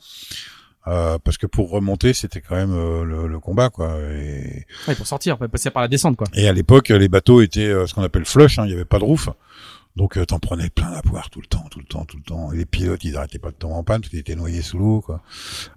[0.88, 3.98] Euh, parce que pour remonter, c'était quand même euh, le, le combat, quoi.
[4.12, 6.26] Et, Ouais, pour sortir, passer par la descente, quoi.
[6.34, 8.58] et à l'époque, les bateaux étaient euh, ce qu'on appelle flush.
[8.58, 9.28] hein, Il n'y avait pas de roof.
[9.96, 12.22] Donc euh, t'en prenais plein la poire tout le temps, tout le temps, tout le
[12.22, 12.52] temps.
[12.52, 14.78] Et les pilotes, ils arrêtaient pas de tomber en panne parce qu'ils étaient noyés sous
[14.78, 15.20] l'eau, quoi.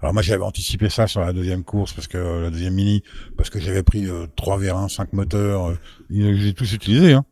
[0.01, 3.03] Alors moi, j'avais anticipé ça sur la deuxième course parce que euh, la deuxième mini,
[3.38, 5.70] parce que j'avais pris euh, 3 V1, 5 moteurs.
[5.70, 5.76] euh,
[6.11, 7.14] j'ai tous utilisé.
[7.14, 7.26] Hein.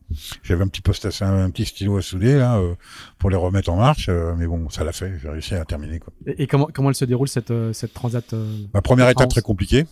[0.43, 2.73] J'avais un petit poste, à- un petit stylo à souder là euh,
[3.19, 4.07] pour les remettre en marche.
[4.09, 5.19] euh, mais bon, ça l'a fait.
[5.21, 5.99] J'ai réussi à terminer.
[5.99, 6.11] Quoi.
[6.25, 9.21] Et, et comment, comment elle se déroule cette, euh, cette transat euh, Ma première étape
[9.25, 9.33] France?
[9.33, 9.85] très compliquée,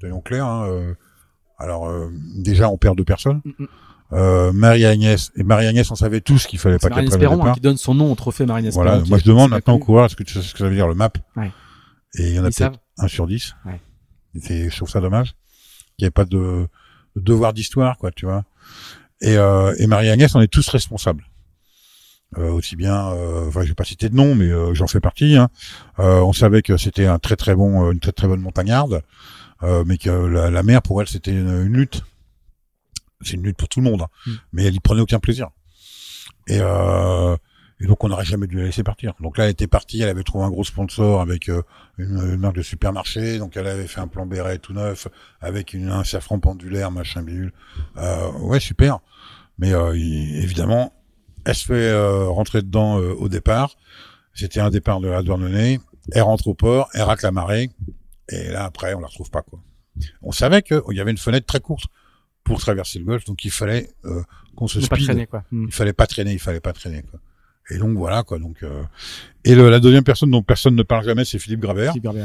[0.00, 0.46] soyons clairs.
[0.46, 0.94] Hein, euh,
[1.58, 3.42] alors euh, déjà, on perd deux personnes.
[3.44, 3.66] Mm, mm.
[4.12, 7.38] Euh, Marie-Agnès et Marie-Agnès, on savait tous qu'il fallait pas qu'elle prenne le Espéron hein,
[7.38, 7.54] départ.
[7.54, 8.70] qui donne son nom au trophée Espéron.
[8.72, 9.86] Voilà, moi je demande maintenant aux connu.
[9.86, 11.52] coureurs est-ce que tu sais ce que ça veut dire le MAP Ouais.
[12.18, 13.54] Et il y en a peut-être un sur dix.
[13.64, 13.80] Ouais.
[14.34, 15.34] Et c'est- je trouve ça dommage
[15.96, 16.66] qu'il n'y ait pas de,
[17.16, 18.44] de devoir d'histoire, quoi, tu vois.
[19.20, 21.24] Et, euh, et Marie-Agnès, on est tous responsables.
[22.38, 25.00] Euh, aussi bien, euh, enfin, je vais pas citer de nom, mais euh, j'en fais
[25.00, 25.36] partie.
[25.36, 25.48] Hein.
[25.98, 29.02] Euh, on savait que c'était un très très bon, une très très bonne montagnarde,
[29.64, 32.02] euh, mais que la, la mer pour elle c'était une, une lutte.
[33.22, 34.08] C'est une lutte pour tout le monde, hein.
[34.26, 34.30] Mm.
[34.52, 35.48] mais elle y prenait aucun plaisir.
[36.46, 37.36] Et, euh,
[37.80, 39.14] et donc on n'aurait jamais dû la laisser partir.
[39.20, 41.62] Donc là, elle était partie, elle avait trouvé un gros sponsor avec euh,
[41.98, 45.08] une, une marque de supermarché, donc elle avait fait un plan béret tout neuf
[45.40, 47.52] avec une, un safran pendulaire, machin bidule.
[47.96, 48.98] Euh, ouais, super.
[49.58, 50.92] Mais euh, il- évidemment,
[51.44, 53.76] elle se fait euh, rentrer dedans euh, au départ.
[54.34, 55.80] C'était un départ de la Douarnenez.
[56.12, 57.70] Elle rentre au port, elle racle la marée,
[58.30, 59.60] et là après, on la retrouve pas quoi.
[60.22, 61.84] On savait qu'il y avait une fenêtre très courte
[62.44, 64.22] pour traverser le golfe, donc il fallait euh,
[64.56, 65.06] qu'on se Ne pas speed.
[65.08, 65.44] traîner, quoi.
[65.52, 65.66] Hmm.
[65.68, 67.20] Il fallait pas traîner, il fallait pas traîner quoi.
[67.72, 68.38] Et donc voilà quoi.
[68.40, 68.82] Donc euh,
[69.44, 72.22] et le- la deuxième personne dont personne ne parle jamais, c'est Philippe Grabert Philippe ouais.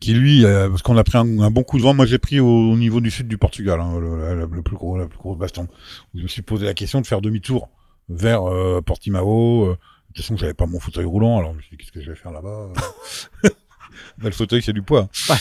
[0.00, 1.94] qui lui, euh, parce qu'on a pris un, un bon coup de vent.
[1.94, 4.74] Moi, j'ai pris au, au niveau du sud du Portugal, hein, le, le- le plus
[4.76, 5.68] gros, la plus grosse baston.
[6.14, 7.68] Où je me suis posé la question de faire demi-tour
[8.08, 9.66] vers euh, Portimao.
[9.66, 9.68] euh.
[9.70, 9.74] de
[10.14, 12.10] toute façon, j'avais pas mon fauteuil roulant, alors je me suis dit qu'est-ce que je
[12.10, 12.70] vais faire là-bas
[13.44, 13.48] euh?
[14.22, 15.08] Le fauteuil, c'est du poids.
[15.28, 15.36] Ouais.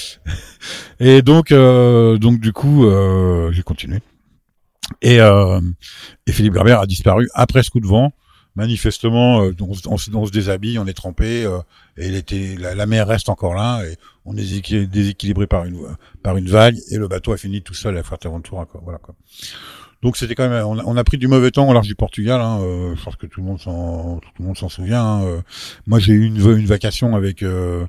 [1.00, 4.00] Et donc, euh, donc du coup, euh, j'ai continué.
[5.02, 5.62] Et, euh,
[6.28, 8.12] et Philippe Grabert a disparu après ce coup de vent.
[8.56, 11.60] Manifestement, euh, on, se- on, se- on se déshabille, on est trempé, euh,
[11.96, 15.64] et il était, la, la mer reste encore là, et on est déséquil- déséquilibré par
[15.64, 15.80] une
[16.22, 18.82] par une vague, et le bateau a fini tout seul à Fuerteventura, quoi.
[18.84, 19.16] Voilà quoi.
[20.02, 21.96] Donc c'était quand même, on a, on a pris du mauvais temps au large du
[21.96, 22.42] Portugal.
[22.42, 25.04] Hein, euh, je pense que tout le monde s'en, tout le monde s'en souvient.
[25.04, 25.42] hein, euh.
[25.86, 27.86] Moi, j'ai eu une, une vacation avec euh,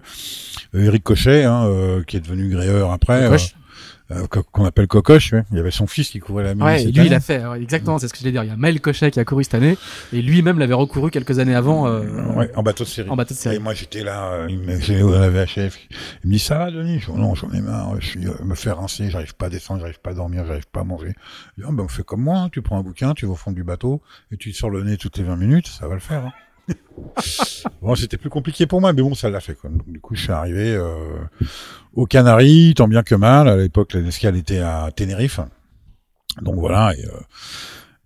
[0.75, 3.55] Eric Cochet, hein, euh, qui est devenu gréeur après, Coche.
[4.13, 5.33] Euh, qu'on appelle Cocoche.
[5.33, 5.45] ouais.
[5.51, 6.53] Il y avait son fils qui courait la.
[6.55, 8.45] Ouais, et lui, il a fait, ouais, exactement, c'est ce que je voulais dire.
[8.45, 9.77] Il y a Maël Cochet qui a couru cette année,
[10.13, 12.03] et lui-même l'avait recouru quelques années avant, euh,
[12.35, 13.09] Ouais, en bateau de série.
[13.11, 13.59] en bateau de Et série.
[13.59, 15.79] moi j'étais là, euh, il me à la VHF.
[16.25, 18.33] Il me dit ça va Denis Je dis non j'en ai marre, je suis euh,
[18.45, 21.15] me faire rincer, j'arrive pas à descendre, j'arrive pas à dormir, j'arrive pas à manger.
[21.57, 23.33] Je dis ah, ben on fait comme moi, hein, tu prends un bouquin, tu vas
[23.33, 25.87] au fond du bateau et tu te sors le nez toutes les 20 minutes, ça
[25.89, 26.27] va le faire.
[26.27, 26.33] Hein.
[27.83, 29.71] bon c'était plus compliqué pour moi, mais bon ça l'a fait quoi.
[29.71, 31.19] Donc, du coup je suis arrivé euh,
[31.95, 33.49] aux Canaries, tant bien que mal.
[33.49, 35.41] À l'époque l'escale était à Tenerife,
[36.41, 36.95] donc voilà.
[36.97, 37.21] Et, euh,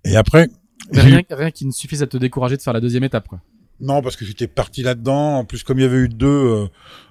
[0.04, 0.48] et après
[0.92, 3.40] rien, rien qui ne suffise à te décourager de faire la deuxième étape, quoi.
[3.80, 5.38] Non, parce que j'étais parti là-dedans.
[5.38, 6.66] En plus, comme il y avait eu deux, euh,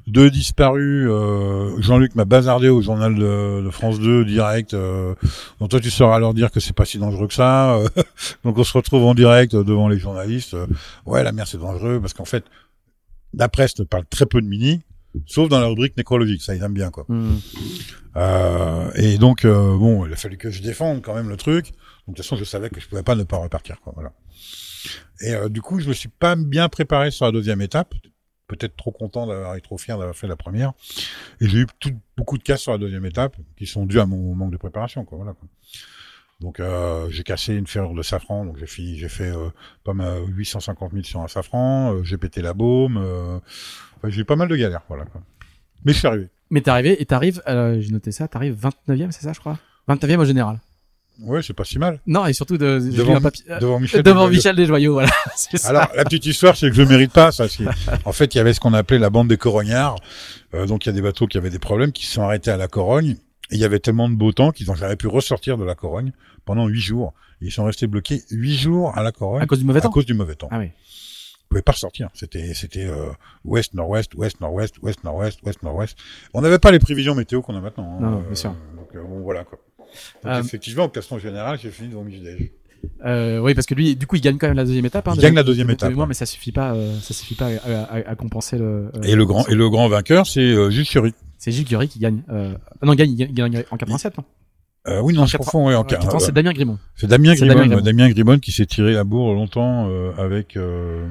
[0.08, 4.74] deux disparus, euh, Jean-Luc m'a bazardé au journal de, de France 2 direct.
[4.74, 5.14] Euh,
[5.60, 7.80] donc toi, tu sauras leur dire que c'est pas si dangereux que ça.
[8.44, 10.56] donc on se retrouve en direct devant les journalistes.
[11.06, 12.46] Ouais, la mer c'est dangereux parce qu'en fait,
[13.34, 14.82] la presse ne parle très peu de mini,
[15.28, 16.42] sauf dans la rubrique nécrologique.
[16.42, 17.06] Ça, ils aiment bien quoi.
[18.18, 21.66] Euh, et donc bon, il a fallu que je défende quand même le truc.
[22.08, 23.94] Donc de toute façon, je savais que je pouvais pas ne pas repartir quoi.
[23.96, 24.12] Voilà.
[25.22, 27.94] Et euh, du coup, je me suis pas bien préparé sur la deuxième étape.
[28.48, 30.74] Peut-être trop content d'avoir été trop fier d'avoir fait la première.
[31.42, 31.68] Et j'ai eu
[32.16, 35.06] beaucoup de casses sur la deuxième étape qui sont dus à mon manque de préparation.
[35.10, 35.34] Voilà.
[36.42, 39.50] Donc euh, j'ai cassé une ferrure de safran, donc j'ai fini, j'ai fait euh,
[39.84, 44.36] pas mal 850 000 sur un safran, j'ai pété la baume, enfin, j'ai eu pas
[44.36, 45.06] mal de galères, voilà.
[45.86, 46.28] Mais je suis arrivé.
[46.50, 49.58] Mais t'es arrivé, et t'arrives, j'ai noté ça, t'arrives 29e, c'est ça, je crois?
[49.88, 50.60] 29e au général.
[51.22, 52.00] Ouais, c'est pas si mal.
[52.08, 54.04] Non, et surtout de, Devant, papier, euh, devant Michel.
[54.04, 54.36] devant Desjoyaux.
[54.36, 55.10] Michel Desjoyaux, voilà.
[55.66, 57.46] Alors, la petite histoire, c'est que je ne mérite pas ça.
[58.06, 59.96] En fait, il y avait ce qu'on appelait la bande des corognards.
[60.54, 62.52] Euh, donc, il y a des bateaux qui avaient des problèmes, qui se sont arrêtés
[62.52, 63.16] à la Corogne.
[63.52, 65.76] Et il y avait tellement de beau temps qu'ils n'ont jamais pu ressortir de la
[65.76, 66.12] Corogne
[66.46, 67.14] pendant huit jours.
[67.42, 69.90] Ils sont restés bloqués huit jours à la Corogne À cause du mauvais temps.
[69.90, 70.48] à cause du mauvais temps.
[70.52, 70.72] Ah oui.
[70.76, 72.10] Ils pouvaient pas ressortir.
[72.16, 73.12] C'était, c'était euh,
[73.44, 75.96] ouest, nord-ouest, ouest, nord-ouest, ouest, nord-ouest, ouest, nord-ouest.
[76.34, 77.98] On n'avait pas les prévisions météo qu'on a maintenant.
[77.98, 78.02] hein.
[78.02, 78.56] Non, non, bien sûr.
[78.76, 79.60] Donc euh, bon, voilà quoi.
[80.24, 82.52] Donc Euh, effectivement, au classement général, j'ai fini devant Mijdej.
[83.04, 85.08] Euh, oui, parce que lui, du coup, il gagne quand même la deuxième étape.
[85.08, 86.06] Hein, Il gagne la deuxième de- de étape, ouais.
[86.08, 86.74] mais ça suffit pas.
[86.76, 88.92] euh, ça suffit pas à, à- à compenser le.
[88.96, 90.86] euh, Et le grand, et le grand vainqueur, c'est euh, Gilles.
[91.38, 92.22] C'est Gilles Curie qui gagne.
[92.30, 92.56] Euh...
[92.82, 94.18] ah Non, il gagne, il gagne, en 87.
[94.18, 94.24] Non?
[94.88, 96.78] Euh, oui, non, je 80, confonds, ouais, en En 80, quart- c'est Damien Grimont.
[96.96, 97.82] C'est Damien Damien Grimond.
[97.82, 101.08] Damien Grimon qui s'est tiré la bourre longtemps euh, avec euh,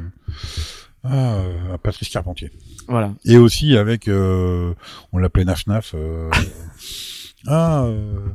[1.03, 2.53] ah, euh, Patrice Carpentier.
[2.87, 3.13] Voilà.
[3.25, 4.73] Et aussi avec, euh,
[5.13, 6.31] on l'appelait Naf Naf, euh,
[7.47, 8.27] ah, euh,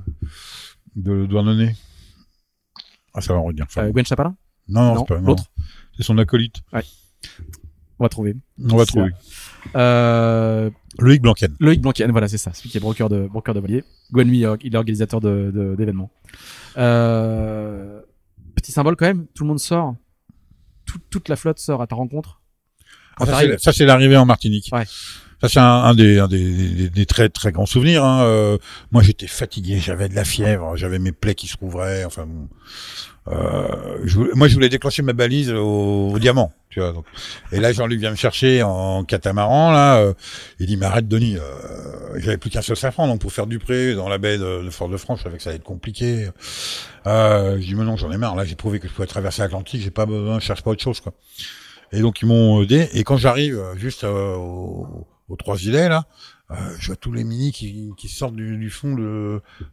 [0.96, 1.76] de Douarnenez.
[3.14, 3.66] Ah, ça va en revenir.
[3.66, 4.36] Enfin, Euh, Gwen Chapalin
[4.68, 5.44] non, non, non, c'est pas, l'autre?
[5.98, 6.58] C'est son acolyte.
[8.02, 8.36] On va trouver.
[8.70, 9.10] On va trouver.
[9.76, 11.54] Euh, Loïc Blanquen.
[11.60, 13.84] Loïc Blanquen, voilà, c'est ça, celui qui est broker de broker de voilier.
[14.12, 16.12] Gwen, lui, il est organisateur de de- d'événements.
[16.78, 18.00] Euh,
[18.56, 19.96] petit symbole quand même, tout le monde sort,
[20.86, 22.42] Tout- toute la flotte sort à ta rencontre.
[23.20, 23.26] Ah,
[23.60, 24.70] ça, c'est l'arrivée en Martinique.
[24.72, 24.86] Ouais.
[25.42, 28.04] Ça, c'est un, un des, un des, des- des très, très grands souvenirs.
[28.04, 28.24] Hein.
[28.24, 28.58] Euh,
[28.92, 32.04] moi, j'étais fatigué, j'avais de la fièvre, j'avais mes plaies qui se rouvraient.
[32.04, 32.48] Enfin, bon.
[33.32, 36.52] Euh, je voulais- moi, je voulais déclencher ma balise au, au diamant.
[36.70, 37.06] Tu vois, donc.
[37.52, 39.72] Et là, Jean-Luc vient me chercher en catamaran.
[39.72, 40.14] Là, euh,
[40.60, 41.38] il dit, mais arrête, Denis.
[41.38, 44.64] Euh, J'avais plus qu'un seul safran, donc pour faire du pré dans la baie de,
[44.64, 46.30] de Fort-de-France, je savais que ça allait être compliqué.
[47.08, 48.36] Euh, je dis, mais non, j'en ai marre.
[48.36, 49.82] Là, j'ai prouvé que je pouvais traverser l'Atlantique.
[49.82, 51.14] J'ai pas besoin, je cherche pas autre chose, quoi.
[51.92, 52.88] Et donc ils m'ont aidé.
[52.94, 56.06] Et quand j'arrive euh, juste euh, au- aux trois îlets là,
[56.52, 58.96] euh, je vois tous les minis qui, sortent du, fond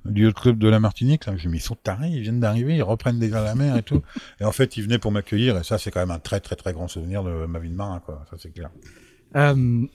[0.04, 1.24] du club de la Martinique.
[1.36, 3.82] Je me dis ils sont tarés, ils viennent d'arriver, ils reprennent déjà la mer et
[3.82, 4.02] tout.
[4.40, 5.56] Et en fait ils venaient pour m'accueillir.
[5.56, 7.74] Et ça c'est quand même un très très très grand souvenir de ma vie de
[7.74, 8.24] marin quoi.
[8.30, 8.70] Ça c'est clair.
[9.36, 9.86] Euh,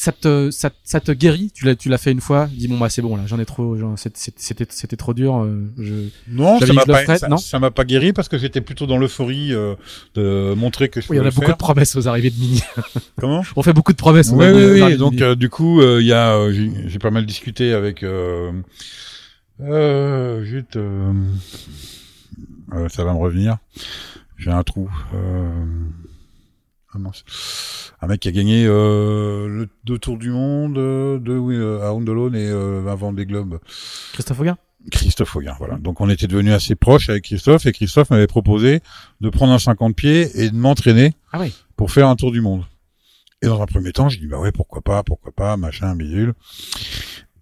[0.00, 1.50] ça te ça, ça te guérit?
[1.54, 2.48] Tu l'as tu l'as fait une fois.
[2.50, 3.76] Dis bon bah c'est bon là, j'en ai trop.
[3.96, 5.42] C'était c'était trop dur.
[5.42, 8.86] euh, je Non, ça m'a pas, ça, ça m'a pas guéri parce que j'étais plutôt
[8.86, 9.74] dans l'euphorie euh,
[10.14, 11.56] de montrer que je Oui, il y en pouvais a le beaucoup faire.
[11.56, 12.62] de promesses aux arrivées de mini.
[13.20, 13.42] Comment?
[13.56, 14.30] On fait beaucoup de promesses.
[14.32, 14.96] Oui, oui, oui.
[14.96, 18.02] Donc euh, du coup, euh, il y a, j'ai pas mal discuté avec.
[18.02, 18.52] Euh,
[19.60, 21.12] euh, euh,
[22.72, 23.58] euh, ça va me revenir.
[24.38, 24.90] J'ai un trou.
[25.14, 25.50] Euh.
[26.94, 31.82] Un mec qui a gagné euh, le deux tours du monde, euh, deux oui, euh,
[31.82, 33.58] à Hondelone et euh, un Vendée Globe.
[34.12, 34.56] Christophe Auguin.
[34.90, 35.76] Christophe Auguin, voilà.
[35.76, 38.80] Donc on était devenus assez proches avec Christophe et Christophe m'avait proposé
[39.20, 41.54] de prendre un 50 pieds et de m'entraîner Ah oui.
[41.76, 42.64] pour faire un tour du monde.
[43.42, 46.34] Et dans un premier temps, j'ai dit bah ouais, pourquoi pas, pourquoi pas, machin, bidule.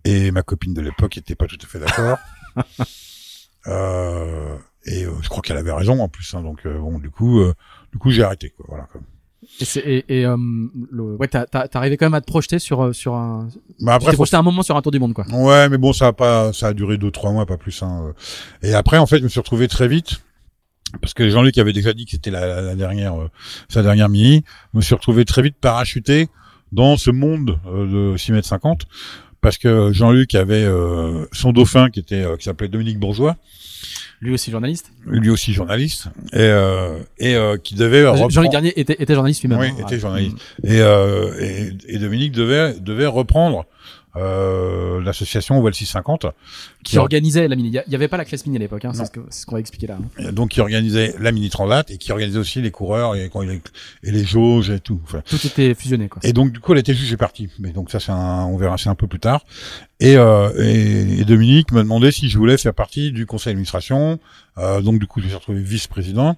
[0.05, 2.19] Et ma copine de l'époque était pas tout à fait d'accord.
[3.67, 6.35] euh, et euh, je crois qu'elle avait raison en plus.
[6.35, 7.55] Hein, donc bon, du coup, euh,
[7.93, 8.51] du coup, j'ai arrêté.
[8.51, 8.85] Quoi, voilà.
[8.85, 9.01] Quoi.
[9.61, 10.37] Et c'est et, et euh,
[10.91, 13.49] le, ouais t'as t'as arrivé quand même à te projeter sur euh, sur un.
[13.81, 15.27] Bah tu après, faut- projeté un moment sur un tour du monde quoi.
[15.33, 17.83] Ouais, mais bon, ça a pas, ça a duré deux, trois mois, pas plus.
[17.83, 18.15] Hein.
[18.63, 20.21] Et après, en fait, je me suis retrouvé très vite.
[21.03, 23.29] Parce que Jean-Luc avait déjà dit que c'était la, dernière, euh,
[23.69, 24.43] sa dernière mini.
[24.73, 26.29] Je me suis retrouvé très vite parachuté
[26.73, 28.85] dans ce monde euh, de 6 mètres 50.
[29.43, 33.37] Parce que Jean-Luc avait euh, son dauphin qui était, euh, qui s'appelait Dominique Bourgeois,
[34.21, 34.91] Lui aussi journaliste.
[35.07, 39.43] lui aussi journaliste, et, euh, et euh, qui devait reprendre- Jean-Luc Garnier était était journaliste
[39.43, 39.61] lui-même.
[39.61, 39.77] Oui, hein.
[39.81, 40.01] était Ouais.
[40.01, 40.37] journaliste.
[40.65, 43.65] Et, euh, et, et Dominique devait, devait reprendre
[44.17, 46.27] euh, l'association Well 650,
[46.85, 47.69] Qui organisait la mini.
[47.69, 48.85] Il y a- il y avait pas la classe mini à l'époque.
[48.85, 49.99] Hein, c'est ce c'est ce qu'on va expliquer là.
[50.19, 50.33] hein.
[50.33, 53.31] Donc qui organisait la mini transat et qui organisait aussi les coureurs et,
[54.03, 55.01] et les jauges et tout.
[55.05, 56.21] Enfin, Tout était fusionné quoi.
[56.25, 57.49] et donc du coup elle était jugée partie.
[57.59, 59.45] Mais donc ça c'est un, on verra c'est un peu plus tard.
[60.01, 64.19] Et, euh, et, et Dominique me demandait si je voulais faire partie du conseil d'administration.
[64.59, 66.37] Euh, donc du coup je me suis retrouvé vice-président.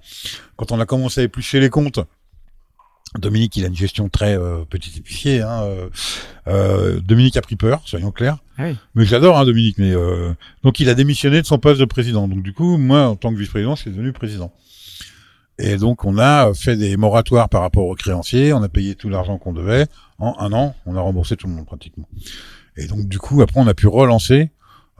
[0.57, 2.01] Quand on a commencé à éplucher les comptes.
[3.19, 5.41] Dominique, il a une gestion très euh, petit épicier.
[5.41, 5.89] Hein, euh,
[6.47, 8.39] euh, Dominique a pris peur, soyons clairs.
[8.57, 8.77] Ah oui.
[8.95, 9.79] Mais j'adore hein, Dominique.
[9.79, 10.33] Mais euh,
[10.63, 12.29] donc il a démissionné de son poste de président.
[12.29, 14.53] Donc du coup, moi, en tant que vice-président, je suis devenu président.
[15.59, 18.53] Et donc on a fait des moratoires par rapport aux créanciers.
[18.53, 19.87] On a payé tout l'argent qu'on devait.
[20.19, 22.09] En un an, on a remboursé tout le monde pratiquement.
[22.77, 24.51] Et donc du coup, après, on a pu relancer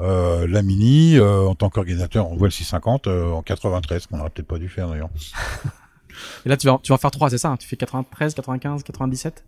[0.01, 4.31] euh, la Mini euh, en tant qu'organisateur en voile 650 euh, en 93, qu'on n'aurait
[4.31, 5.11] peut-être pas dû faire d'ailleurs.
[6.45, 7.51] Et là tu vas tu vas en faire trois c'est ça.
[7.51, 9.45] hein tu fais 93, 95, 97,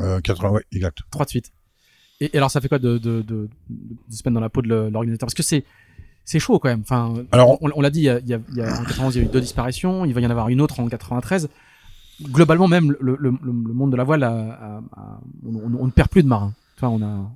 [0.00, 0.98] Euh, 80, ouais, exact.
[1.10, 1.52] trois de suite.
[2.20, 4.62] Et, et alors ça fait quoi de de de, de se mettre dans la peau
[4.62, 5.26] de l'organisateur?
[5.26, 5.64] Parce que c'est
[6.24, 6.82] c'est chaud quand même.
[6.82, 8.38] Enfin, Alors- on, on l'a dit, il y a, il y, a,
[8.80, 10.78] en 91 il y a eu deux disparitions, il va y en avoir une autre
[10.78, 11.48] en 93.
[12.22, 15.78] Globalement même le, le, le, le monde de la voile, a, a- a- on, on-
[15.80, 16.52] on ne perd plus de marins.
[16.78, 17.30] Vois, on a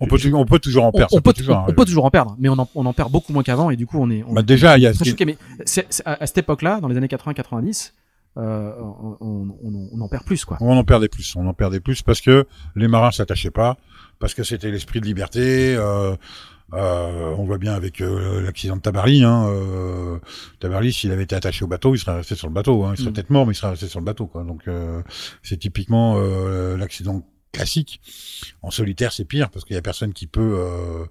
[0.00, 1.12] On peut, on peut toujours en on, perdre.
[1.12, 2.92] on ça peut, toujours on, on peut toujours en perdre, mais on en, on en
[2.92, 4.90] perd beaucoup moins qu'avant et du coup on est, on Bah, déjà, il y a
[4.90, 5.24] est très choqué.
[5.24, 7.92] Mais c'est, c'est- à, à cette époque-là, dans les années 80-90,
[8.38, 10.58] euh, on, on, on, on en perd plus quoi.
[10.60, 13.78] On en perdait plus, on en perdait plus parce que les marins s'attachaient pas,
[14.18, 15.74] parce que c'était l'esprit de liberté.
[15.76, 16.14] Euh,
[16.74, 19.22] Euh, on voit bien avec euh, l'accident de Tabarly.
[19.22, 20.18] Hein, euh,
[20.58, 22.82] Tabarly, s'il avait été attaché au bateau, il serait resté sur le bateau.
[22.82, 23.12] Hein, il serait Mm.
[23.12, 24.26] peut-être mort, mais il serait resté sur le bateau.
[24.26, 24.42] Quoi.
[24.42, 25.00] Donc euh,
[25.44, 27.22] c'est typiquement euh, l'accident
[27.56, 28.00] classique.
[28.62, 30.56] En solitaire, c'est pire parce qu'il y a personne qui peut.
[30.58, 31.04] euh,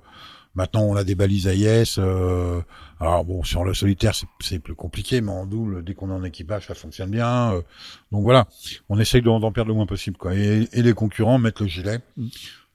[0.56, 1.96] maintenant, on a des balises AIS.
[1.98, 2.62] Euh,
[3.00, 6.24] alors bon, sur le solitaire, c'est- plus compliqué, mais en double, dès qu'on est en
[6.24, 7.52] équipage, ça fonctionne bien.
[7.54, 7.62] euh,
[8.12, 8.48] donc voilà,
[8.90, 10.16] on essaye d'en perdre le moins possible.
[10.18, 10.34] Quoi.
[10.36, 12.00] Et, et les concurrents mettent le gilet.
[12.18, 12.28] Mm.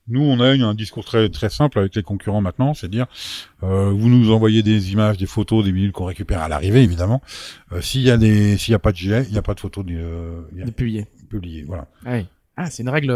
[0.08, 3.06] Nous, on a eu un discours très très simple avec les concurrents maintenant, c'est dire
[3.62, 7.22] euh, vous nous envoyez des images, des photos, des minutes qu'on récupère à l'arrivée, évidemment.
[7.72, 9.54] Euh, s'il y a des, s'il y a pas de gilet, il n'y a pas
[9.54, 11.64] de photos de, euh, a- de publiées.
[11.66, 11.86] Voilà.
[12.04, 12.26] Ah, oui.
[12.56, 13.12] ah c'est une règle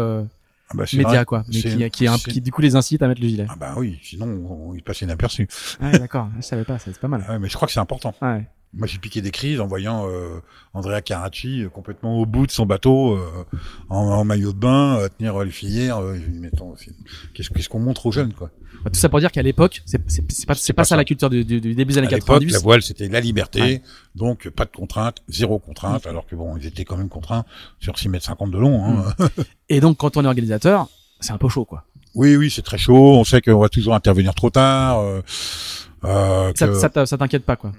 [0.69, 3.21] Ah bah, média quoi, mais qui, qui, un- qui du coup les incite à mettre
[3.21, 3.45] le gilet.
[3.47, 5.47] Ah bah oui, sinon on, il passe inaperçu.
[5.79, 7.23] Ah, ouais, d'accord, je savais pas, c'est pas mal.
[7.27, 8.15] Ah ouais, mais je crois que c'est important.
[8.21, 8.47] Ah, ouais.
[8.77, 10.39] Moi, j'ai piqué des crises en voyant euh,
[10.73, 13.25] Andrea Caracci euh, complètement au bout de son bateau, euh,
[13.89, 15.99] en, en maillot de bain, euh, tenir les filières.
[16.01, 16.17] Euh,
[17.33, 18.49] qu'est-ce qu'est-ce qu'on montre aux jeunes, quoi?
[18.83, 20.05] Bah, tout ça pour dire qu'à l'époque, c'est pas,
[20.47, 20.95] pas, pas ça ça.
[20.97, 22.51] la culture du, du- du début des années À l'époque, 90.
[22.53, 23.81] la voile, c'était la liberté, Ouais.
[24.13, 27.45] donc pas de contrainte, zéro contrainte, alors que bon, ils étaient quand même contraints
[27.79, 28.83] sur 6 mètres 50 de long.
[28.85, 29.05] Hein.
[29.69, 30.87] Et donc, quand on est organisateur,
[31.21, 31.85] c'est un peu chaud, quoi.
[32.13, 33.15] Oui, oui, c'est très chaud.
[33.17, 34.99] On sait qu'on va toujours intervenir trop tard.
[34.99, 35.21] Euh,
[36.03, 37.71] euh, Ça, que- ça t'inquiète pas, quoi.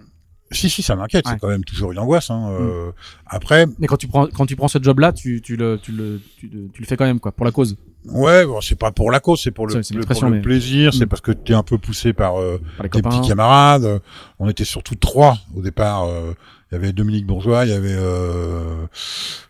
[0.53, 1.27] Si, si, ça m'inquiète.
[1.27, 1.33] Ouais.
[1.33, 2.31] C'est quand même toujours une angoisse.
[2.31, 2.49] Hein.
[2.53, 2.93] Euh,
[3.27, 6.21] Après, Mais quand tu prends, quand tu prends ce job-là, tu, tu le, tu le,
[6.39, 7.77] tu le, tu le fais quand même, quoi, pour la cause.
[8.05, 10.95] ouais, bon, c'est pas pour la cause, c'est pour le, pour le mais- plaisir.
[10.95, 11.09] C'est Mm.
[11.09, 13.19] parce que tu es un peu poussé par euh, Par tes copains.
[13.19, 14.01] petits camarades.
[14.39, 16.05] On était surtout trois au départ.
[16.05, 16.33] euh,
[16.71, 18.87] Il y avait Dominique Bourgeois, il y avait euh,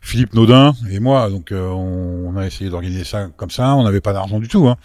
[0.02, 1.30] Philippe Naudin et moi.
[1.30, 3.74] Donc euh, on, on a essayé d'organiser ça comme ça.
[3.74, 4.68] On n'avait pas d'argent du tout.
[4.68, 4.76] Hein.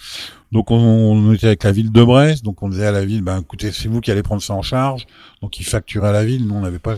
[0.54, 2.46] Donc on, on était avec la ville de Brest.
[2.46, 4.62] Donc on disait à la ville, ben écoutez, c'est vous qui allez prendre ça en
[4.62, 5.08] charge.
[5.42, 6.48] Donc ils facturaient à la ville.
[6.48, 6.96] Nous on n'avait pas,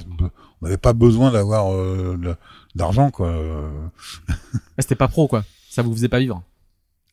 [0.62, 2.36] on n'avait pas besoin d'avoir euh,
[2.76, 3.30] d'argent quoi.
[3.30, 3.70] Euh,
[4.30, 4.34] Ah,
[4.80, 5.44] C'était pas pro, quoi.
[5.70, 6.44] Ça vous faisait pas vivre.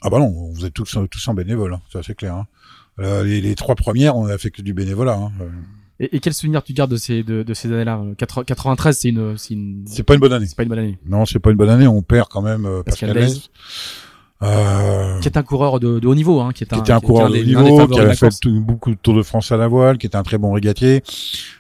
[0.02, 2.34] Ah bah non, vous êtes tous tous en bénévole, hein, ça c'est clair.
[2.34, 2.46] Hein.
[3.00, 5.30] Euh, les, les trois premières, on a fait que du bénévolat.
[6.00, 7.98] Euh, Et, et quel souvenir tu gardes de ces, de, de ces années-là?
[8.04, 10.46] Euh, 80 93, c'est une, c'est une, C'est pas une bonne année.
[10.46, 10.98] c'est pas une bonne année.
[11.06, 11.86] Non, c'est pas une bonne année.
[11.86, 13.38] On perd quand même euh, Pascal Pascal.
[14.42, 16.92] Euh, Qui est un coureur de, de haut niveau, hein, qui est qui un, était
[16.92, 19.22] un qui- coureur qui de haut niveau, qui avait fait tout- beaucoup de Tours de
[19.22, 21.02] France à la voile, qui était un très bon régatier,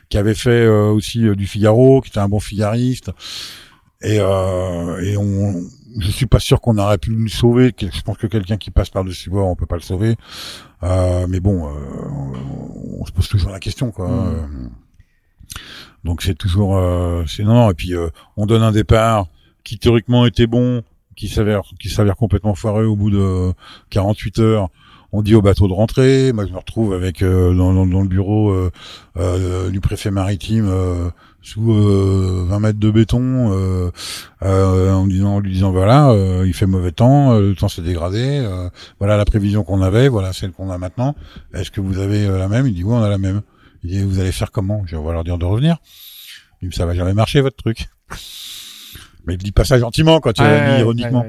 [0.08, 3.10] qui avait fait euh, aussi euh, du Figaro, qui était un bon figariste.
[4.02, 5.62] Et, euh, et on,
[5.98, 7.74] je suis pas sûr qu'on aurait pu le sauver.
[7.78, 10.16] Je pense que quelqu'un qui passe par dessus bord, on peut pas le sauver.
[10.82, 11.72] Euh, mais bon, euh,
[12.10, 14.08] on, on se pose toujours la question, quoi.
[14.08, 14.28] Mm.
[14.28, 14.68] Euh,
[16.04, 17.70] Donc c'est toujours, euh, c'est non, non.
[17.70, 19.26] Et puis euh, on donne un départ
[19.64, 20.82] qui théoriquement était bon,
[21.16, 23.52] qui s'avère, qui s'avère complètement foireux au bout de
[23.90, 24.68] 48 heures.
[25.12, 26.32] On dit au bateau de rentrer.
[26.32, 28.70] Moi, je me retrouve avec euh, dans, dans- dans le bureau euh,
[29.16, 31.10] euh, du préfet maritime euh,
[31.42, 33.90] sous euh, 20 mètres de béton, euh,
[34.42, 37.68] euh, en, disant, en lui disant voilà, euh, il fait mauvais temps, euh, le temps
[37.68, 38.68] s'est dégradé, euh,
[39.00, 41.16] voilà la prévision qu'on avait, voilà celle qu'on a maintenant.
[41.54, 42.66] Est-ce que vous avez la même?
[42.68, 43.42] Il dit oui, on a la même.
[43.82, 44.82] Il dit vous allez faire comment?
[44.86, 45.78] Je vais on va leur dire de revenir.
[46.62, 47.88] Il dit ça va jamais marcher votre truc.
[49.26, 51.24] Mais il dit pas ça gentiment quand il l'a dit ironiquement.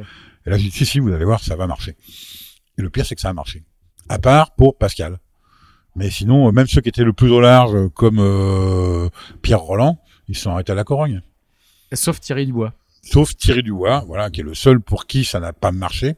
[0.45, 1.95] Et là, j'ai dit, si, si, vous allez voir, ça va marcher.
[2.77, 3.63] Et le pire, c'est que ça a marché.
[4.09, 5.19] À part pour Pascal.
[5.95, 9.09] Mais sinon, euh, même ceux qui étaient le plus au large, euh, comme euh,
[9.41, 11.21] Pierre Roland, ils sont arrêtés à la Corogne.
[11.93, 12.73] Sauf Thierry Dubois.
[13.03, 16.15] Sauf Thierry Dubois, voilà, qui est le seul pour qui ça n'a pas marché.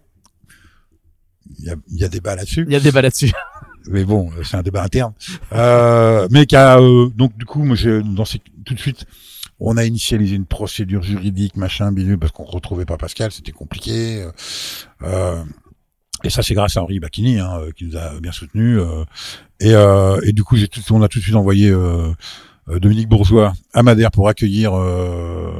[1.60, 2.65] Il y a, y a débat là-dessus.
[2.68, 3.31] Il y a débat là-dessus.
[3.88, 5.14] Mais bon, euh, c'est un débat interne.
[5.51, 9.05] Euh, mais qui a, euh, donc du coup, moi, j'ai, dans ces, tout de suite,
[9.60, 14.26] on a initialisé une procédure juridique, machin, bidule, parce qu'on retrouvait pas Pascal, c'était compliqué.
[15.01, 15.43] euh,
[16.23, 18.79] et ça, c'est grâce à Henri Bacchini, hein, euh, qui nous a bien soutenus.
[18.79, 19.03] euh,
[19.59, 21.73] et, euh, et du coup, j'ai tout, on a tout de suite envoyé
[22.67, 25.51] Dominique Bourgeois à Madère pour accueillir euh,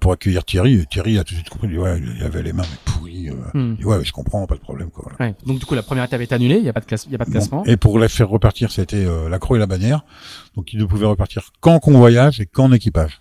[0.00, 0.74] pour accueillir Thierry.
[0.80, 1.76] Et Thierry a tout de suite compris.
[1.78, 3.30] Ouais, il avait les mains pourries.
[3.30, 3.34] euh.
[3.54, 4.90] Il dit, ouais, je comprends, pas de problème.
[4.90, 5.30] Quoi, voilà.
[5.30, 5.36] Ouais.
[5.46, 6.56] Donc du coup, la première étape est annulée.
[6.58, 7.34] Il y a pas de classe, il y a pas de Bon.
[7.38, 7.64] classement.
[7.64, 10.04] Et pour les faire repartir, c'était euh, la croix et la bannière.
[10.56, 13.20] Donc ils ne pouvaient repartir qu'en convoyage et qu'en équipage.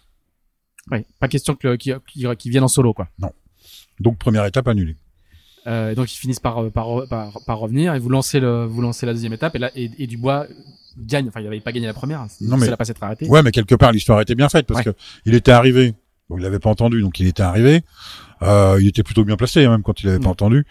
[0.92, 1.06] Ouais.
[1.20, 3.08] Pas question que, qui, qui, qui viennent en solo, quoi.
[4.00, 4.96] Donc première étape annulée.
[5.70, 9.06] Euh, donc ils finissent par, par, par, par revenir et vous lancez le, vous lancez
[9.06, 10.48] la deuxième étape et là, et, et Dubois
[10.98, 11.28] gagne.
[11.28, 12.26] Enfin, il avait pas gagné la première.
[12.42, 13.28] Non, mais- C'est la pas s'être arrêté.
[13.28, 14.94] Ouais, mais quelque part l'histoire était bien faite parce Ouais.
[14.94, 15.94] que il était arrivé.
[16.30, 17.82] Bon, il l'avait pas entendu, donc il était arrivé.
[18.42, 20.32] Euh, il était plutôt bien placé hein, même quand il avait pas Mm.
[20.32, 20.66] entendu.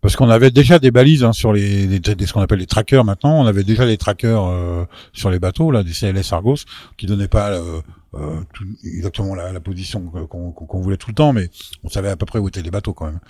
[0.00, 2.66] Parce qu'on avait déjà des balises hein, sur les, les, les- ce qu'on appelle les
[2.66, 3.38] trackers maintenant.
[3.42, 6.56] On avait déjà les trackers euh, sur les bateaux là, des CLS Argos,
[6.96, 7.80] qui donnaient pas euh,
[8.14, 11.48] euh, tout- exactement la, la position qu'on qu'on voulait tout le temps, mais
[11.84, 13.20] on savait à peu près où étaient les bateaux quand même.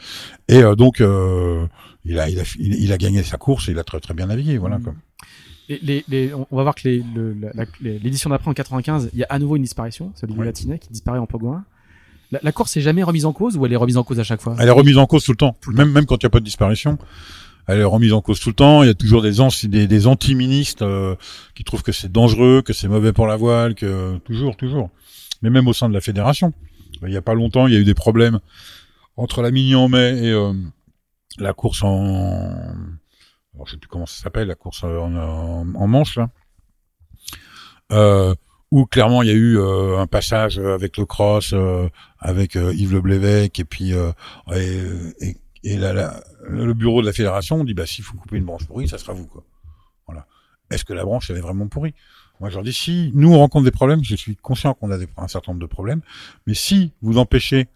[0.49, 1.67] Et euh, donc euh,
[2.05, 4.27] il a, il a, il, a gagné sa course, et il a très très bien
[4.27, 4.79] navigué, voilà.
[4.79, 4.83] Mm.
[4.85, 4.95] Quoi.
[5.69, 6.89] Les, les, les- on va voir que
[7.81, 10.47] l'édition d'après en 95, il y a à nouveau une disparition, Olivier Ouais.
[10.47, 11.65] Latinet qui disparaît en Pogouin.
[12.33, 14.25] La, la course est jamais remise en cause ou elle est remise en cause à
[14.25, 14.55] chaque fois?
[14.59, 16.41] Elle est remise en cause tout le temps, même même quand il n'y a pas
[16.41, 16.97] de disparition.
[17.67, 18.83] Elle est remise en cause tout le temps.
[18.83, 19.33] Il y a toujours des,
[19.69, 21.15] des, des anti-ministres euh,
[21.55, 24.91] qui trouvent que c'est dangereux, que c'est mauvais pour la voile, que toujours, toujours.
[25.43, 26.53] Mais même au sein de la fédération,
[27.07, 28.41] il y a pas longtemps, il y a eu des problèmes
[29.17, 30.53] entre la mini en mai et euh,
[31.39, 32.75] la course en,
[33.65, 36.31] je sais plus comment ça s'appelle, la course en, en, en manche là.
[37.93, 38.35] Euh,
[38.71, 41.89] où clairement il y a eu euh, un passage avec le cross, euh,
[42.19, 44.13] avec euh, Yves Leblévec et puis euh,
[45.65, 48.45] et la, la- le bureau de la fédération on dit bah s'il faut couper une
[48.45, 49.45] branche pourrie, ça sera vous quoi.
[50.07, 50.27] Voilà.
[50.71, 51.95] Est-ce que la branche elle est vraiment pourrie?
[52.41, 54.99] Moi je leur dis si nous on rencontre des problèmes, je suis conscient qu'on a
[54.99, 56.01] des, un certain nombre de problèmes,
[56.47, 57.69] mais si vous empêchez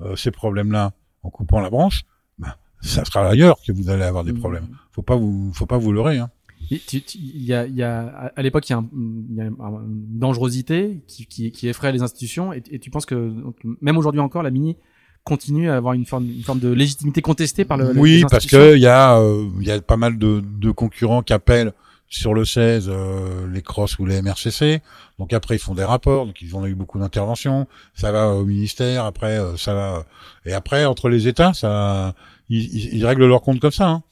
[0.00, 0.92] euh, ces problèmes-là
[1.22, 2.02] en coupant la branche,
[2.38, 4.68] bah, ça sera ailleurs que vous allez avoir des problèmes.
[4.92, 6.30] Faut pas vous faut pas vous leurrer hein.
[6.70, 8.88] Il y a, il y a, à- l'époque, il y a, un-
[9.30, 12.52] il y a un- une dangerosité qui, qui, qui effraie les institutions.
[12.52, 13.34] Et, et tu penses que
[13.80, 14.76] même aujourd'hui encore, la mini
[15.24, 17.92] continue à avoir une forme, une forme de légitimité contestée par le.
[18.00, 21.22] Oui, parce que il y a euh, il y a pas mal de, de concurrents
[21.22, 21.72] qui appellent
[22.08, 24.80] sur le 16 euh, les crosses ou les MRCC.
[25.18, 27.66] Donc après ils font des rapports, donc ils ont eu beaucoup d'interventions.
[27.94, 30.04] Ça va au ministère, après euh, ça va
[30.44, 32.14] et après entre les États, ça
[32.48, 33.88] ils, ils- ils règlent leur compte comme ça.
[33.88, 34.02] hein.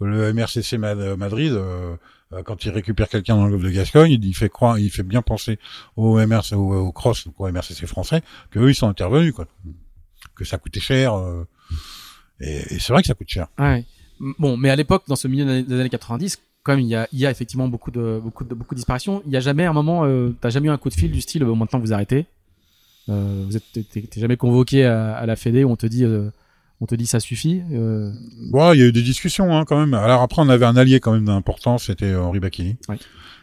[0.00, 1.52] Le MRCC Mad- Madrid.
[1.52, 1.96] euh,
[2.34, 5.02] euh, quand il récupère quelqu'un dans le golfe de Gascogne, il fait croire, il fait
[5.02, 5.58] bien penser
[5.96, 8.20] au MRC, au, au cross, donc au MRCC français,
[8.50, 9.46] que eux ils sont intervenus, quoi.
[10.38, 11.14] Que ça coûtait cher.
[11.14, 11.44] euh,
[12.40, 13.48] et, et c'est vrai que ça coûte cher.
[13.58, 13.84] Ouais.
[14.38, 16.88] Bon, mais à l'époque, dans ce milieu des années- des années 90, quand même, il
[16.88, 19.22] y a, il y a effectivement beaucoup de, beaucoup de, beaucoup de disparitions.
[19.26, 21.20] Il y a jamais un moment, euh, t'as jamais eu un coup de fil du
[21.20, 22.26] style, bon, maintenant vous arrêtez.
[23.08, 25.86] Euh, vous êtes, t'es- t'es t'es jamais convoqué à, à la Fédé où on te
[25.86, 26.30] dit, euh,
[26.80, 27.62] on te dit ça suffit.
[27.72, 28.12] Euh,
[28.52, 29.94] Ouais, il y a eu des discussions hein, quand même.
[29.94, 32.76] Alors après, on avait un allié quand même d'importance, c'était Henri Bacchini.
[32.88, 32.96] Oui.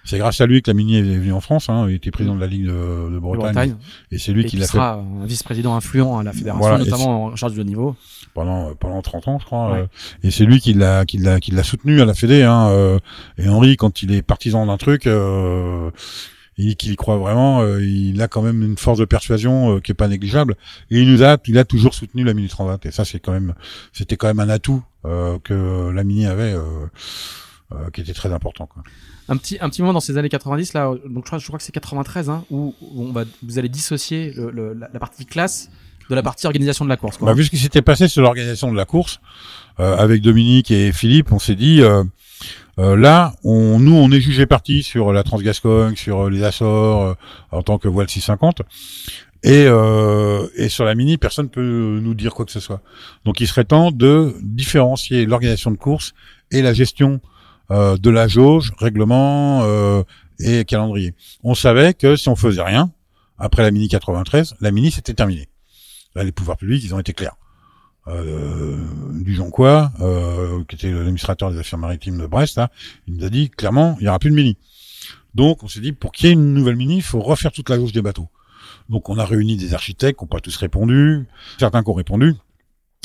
[0.06, 1.68] C'est grâce à lui que la Mini est venue en France.
[1.69, 1.88] Hein.
[1.90, 3.76] Il était président de la Ligue de, Bretagne, Bretagne,
[4.11, 6.84] et c'est lui et qui l'a fait sera un vice-président influent à la fédération, Voilà,
[6.84, 7.95] et notamment en charge du haut niveau.
[8.34, 9.72] pendant pendant 30 ans, je crois.
[9.72, 9.80] Ouais.
[9.80, 9.88] euh,
[10.23, 12.44] et c'est lui qui l'a qui l'a qui l'a soutenu à la Fédé.
[12.44, 12.99] Hein, euh,
[13.38, 15.90] et Henri, quand il est partisan d'un truc, euh,
[16.57, 19.80] il qu'il y croit vraiment, euh, il a quand même une force de persuasion euh,
[19.80, 20.56] qui est pas négligeable.
[20.90, 22.86] Et il nous a, il a toujours soutenu la Mini Transat.
[22.86, 23.53] Et ça, c'est quand même,
[23.91, 26.56] c'était quand même un atout euh, que la Mini avait,
[27.72, 28.68] euh, qui était très important.
[28.68, 28.84] Quoi.
[29.30, 31.58] Un petit, un petit moment dans ces années 90, là, donc je crois, je crois
[31.58, 35.26] que c'est 93, hein, où, on va, vous allez dissocier le, le- la, la partie
[35.26, 35.70] classe
[36.10, 37.18] de la partie organisation de la course.
[37.18, 37.26] Quoi.
[37.28, 39.20] Bah, vu ce qui s'était passé sur l'organisation de la course,
[39.80, 42.04] euh, avec Dominique et Philippe, on s'est dit, euh,
[42.78, 47.02] euh, là, on, nous, on est jugé parti sur la Transgascogne, sur euh, les Açores,
[47.02, 47.14] euh,
[47.52, 48.62] en tant que voile 650.
[49.44, 52.82] Et, euh, et sur la Mini, personne peut nous dire quoi que ce soit.
[53.26, 56.14] Donc, il serait temps de différencier l'organisation de course
[56.52, 57.20] et la gestion
[57.72, 60.04] euh, de la jauge, règlement euh,
[60.40, 61.14] et calendrier.
[61.44, 62.92] On savait que si on faisait rien,
[63.38, 65.50] après la Mini 93, la Mini, c'était terminé.
[66.16, 67.36] Là, les pouvoirs publics, ils ont été clairs.
[68.08, 68.78] Euh,
[69.14, 72.62] Dujoncois, euh, qui était l'administrateur des affaires maritimes de Brest,
[73.08, 74.58] il nous a dit clairement, il n'y aura plus de mini.
[75.34, 77.70] Donc, on s'est dit, pour qu'il y ait une nouvelle mini, il faut refaire toute
[77.70, 78.30] la jauge des bateaux.
[78.90, 81.26] Donc, on a réuni des architectes qui n'ont pas tous répondu,
[81.60, 82.36] certains qui ont répondu.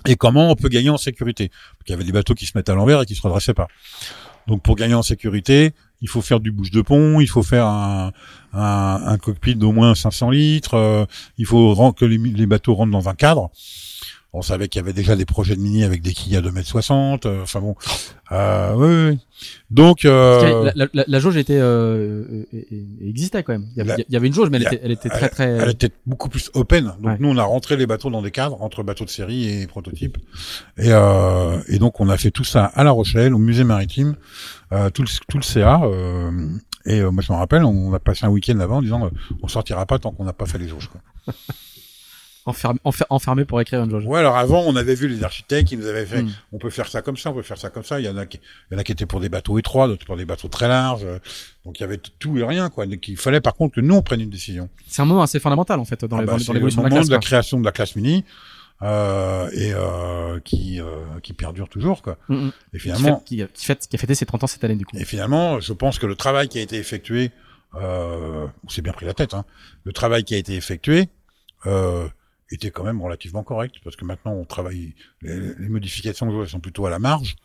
[0.07, 1.49] Et comment on peut gagner en sécurité?
[1.49, 3.55] Parce qu'il y avait des bateaux qui se mettent à l'envers et qui se redressaient
[3.55, 3.69] pas.
[4.47, 7.67] Donc, pour gagner en sécurité, il faut faire du bouche de pont, il faut faire
[7.67, 11.05] un, cockpit d'au moins 500 litres, euh,
[11.39, 13.51] il faut que les bateaux rentrent dans un cadre.
[14.33, 17.27] On savait qu'il y avait déjà des projets de mini avec des quilles à 2m60.
[17.27, 17.75] euh, Enfin bon,
[18.31, 19.19] euh, oui, oui.
[19.71, 22.45] Donc, euh, la, la, la, la jauge était, euh,
[23.01, 23.67] existait quand même.
[23.75, 25.29] Il y avait, La- il y avait une jauge, mais elle, était, elle était très
[25.31, 25.49] très.
[25.49, 26.85] elle était beaucoup plus open.
[26.85, 27.17] Donc Ouais.
[27.19, 30.17] nous, on a rentré les bateaux dans des cadres entre bateaux de série et prototypes.
[30.79, 34.15] Et, euh, et donc, on a fait tout ça à La Rochelle, au musée maritime,
[34.73, 35.81] euh, tout, le, tout le CA.
[35.83, 36.31] euh,
[36.87, 39.11] et euh, moi, je me rappelle, on a passé un week-end là-bas en disant, euh,
[39.43, 40.89] on sortira pas tant qu'on n'a pas fait les jauges.
[40.89, 41.35] Quoi.
[42.51, 44.05] Enfermé, enfer- enfermé pour écrire une jauge.
[44.07, 46.31] Ouais, alors avant, on avait vu les architectes qui nous avaient fait, Mm.
[46.53, 47.99] on peut faire ça comme ça, on peut faire ça comme ça.
[48.01, 48.39] Il y en a qui,
[48.71, 50.69] il y en a qui étaient pour des bateaux étroits, d'autres pour des bateaux très
[50.69, 51.07] larges.
[51.65, 52.87] Donc il y avait tout et rien, quoi.
[52.87, 54.69] Donc il fallait par contre que nous on prenne une décision.
[54.87, 57.01] C'est un moment assez fondamental en fait dans Ah bah, dans l'évolution de la moment
[57.01, 57.09] classe.
[57.09, 58.25] de la création de la classe mini
[58.83, 60.87] euh, et euh, qui euh,
[61.23, 62.17] qui perdure toujours, quoi.
[62.29, 62.53] Mm, mm.
[62.75, 64.97] Et finalement, qui, qui a fêté ses 30 ans cette année du coup.
[64.97, 67.31] et finalement, je pense que le travail qui a été effectué,
[67.75, 69.35] euh, on s'est bien pris la tête.
[69.35, 69.45] Hein,
[69.85, 71.09] le travail qui a été effectué.
[71.67, 72.09] Euh,
[72.51, 76.61] était quand même relativement correct parce que maintenant on travaille les, les modifications elles sont
[76.61, 77.37] plutôt à la marge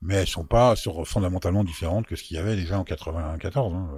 [0.00, 3.74] mais elles sont pas sur fondamentalement différentes que ce qu'il y avait déjà en 94
[3.74, 3.88] hein.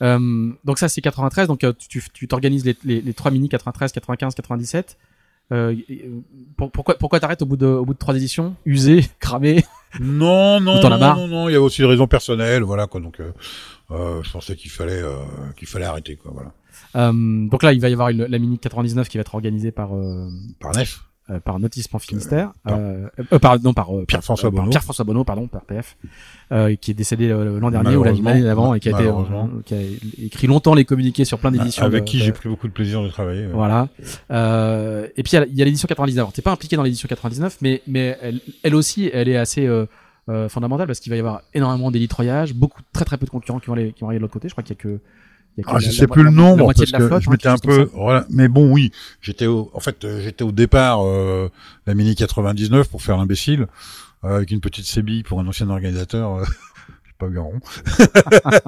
[0.00, 3.92] Euh, donc ça c'est 93, donc euh, tu t'organises les, les, les trois mini 93,
[3.92, 4.98] 95, 97.
[5.52, 5.76] Euh,
[6.56, 8.56] pour- pourquoi pourquoi t'arrêtes au bout de au bout de trois éditions?
[8.64, 9.64] Usé, cramé?
[10.00, 13.20] non non non, non non il y a aussi des raisons personnelles voilà quoi donc
[13.20, 13.30] euh,
[13.92, 15.18] euh, je pensais qu'il fallait euh,
[15.56, 16.52] qu'il fallait arrêter quoi voilà
[16.94, 19.94] donc là il va y avoir une- la mini 99 qui va être organisée par
[19.96, 20.28] euh,
[20.60, 24.70] par nef euh, par Notissement Finistère, par- euh, euh, par, non par euh, Pierre-François Bonneau.
[24.70, 25.96] Pierre-François Bonneau, pardon, par PF,
[26.50, 29.62] euh, qui est décédé euh, l'an dernier ou l'année d'avant et qui a été, euh,
[29.64, 29.80] qui a
[30.26, 31.84] écrit longtemps les communiqués sur plein d'éditions.
[31.84, 33.46] Avec de- qui de- j'ai pris beaucoup de plaisir de travailler.
[33.46, 33.52] ouais.
[33.52, 33.88] Voilà.
[34.32, 36.22] Euh, et puis il y a- l'édition 99.
[36.22, 39.66] Alors t'es pas impliqué dans l'édition 99, mais mais elle, elle aussi, elle est assez
[39.66, 39.86] euh,
[40.28, 43.60] euh, fondamentale parce qu'il va y avoir énormément d'élitroyage, beaucoup très très peu de concurrents
[43.60, 44.48] qui vont aller qui vont aller de l'autre côté.
[44.48, 44.98] Je crois qu'il y a que
[45.66, 47.58] Ah, je la- sais plus la- le nombre parce que flotte, je hein, m'étais un
[47.58, 48.24] peu voilà.
[48.30, 51.50] mais bon oui j'étais au en fait euh, j'étais au départ euh,
[51.86, 53.66] la mini 99 pour faire l'imbécile
[54.24, 56.44] euh, avec une petite sébille pour un ancien organisateur euh,
[57.18, 57.60] pas garon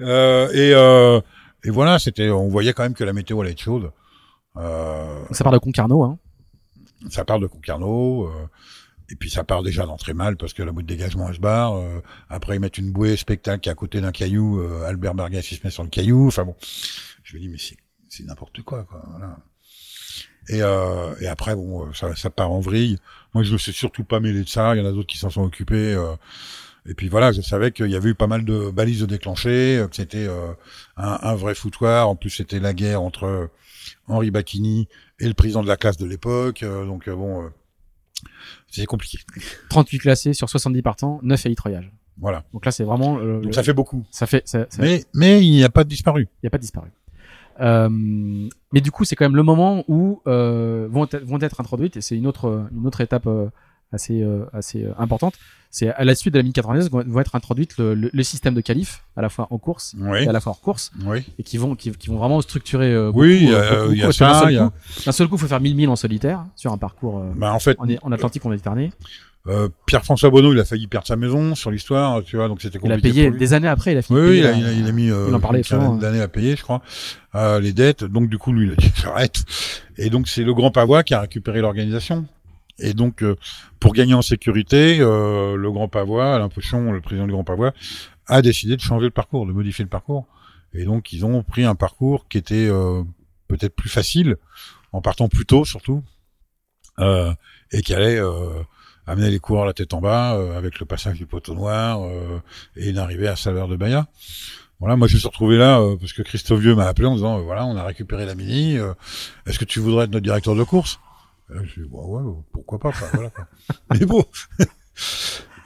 [0.00, 1.20] euh, et euh,
[1.64, 3.90] et voilà c'était on voyait quand même que la météo allait être chaude
[4.56, 6.02] euh, ça part de Concarneau.
[6.02, 6.18] Hein.
[7.08, 8.30] ça part de Concarneau euh,
[9.10, 11.40] et puis ça part déjà d'entrée mal parce que la bouée de dégagement elle se
[11.40, 15.48] barre euh, après ils mettent une bouée spectacle à côté d'un caillou euh, Albert Bergas
[15.50, 16.54] il se met sur le caillou enfin bon
[17.22, 17.76] je me dis mais c'est
[18.08, 19.38] c'est n'importe quoi quoi voilà
[20.48, 22.98] et euh, et après bon euh, ça ça part en vrille
[23.34, 25.18] moi je me suis surtout pas mêlé de ça il y en a d'autres qui
[25.18, 26.14] s'en sont occupés euh,
[26.86, 29.86] et puis voilà, je savais qu'il y avait eu pas mal de balises déclenchées, euh,
[29.86, 30.26] que c'était
[30.96, 32.08] un, un vrai foutoir.
[32.08, 33.50] En plus, c'était la guerre entre
[34.08, 34.88] Henri Bacchini
[35.18, 36.64] et le président de la classe de l'époque.
[36.64, 37.50] donc bon,
[38.70, 39.18] c'est compliqué.
[39.68, 41.90] 38 classés sur 70 partants, 9 élitroyages.
[42.18, 42.44] Voilà.
[42.52, 44.04] Donc là c'est vraiment euh, Donc ça fait beaucoup.
[44.10, 46.22] ça fait ça, ça- Mais mais il n'y a pas de disparu.
[46.22, 46.88] il n'y a pas de disparu.
[47.60, 47.88] Euh,
[48.72, 51.96] mais du coup, c'est quand même le moment où euh, vont, être, vont être introduites,
[51.98, 53.50] et c'est une autre, une autre étape euh,
[53.92, 55.34] assez, euh, assez euh, importante.
[55.72, 58.60] C'est à la suite de la 1090 vont, être introduites le, le, le système de
[58.60, 60.24] qualif, à la fois en course Oui.
[60.24, 61.22] et à la fois hors course, Oui.
[61.38, 62.92] et qui vont, qui, qui vont vraiment structurer.
[62.92, 64.50] Euh, Oui, beaucoup, euh, euh, beaucoup, il y a ça,
[65.06, 67.52] D'un seul coup, il faut faire 1000 milles en solitaire sur un parcours euh, Bah
[67.52, 68.92] en fait, en, en Atlantique en Méditerranée.
[69.46, 72.80] euh, Pierre-François Bonneau, il a failli perdre sa maison sur l'histoire, tu vois, donc c'était
[72.82, 73.10] Il a compliqué.
[73.14, 73.38] payé pour lui.
[73.38, 74.18] des années après, il a fini.
[74.18, 76.20] Oui, oui, il a, il a, il a mis euh, il en parlait une d'années
[76.20, 76.82] à payer, je crois,
[77.36, 78.02] euh, les dettes.
[78.02, 79.36] Donc du coup, lui, il a dit j'arrête.
[79.98, 82.26] Et donc c'est le Grand Pavois qui a récupéré l'organisation.
[82.80, 83.36] Et donc euh,
[83.78, 87.72] pour gagner en sécurité, euh, le Grand Pavois, Alain Pochon, le président du Grand Pavois,
[88.26, 90.26] a décidé de changer le parcours, de modifier le parcours.
[90.72, 93.02] Et donc ils ont pris un parcours qui était euh,
[93.48, 94.36] peut-être plus facile,
[94.92, 96.02] en partant plus tôt surtout,
[97.72, 98.20] et qui allait
[99.06, 102.00] amener les coureurs la tête en bas avec le passage du poteau noir
[102.76, 104.06] et une arrivée à Saveur de Bahia.
[104.80, 107.14] Voilà, moi je me suis retrouvé là euh, parce que Christophe Vieux m'a appelé en
[107.14, 108.76] disant voilà, on a récupéré la mini,
[109.46, 111.00] est-ce que tu voudrais être notre directeur de course?
[111.52, 113.30] Euh, Je dis ouais, ouais, pourquoi pas, quoi, voilà.
[113.30, 113.46] Quoi.
[113.98, 114.24] Mais bon.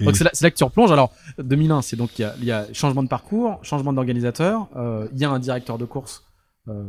[0.01, 0.91] Et- Donc c'est là, là que tu replonges.
[0.93, 4.69] Alors 2001, c'est donc il y y a changement de parcours, changement d'organisateur.
[4.77, 6.25] euh, Il y a un directeur de course
[6.69, 6.83] euh,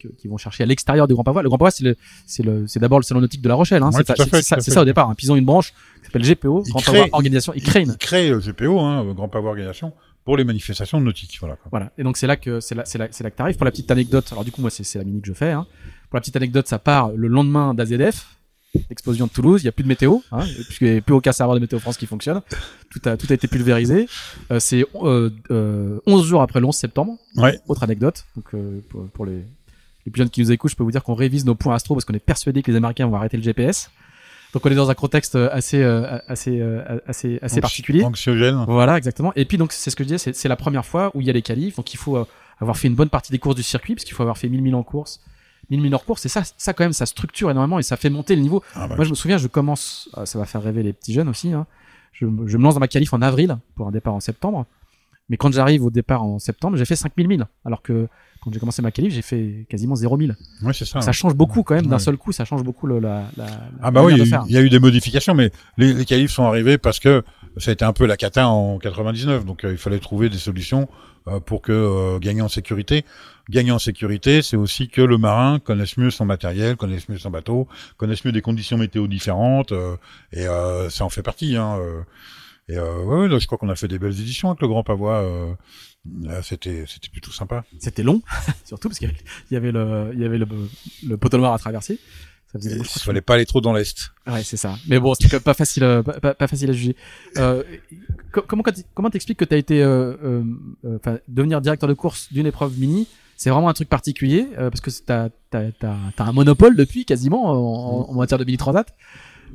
[0.00, 1.42] qui, qui vont chercher à l'extérieur du Grand Pavois.
[1.42, 1.96] Le Grand Pavois, c'est le,
[2.26, 3.82] c'est le, c'est d'abord le salon nautique de La Rochelle.
[3.84, 3.90] Hein.
[3.92, 5.08] Ouais, c'est ça- ça, au départ.
[5.10, 5.14] Hein.
[5.16, 7.52] Puis ils ont une branche qui s'appelle GPO, Il Grand crée- Pavois Organisation.
[7.54, 7.90] Ils créent une.
[7.90, 9.92] il crée le GPO, hein, Grand Pavois Organisation,
[10.24, 11.36] pour les manifestations nautiques.
[11.40, 11.56] Voilà.
[11.56, 11.68] Quoi.
[11.70, 11.92] Voilà.
[11.98, 13.56] Et donc c'est là que c'est là, c'est là, c'est là que t'arrives.
[13.56, 15.50] Pour la petite anecdote, alors du coup moi c'est, la mini que je fais.
[15.50, 15.66] Hein.
[16.08, 18.26] Pour la petite anecdote, ça part le lendemain d'AZF,
[18.90, 19.62] explosion de Toulouse.
[19.62, 21.78] Il y a plus de météo, hein, puisqu'il n'y a plus aucun serveur de météo
[21.78, 22.42] France qui fonctionne.
[22.90, 24.08] Tout a tout a été pulvérisé.
[24.50, 27.16] Euh, c'est euh, euh, 11 jours après le 11 septembre.
[27.36, 27.58] Ouais.
[27.68, 28.26] Autre anecdote.
[28.36, 29.44] Donc euh, pour, pour les,
[30.06, 31.94] les plus jeunes qui nous écoutent, je peux vous dire qu'on révise nos points astro
[31.94, 33.90] parce qu'on est persuadé que les Américains vont arrêter le GPS.
[34.52, 38.04] Donc on est dans un contexte assez euh, assez euh, assez assez Anxi- particulier.
[38.04, 38.64] Anxiogène.
[38.66, 39.32] Voilà, exactement.
[39.36, 41.26] Et puis donc c'est ce que je disais, c'est, c'est la première fois où il
[41.26, 42.24] y a les qualifs, donc il faut euh,
[42.58, 44.60] avoir fait une bonne partie des courses du circuit, parce qu'il faut avoir fait 1000
[44.62, 45.20] milles en course,
[45.70, 48.10] 1000 milles hors course, et ça, ça quand même, ça structure énormément et ça fait
[48.10, 48.62] monter le niveau.
[48.74, 51.12] Ah, bah, Moi je me souviens, je commence, euh, ça va faire rêver les petits
[51.12, 51.66] jeunes aussi, hein.
[52.12, 54.66] je, je me lance dans ma qualif en avril pour un départ en septembre,
[55.30, 58.08] mais quand j'arrive au départ en septembre, j'ai fait 5000 milles, alors que
[58.42, 60.36] quand j'ai commencé ma qualif, j'ai fait quasiment 0 milles.
[60.62, 61.00] ouais, c'est ça.
[61.00, 61.98] Ça change beaucoup quand même, d'un Ouais.
[61.98, 63.46] seul coup, ça change beaucoup le, la, la,
[63.82, 66.44] Ah bah oui, il y, y a eu des modifications, mais les, les qualifs sont
[66.44, 67.22] arrivés parce que
[67.58, 70.38] ça a été un peu la cata en 99, donc euh, il fallait trouver des
[70.38, 70.88] solutions
[71.28, 73.04] euh, pour que euh, gagner en sécurité.
[73.50, 77.30] Gagner en sécurité, c'est aussi que le marin connaisse mieux son matériel, connaisse mieux son
[77.30, 77.66] bateau,
[77.98, 79.96] connaisse mieux des conditions météo différentes, euh,
[80.32, 81.56] et euh, ça en fait partie.
[81.56, 82.00] Hein, euh.
[82.70, 84.82] Et euh, ouais, là, je crois qu'on a fait des belles éditions avec le Grand
[84.84, 85.22] Pavois.
[85.22, 85.52] Euh,
[86.42, 87.64] c'était c'était plutôt sympa.
[87.78, 88.22] C'était long,
[88.64, 89.08] surtout parce qu'il
[89.50, 90.46] y avait- le, il y avait le,
[91.06, 91.98] le poteau noir à traverser.
[92.52, 94.10] Ça faisait, Il que- fallait pas aller trop dans l'est.
[94.26, 94.76] Ouais, c'est ça.
[94.88, 96.96] Mais bon, même pas facile, euh, pas, pas- pas facile à juger.
[97.36, 97.62] Euh,
[98.32, 98.64] co- comment
[98.94, 100.42] comment t'expliques que t'as été, euh, euh,
[100.84, 103.06] euh, enfin, devenir directeur de course d'une épreuve mini?
[103.36, 107.04] C'est vraiment un truc particulier euh, parce que t'as t'as t'as t'as un monopole depuis
[107.04, 108.94] quasiment en, en, en matière de mini transat.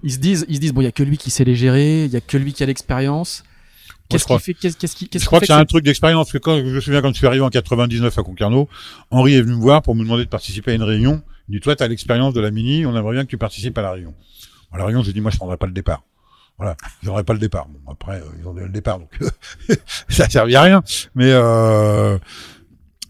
[0.04, 1.56] Ils se disent, ils se disent bon, il y a que lui qui sait les
[1.56, 3.44] gérer, il y a que lui qui a l'expérience.
[4.10, 5.84] Qu'est-ce je crois- qui fait Qu'est-ce qu'est-ce qui qu'est-ce Je crois que c'est un truc
[5.84, 6.28] d'expérience.
[6.28, 8.70] parce que quand je me souviens quand je suis arrivé en 99 à Concarneau,
[9.10, 11.24] Henri est venu me voir pour me demander de participer à une réunion.
[11.50, 13.78] Il dit toi, tu as l'expérience de la mini, on aimerait bien que tu participes
[13.78, 14.14] à la réunion.
[14.72, 16.04] À la réunion, j'ai dit moi, je prendrai pas le départ.
[16.58, 17.68] Voilà, j'aurais pas le départ.
[17.68, 19.10] Bon, après, euh, ils ont le départ, donc
[20.10, 20.84] ça a servi à rien.
[21.16, 22.18] Mais euh,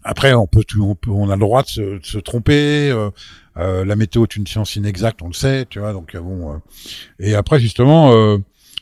[0.02, 2.90] après, on peut, on peut, on a le droit de se, de se tromper.
[2.90, 3.10] euh,
[3.58, 5.92] euh, la météo est une science inexacte, on le sait, tu vois.
[5.92, 6.52] Donc euh, bon.
[6.54, 6.56] euh,
[7.18, 8.38] et après, justement, euh,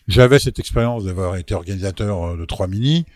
[0.08, 3.06] j'avais cette expérience d'avoir été organisateur de trois mini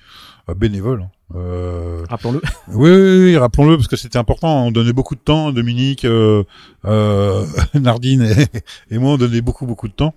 [0.49, 1.03] euh, bénévole.
[1.03, 1.11] hein.
[1.35, 2.41] Euh, Rappelons-le.
[2.69, 4.67] oui, oui, oui, rappelons-le parce que c'était important.
[4.67, 5.53] On donnait beaucoup de temps.
[5.53, 6.43] Dominique, euh,
[6.87, 7.45] euh,
[7.75, 10.15] Nardine et, et moi, on donnait beaucoup, beaucoup de temps.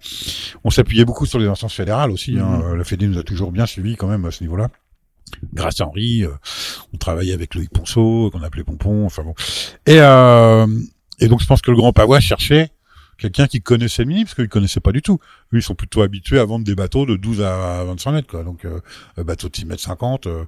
[0.63, 2.37] On s'appuyait beaucoup sur les instances fédérales aussi.
[2.39, 2.61] Hein.
[2.63, 2.75] Mhm.
[2.75, 4.69] La Fédé nous a toujours bien suivis quand même à ce niveau-là.
[5.53, 6.29] Grâce à Henri, euh,
[6.93, 9.05] on travaillait avec Loïc Ponceau, qu'on appelait Pompon.
[9.05, 9.33] Enfin bon.
[9.85, 10.65] Et, euh,
[11.21, 12.69] et donc, je pense que le Grand Pavois cherchait
[13.17, 15.19] quelqu'un qui connaissait mini parce qu'ils connaissaient pas du tout.
[15.53, 18.43] Eux, ils sont plutôt habitués à vendre des bateaux de 12 à 25 mètres, quoi.
[18.43, 18.79] Donc, euh,
[19.19, 20.25] euh, bateau de 6 mètres 50.
[20.27, 20.45] euh,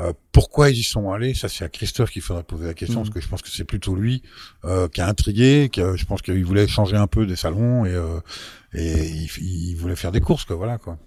[0.00, 1.34] euh, pourquoi ils y sont allés?
[1.34, 3.06] Ça, c'est à Christophe qu'il faudrait poser la question, Mhm.
[3.06, 4.22] parce que je pense que c'est plutôt lui
[4.64, 7.84] euh, qui a intrigué, qui a- je pense qu'il voulait changer un peu des salons
[7.84, 8.18] et, euh,
[8.72, 9.28] et il,
[9.70, 10.56] il voulait faire des courses, quoi.
[10.56, 10.98] Voilà, quoi.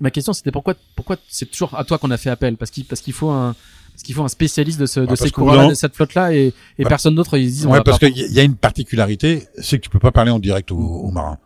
[0.00, 2.56] Ma question, c'était pourquoi, pourquoi c'est toujours à toi qu'on a fait appel?
[2.56, 3.54] Parce qu'il, parce qu'il faut un,
[3.96, 6.52] parce qu'il faut un spécialiste de, ce, de parce ces d'un- de cette flotte-là, et,
[6.78, 7.38] et Bah, personne d'autre.
[7.38, 10.30] Ils disent, Ouais, parce qu'il y a- une particularité, c'est que tu peux pas parler
[10.30, 11.38] en direct aux, aux marins.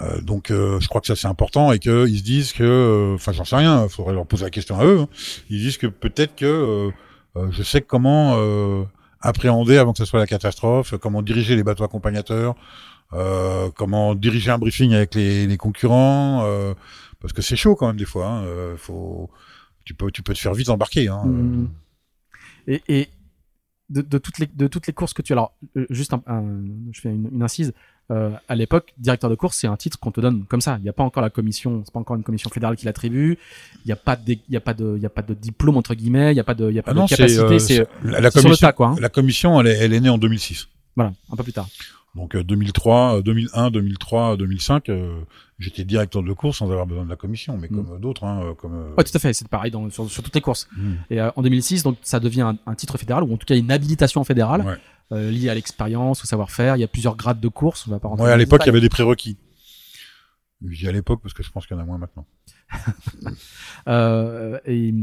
[0.00, 2.62] Euh, donc, euh, je crois que ça c'est important et que ils se disent que,
[2.64, 5.00] euh, enfin, j'en sais rien, il faudrait leur poser la question à eux.
[5.02, 5.08] hein.
[5.50, 6.90] Ils disent que peut-être que euh,
[7.36, 8.82] euh, je sais comment euh,
[9.20, 12.54] appréhender avant que ce soit la catastrophe, comment diriger les bateaux accompagnateurs,
[13.12, 16.74] euh, comment diriger un briefing avec les, les concurrents, euh,
[17.20, 18.26] parce que c'est chaud quand même des fois.
[18.26, 19.30] Hein, euh, faut,
[19.84, 21.08] tu peux, tu peux te faire vite embarquer.
[21.08, 21.68] Hein, Mhm.
[22.66, 23.08] Et, et
[23.90, 26.62] de, de toutes les de toutes les courses que tu alors euh, juste un, un-
[26.92, 27.74] je fais une, une incise
[28.10, 30.82] euh, à l'époque directeur de course c'est un titre qu'on te donne comme ça il
[30.84, 33.36] n'y a pas encore la commission c'est pas encore une commission fédérale qui l'attribue
[33.84, 35.94] il n'y a pas de il a pas de il a pas de diplôme entre
[35.94, 37.76] guillemets il y a pas de il a pas Ah de non, capacité euh, c'est
[37.76, 38.66] c'est- la, le commission.
[38.66, 38.96] tas quoi hein.
[39.00, 40.68] La commission, elle est, elle est née en 2006.
[40.96, 41.68] Voilà un peu plus tard
[42.14, 45.20] Donc euh, 2003, euh, 2001, 2003, 2005, euh,
[45.58, 47.74] j'étais directeur de course sans avoir besoin de la commission, mais Mm.
[47.74, 48.74] comme euh, d'autres, hein, euh, comme.
[48.74, 50.92] euh, ouais tout à fait c'est pareil dans, sur, sur toutes les courses mm.
[51.10, 53.56] et euh, en 2006 donc ça devient un, un titre fédéral ou en tout cas
[53.56, 54.76] une habilitation fédérale Ouais.
[55.18, 57.98] euh, liée à l'expérience au savoir-faire il y a plusieurs grades de course on va
[57.98, 59.36] pas rentrer Ouais, dans à l'époque, il y avait des prérequis.
[60.68, 62.24] Je dis à l'époque parce que je pense qu'il y en a moins maintenant.
[63.86, 64.94] Euh, et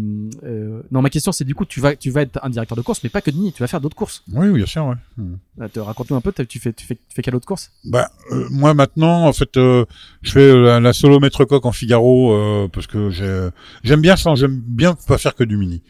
[0.43, 2.81] euh, non, ma question c'est du coup, tu vas, tu vas être un directeur de
[2.81, 4.23] course, mais pas que de mini, tu vas faire d'autres courses.
[4.33, 4.85] Oui, oui, bien sûr.
[4.87, 4.95] Ouais.
[5.17, 5.33] Mm.
[5.61, 7.71] Euh, te- Raconte-nous un peu, tu fais, tu fais, tu fais quelle autre course?
[7.85, 9.85] Bah, euh, moi maintenant, en fait, euh,
[10.23, 13.49] je fais la, la solo maître coq en Figaro euh, parce que j'ai-
[13.83, 14.33] j'aime bien ça.
[14.35, 15.83] J'aime bien pas faire que du mini.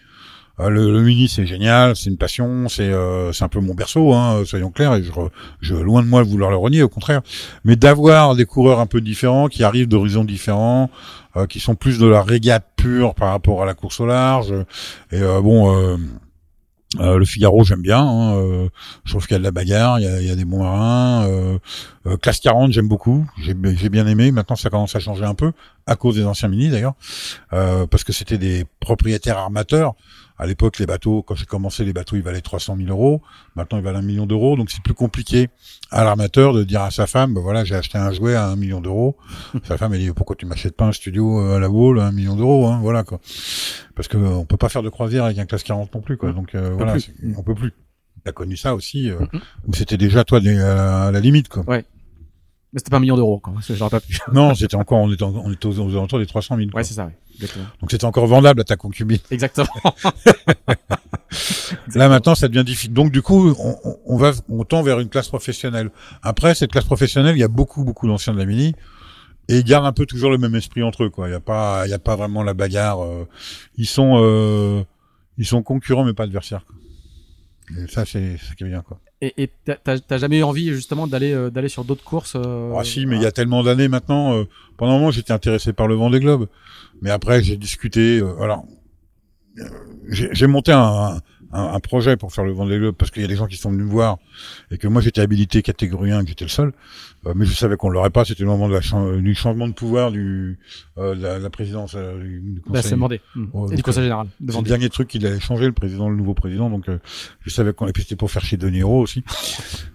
[0.61, 4.13] Euh, le, le mini, c'est génial, c'est une passion, c'est euh, un peu mon berceau,
[4.13, 4.95] hein, soyons clairs.
[4.95, 5.11] Et je,
[5.61, 7.21] je loin de moi de vouloir le renier, au contraire.
[7.65, 10.89] Mais d'avoir des coureurs un peu différents, qui arrivent d'horizons différents,
[11.35, 14.53] euh, qui sont plus de la régate pure par rapport à la course au large.
[15.11, 15.75] Et euh, bon.
[15.75, 15.97] Euh,
[16.99, 18.01] euh, le Figaro, j'aime bien.
[18.01, 18.69] Hein, euh,
[19.05, 20.43] je trouve qu'il y a de la bagarre, il y a, il y a des
[20.43, 21.25] bons marins.
[21.25, 21.57] Euh,
[22.05, 23.25] euh, classe 40, j'aime beaucoup.
[23.41, 24.31] J'ai j'ai bien aimé.
[24.31, 25.53] Maintenant, ça commence à changer un peu,
[25.85, 26.95] à cause des anciens mini d'ailleurs,
[27.53, 29.93] euh, parce que c'était des propriétaires armateurs.
[30.41, 33.21] À l'époque, les bateaux, quand j'ai commencé, les bateaux, ils valaient 300 000 euros.
[33.55, 34.57] Maintenant, ils valent un million d'euros.
[34.57, 35.49] Donc, c'est plus compliqué
[35.91, 38.55] à l'armateur de dire à sa femme, ben voilà, j'ai acheté un jouet à un
[38.55, 39.15] million d'euros.
[39.63, 42.07] sa femme, elle dit, pourquoi tu m'achètes pas un studio euh, à la Wall à
[42.07, 43.19] un million d'euros, hein, voilà quoi.
[43.95, 46.17] Parce que euh, on peut pas faire de croisière avec un classe 40 non plus,
[46.17, 46.31] quoi.
[46.33, 47.01] Donc euh, voilà, plus.
[47.01, 47.71] c'est- on peut plus.
[48.23, 49.19] T'as connu ça aussi, euh,
[49.67, 51.63] où c'était déjà toi des- à la, à la limite, quoi.
[52.73, 53.53] Mais c'était pas un million d'euros, quoi.
[53.53, 54.17] parce que J'aurais pas pu.
[54.33, 56.69] Non, c'était encore, on était, en- on était aux, aux alentours des 300 000.
[56.71, 56.79] quoi.
[56.79, 57.17] Ouais, c'est ça, ouais.
[57.41, 57.65] Exactement.
[57.81, 59.19] Donc c'était encore vendable à ta concubine.
[59.31, 59.67] Exactement.
[61.95, 62.93] Là maintenant, ça devient difficile.
[62.93, 63.53] Donc du coup,
[64.05, 65.91] on, va, on tend vers une classe professionnelle.
[66.21, 68.75] Après, cette classe professionnelle, il y a beaucoup, beaucoup d'anciens de la mini.
[69.47, 71.27] Et ils gardent un peu toujours le même esprit entre eux, quoi.
[71.27, 73.03] Il y a pas, il y a pas vraiment la bagarre.
[73.03, 73.27] euh,
[73.75, 74.83] ils sont, euh,
[75.37, 76.63] ils sont concurrents mais pas adversaires.
[76.65, 76.75] quoi.
[77.83, 78.99] Et ça, c'est, c'est qui est bien, quoi.
[79.23, 83.05] Et t'as- jamais eu envie, justement, d'aller euh, d'aller sur d'autres courses euh, Ah si,
[83.05, 84.33] mais il y a tellement d'années maintenant.
[84.35, 84.45] euh,
[84.77, 86.47] pendant un moment, j'étais intéressé par le Vendée Globe,
[87.03, 88.17] mais après, j'ai discuté.
[88.19, 88.65] euh, alors,
[89.59, 89.63] euh,
[90.09, 91.17] j'ai j'ai monté un, un,
[91.53, 93.71] un projet pour faire le Vendée Globe parce qu'il y a des gens qui sont
[93.71, 94.17] venus me voir
[94.71, 96.71] et que moi j'étais habilité catégorie 1, que j'étais le seul,
[97.25, 98.23] euh, mais je savais qu'on l'aurait pas.
[98.25, 98.81] C'était le moment de la
[99.21, 100.59] du changement de pouvoir du
[100.97, 102.83] euh, de la, la présidence euh, du, Bah, conseil.
[102.83, 103.21] c'est demandé.
[103.35, 103.45] Mm.
[103.53, 104.27] Ouais, et du conseil général.
[104.47, 106.69] C'est le dernier truc qu'il allait changer, le président, le nouveau président.
[106.69, 106.97] Donc, euh,
[107.41, 109.23] je savais qu'on et puis c'était pour faire chez De Niro aussi.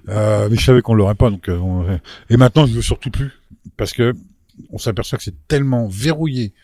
[0.09, 1.31] Euh, mais je savais qu'on l'aurait pas.
[1.31, 1.87] Donc, euh, on-
[2.31, 3.31] et maintenant, je veux surtout plus
[3.77, 4.15] parce que
[4.71, 6.55] on s'aperçoit que c'est tellement verrouillé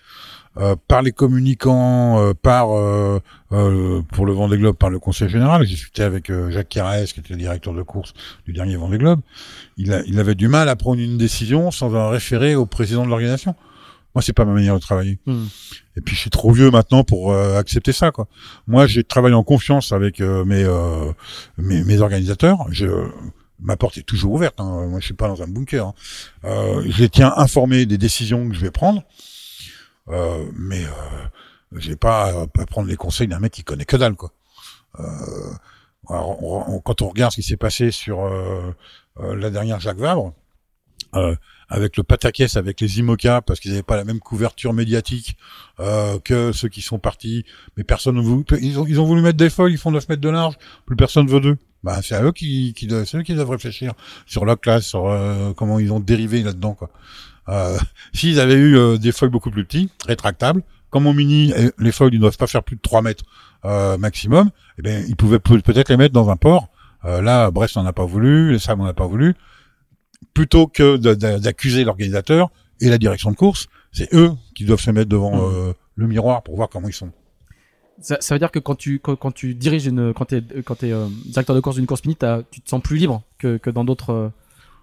[0.58, 3.20] euh, par les communicants, euh, par euh,
[3.52, 5.64] euh, pour le Vendée Globe, par le Conseil général.
[5.64, 8.12] J'ai discuté avec euh, Jacques Carès, qui était le directeur de course
[8.46, 9.20] du dernier Vendée Globe.
[9.76, 13.04] Il, a, il avait du mal à prendre une décision sans en référer au président
[13.04, 13.54] de l'organisation.
[14.14, 15.18] Moi, c'est pas ma manière de travailler.
[15.26, 15.44] Mm.
[15.96, 18.26] Et puis je suis trop vieux maintenant pour euh, accepter ça quoi.
[18.66, 21.12] Moi, j'ai travaillé en confiance avec euh, mes, euh,
[21.56, 22.66] mes mes organisateurs.
[22.70, 22.86] Je
[23.62, 24.60] ma porte est toujours ouverte.
[24.60, 24.86] Hein.
[24.88, 25.86] Moi, je suis pas dans un bunker.
[25.86, 25.94] Hein.
[26.44, 29.02] Euh, je les tiens informés des décisions que je vais prendre,
[30.08, 30.88] euh, mais euh,
[31.76, 34.32] j'ai pas à prendre les conseils d'un mec qui connaît que dalle quoi.
[36.08, 38.72] alors, on- on- quand on regarde ce qui s'est passé sur euh,
[39.20, 40.34] euh, la dernière Jacques Vabre,
[41.14, 41.34] euh,
[41.68, 45.36] avec le pataquès, avec les IMOCA, parce qu'ils n'avaient pas la même couverture médiatique
[45.80, 47.44] euh, que ceux qui sont partis,
[47.76, 50.08] mais personne ne voulu, ils ont, ils ont voulu mettre des feuilles, ils font 9
[50.08, 50.56] mètres de large,
[50.86, 51.56] plus personne veut d'eux.
[51.82, 53.92] Bah, c'est à eux qui, qui doivent, eux qui doivent réfléchir
[54.26, 56.90] sur la classe, sur euh, comment ils ont dérivé là-dedans, quoi.
[57.48, 57.77] Euh,
[58.12, 62.12] S'ils avaient eu euh, des feuilles beaucoup plus petites, rétractables, comme en mini, les feuilles
[62.12, 63.24] ne doivent pas faire plus de 3 mètres
[63.64, 66.69] euh, maximum, eh ben, ils pouvaient peut- peut-être les mettre dans un port.
[67.05, 69.35] Euh, là, Brest n'en a pas voulu, les Sam n'en a pas voulu.
[70.35, 70.97] Plutôt que
[71.39, 72.51] d'accuser l'organisateur
[72.81, 75.55] et la direction de course, c'est eux qui doivent se mettre devant Mhm.
[75.55, 77.10] euh, le miroir pour voir comment ils sont.
[78.01, 80.77] Ça, ça veut dire que quand tu quand, quand tu diriges une quand t'es quand
[80.77, 82.16] t'es euh, directeur de course d'une course mini,
[82.51, 84.28] tu te sens plus libre que que dans d'autres euh,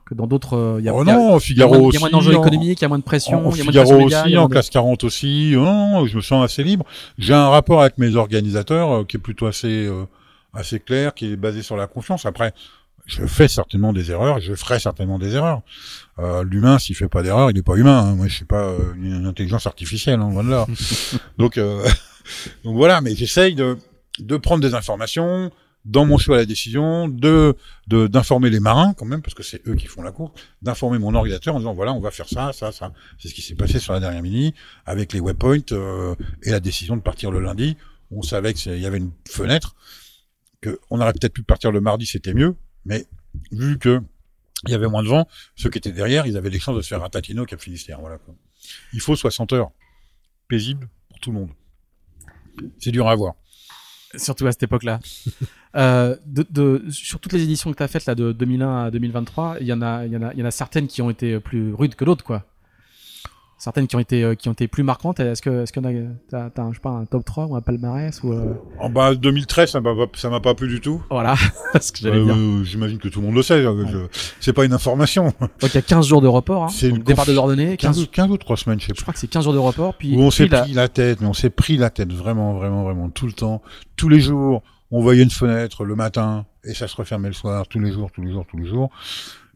[0.09, 0.79] que dans d'autres.
[0.83, 2.41] y a- oh y a- non, il y a moins, y a moins d'enjeux en-
[2.41, 4.03] économiques, il y a moins de pression, En il y a moins de Figaro pression
[4.05, 5.51] média, il y aussi, en de- classe 40 aussi.
[5.55, 6.85] Non, je me sens assez libre.
[7.17, 10.05] J'ai un rapport avec mes organisateurs euh, qui est plutôt assez euh,
[10.53, 12.25] assez clair, qui est basé sur la confiance.
[12.25, 12.53] Après,
[13.05, 15.61] je fais certainement des erreurs, je ferai certainement des erreurs.
[16.19, 17.99] Euh, L'humain, s'il fait pas d'erreur, il est pas humain.
[18.03, 18.15] hein.
[18.15, 20.65] Moi, je suis pas euh, une intelligence artificielle, hein, voilà.
[21.37, 21.83] donc, euh,
[22.63, 23.01] donc voilà.
[23.01, 23.77] Mais j'essaye de
[24.19, 25.49] de prendre des informations
[25.89, 27.55] dans mon choix la décision, de
[27.87, 31.15] d'informer les marins quand même parce que c'est eux qui font la course, d'informer mon
[31.15, 32.93] organisateur en disant voilà on va faire ça, ça, ça.
[33.17, 34.53] C'est ce qui s'est passé sur la dernière mini
[34.85, 37.75] avec les waypoints euh, et la décision de partir le lundi.
[38.11, 39.75] On savait qu'il y avait une fenêtre
[40.61, 42.55] que on aurait peut-être pu partir le mardi, c'était mieux,
[42.85, 43.07] mais
[43.51, 44.01] vu que
[44.65, 46.81] il y avait moins de vent, ceux qui étaient derrière, ils avaient des chances de
[46.81, 48.01] se faire un tatino Cap Finistère.
[48.01, 48.19] Voilà.
[48.93, 49.71] Il faut 60 heures
[50.49, 51.51] paisible pour tout le monde.
[52.77, 53.35] C'est dur à voir.
[54.17, 54.99] surtout à cette époque-là.
[55.75, 58.91] Euh, de, de, sur toutes les éditions que tu as faites là de 2001 à
[58.91, 61.09] 2023, il y en a, y en a, il y en a certaines qui ont
[61.09, 62.43] été plus rudes que d'autres, quoi.
[63.61, 65.19] Certaines qui ont été, euh, qui ont été plus marquantes.
[65.19, 65.81] Est-ce que, est-ce que
[66.29, 68.89] t'as, t'as, un, je sais pas, un top 3 ou un palmarès ou euh, En
[68.89, 71.03] bas 2013, ça m'a pas, ça m'a pas plu du tout.
[71.11, 71.35] voilà,
[71.81, 73.55] ce que j'allais Euh, J'imagine que tout le monde le sait.
[73.55, 75.33] euh, je- C'est pas une information.
[75.41, 76.67] Donc il y a 15 jours de report, hein.
[76.69, 78.93] C'est une départ conf- de Dordogne, 15, 15, 15 ou 3 semaines, je sais je
[78.93, 79.01] plus.
[79.01, 81.19] crois que c'est 15 jours de report, puis, Où on s'est la- pris la tête,
[81.19, 83.61] mais on s'est pris la tête vraiment, vraiment, vraiment tout le temps,
[83.97, 84.63] tous les jours.
[84.91, 88.11] On voyait une fenêtre le matin et ça se refermait le soir, tous les jours,
[88.11, 88.89] tous les jours, tous les jours.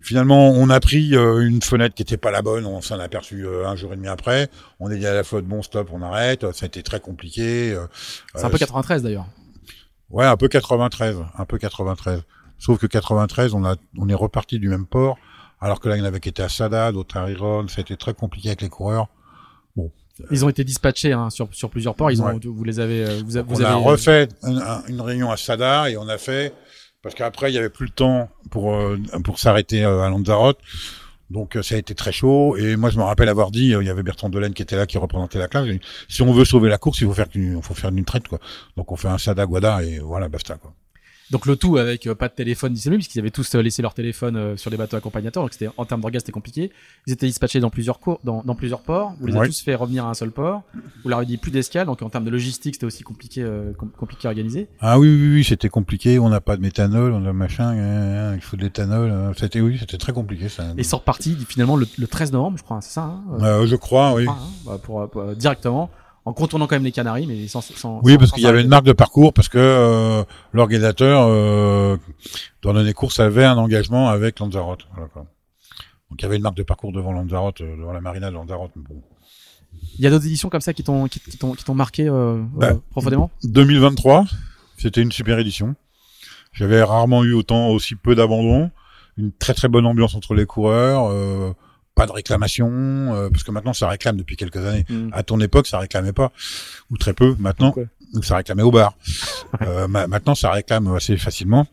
[0.01, 3.03] Finalement, on a pris euh, une fenêtre qui était pas la bonne, on s'en a
[3.03, 4.49] aperçu euh, un jour et demi après.
[4.81, 6.51] On est dit à la flotte, bon stop, on arrête.
[6.51, 7.71] Ça a été très compliqué.
[7.71, 7.87] euh,
[8.35, 9.25] c'est un peu 93 d'ailleurs.
[10.09, 12.21] Ouais, un peu 93, un peu 93.
[12.59, 15.17] Sauf que 93, on a, on est reparti du même port,
[15.61, 17.79] alors que là, il y en avait qui étaient à Sada, d'autres à Riron, ça
[17.79, 19.07] a été très compliqué avec les coureurs.
[20.31, 22.11] Ils ont été dispatchés hein, sur, sur plusieurs ports.
[22.11, 22.39] Ils ont, Ouais.
[22.43, 25.37] vous les avez, euh, vous, a- vous on a refait un- un- une réunion à
[25.37, 26.53] Sada et on a fait
[27.01, 30.59] parce qu'après il y avait plus le temps pour euh, pour s'arrêter euh, à Lanzarote.
[31.31, 33.89] Donc ça a été très chaud et moi je me rappelle avoir dit il y
[33.89, 35.65] avait Bertrand Delaine qui était là qui représentait la classe.
[35.65, 38.27] dit, si on veut sauver la course, il faut faire qu'une faut faire une traite
[38.27, 38.39] quoi.
[38.77, 40.73] Donc on fait un Sada Guada et voilà basta quoi.
[41.31, 43.93] Donc le tout avec euh, pas de téléphone disponible, puisqu'ils avaient tous euh, laissé leur
[43.93, 46.71] téléphone euh, sur les bateaux accompagnateurs, donc c'était en termes d'orgas c'était compliqué.
[47.07, 49.13] Ils étaient dispatchés dans plusieurs cours, dans, dans plusieurs ports.
[49.19, 50.63] Vous les avez tous fait revenir à un seul port.
[51.03, 53.71] Vous leur avez dit plus d'escale, donc en termes de logistique c'était aussi compliqué, euh,
[53.73, 54.67] com- compliqué à organiser.
[54.79, 56.19] Ah oui oui oui c'était compliqué.
[56.19, 59.09] On n'a pas de méthanol, on a machin, il faut de l'éthanol.
[59.09, 60.63] euh, C'était oui c'était très compliqué ça.
[60.77, 63.65] Et ils sont repartis finalement le, le 13 novembre, je crois, c'est ça, hein, euh,
[63.65, 64.23] je crois oui.
[64.23, 65.89] je crois, hein, bah, pour, pour, directement
[66.25, 67.61] en contournant quand même les Canaries, mais sans.
[67.61, 70.23] sans Oui, parce qu'il y avait une marque de parcours, parce que euh,
[70.53, 71.97] l'organisateur, euh,
[72.61, 74.87] dans les courses, avait un engagement avec Lanzarote.
[74.93, 75.25] Voilà, quoi.
[76.09, 78.35] Donc il y avait une marque de parcours devant Lanzarote, euh, devant la marina de
[78.35, 78.71] Lanzarote.
[78.75, 79.01] mais Bon.
[79.97, 82.07] Il y a d'autres éditions comme ça qui t'ont qui, qui t'ont qui t'ont marqué
[82.07, 83.31] euh, Bah, euh, profondément.
[83.43, 84.25] 2023,
[84.77, 85.75] c'était une super édition.
[86.51, 88.69] J'avais rarement eu autant aussi peu d'abandon,
[89.17, 91.51] une très très bonne ambiance entre les coureurs, euh,
[91.95, 94.85] pas de réclamation, euh, parce que maintenant ça réclame depuis quelques années.
[94.89, 95.09] Mm.
[95.13, 96.31] À ton époque, ça réclamait pas,
[96.89, 97.35] ou très peu.
[97.39, 97.73] Maintenant,
[98.13, 98.93] ou ça réclamait au bar.
[99.61, 101.67] euh, ma- maintenant, ça réclame assez facilement.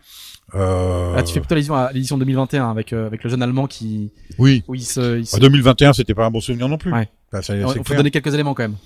[0.54, 3.66] Euh, Ah, tu fais plutôt l'édition à l'édition 2021 avec euh, avec le jeune allemand
[3.68, 4.64] qui Oui.
[4.66, 6.92] où il se, il se- Bah, 2021, c'était pas un bon souvenir non plus.
[6.92, 7.08] Ouais.
[7.32, 8.76] Bah, ça- faut donner quelques éléments quand même.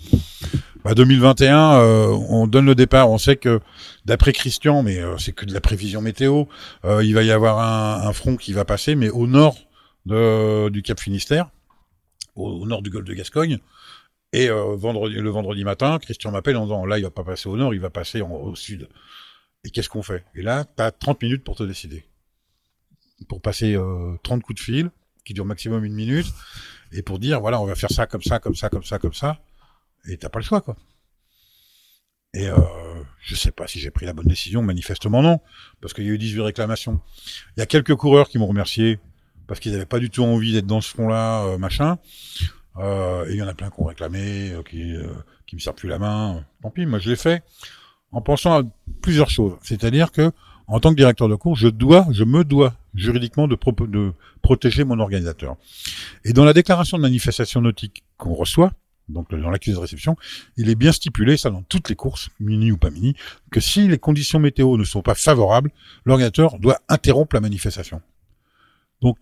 [0.84, 3.08] Bah, 2021, euh, on donne le départ.
[3.10, 3.60] On sait que,
[4.04, 6.44] d'après Christian, mais euh, c'est que de la prévision météo,
[6.84, 9.56] euh, il va y avoir un, un front qui va passer, mais au nord
[10.06, 11.50] de, du Cap Finistère,
[12.34, 13.58] au, nord du golfe de Gascogne.
[14.32, 17.48] Et euh, vendredi, le vendredi matin, Christian m'appelle en disant, là, il va pas passer
[17.48, 18.88] au nord, il va passer au sud.
[19.64, 20.24] Et qu'est-ce qu'on fait?
[20.34, 22.04] Et là, tu as 30 minutes pour te décider.
[23.28, 24.90] Pour passer euh, 30 coups de fil,
[25.24, 26.26] qui durent maximum une minute,
[26.92, 29.14] et pour dire, voilà, on va faire ça, comme ça, comme ça, comme ça, comme
[29.14, 29.40] ça.
[30.06, 30.76] Et t'as pas le choix, quoi.
[32.34, 32.58] Et euh,
[33.20, 35.40] je sais pas si j'ai pris la bonne décision, manifestement non,
[35.80, 37.00] parce qu'il y a eu 18 réclamations.
[37.56, 38.98] Il y a quelques coureurs qui m'ont remercié
[39.46, 41.98] parce qu'ils n'avaient pas du tout envie d'être dans ce front-là, euh, machin.
[42.76, 44.94] Euh, et il y en a plein qui ont réclamé, euh, qui,
[45.46, 46.44] qui me servent plus la main.
[46.62, 47.42] Tant pis, moi je l'ai fait.
[48.12, 48.62] en pensant à
[49.02, 49.56] plusieurs choses.
[49.62, 50.32] C'est-à-dire que
[50.66, 54.84] en tant que directeur de cours, je dois, je me dois juridiquement de, de protéger
[54.84, 55.56] mon organisateur.
[56.24, 58.72] Et dans la déclaration de manifestation nautique qu'on reçoit,
[59.08, 60.16] donc dans l'accusé de réception,
[60.56, 63.14] il est bien stipulé, ça dans toutes les courses, mini ou pas mini,
[63.50, 65.70] que si les conditions météo ne sont pas favorables,
[66.06, 68.00] l'organisateur doit interrompre la manifestation.
[69.02, 69.18] Donc,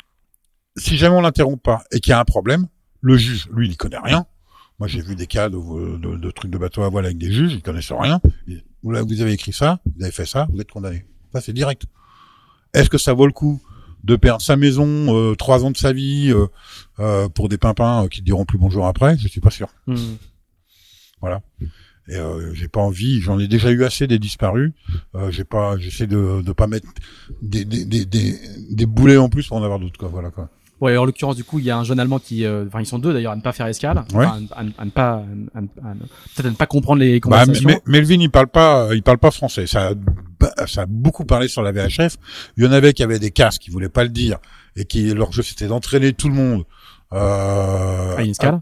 [0.76, 2.66] si jamais on l'interrompt pas et qu'il y a un problème,
[3.00, 4.26] le juge, lui, il connaît rien.
[4.78, 5.56] Moi, j'ai vu des cas de,
[5.98, 8.20] de, de, trucs de bateau à voile avec des juges, ils connaissent rien.
[8.82, 11.04] Vous, vous avez écrit ça, vous avez fait ça, vous êtes condamné.
[11.32, 11.84] Ça, c'est direct.
[12.74, 13.60] Est-ce que ça vaut le coup
[14.02, 14.86] de perdre sa maison,
[15.16, 16.46] euh, trois ans de sa vie euh,
[16.98, 19.16] euh, pour des pimpins qui ne diront plus bonjour après?
[19.18, 19.68] Je suis pas sûr.
[19.86, 19.96] Hmm.
[21.20, 21.42] Voilà.
[22.08, 22.16] Et
[22.54, 23.20] j'ai pas envie.
[23.20, 24.72] J'en ai déjà eu assez des disparus.
[25.30, 25.78] j'ai pas.
[25.78, 26.88] J'essaie de de pas mettre
[27.42, 28.04] des des, des
[28.70, 29.98] des boulets en plus pour en avoir d'autres.
[29.98, 30.08] Quoi.
[30.08, 30.50] Voilà quoi.
[30.82, 32.86] Ouais, en l'occurrence, du coup, il y a un jeune Allemand qui, euh, enfin, ils
[32.86, 34.24] sont deux d'ailleurs, à ne pas faire escale, ouais.
[34.24, 35.22] à, à, ne pas,
[35.54, 37.68] peut-être à ne pas comprendre les bah, conversations.
[37.68, 39.68] Bah, Melvin, il parle pas, il parle pas français.
[39.68, 39.92] Ça,
[40.66, 42.16] ça a beaucoup parlé sur la VHF.
[42.56, 44.38] Il y en avait qui avaient des casques, qui voulaient pas le dire,
[44.74, 46.64] et qui leur jeu c'était d'entraîner tout le monde
[47.12, 48.16] euh,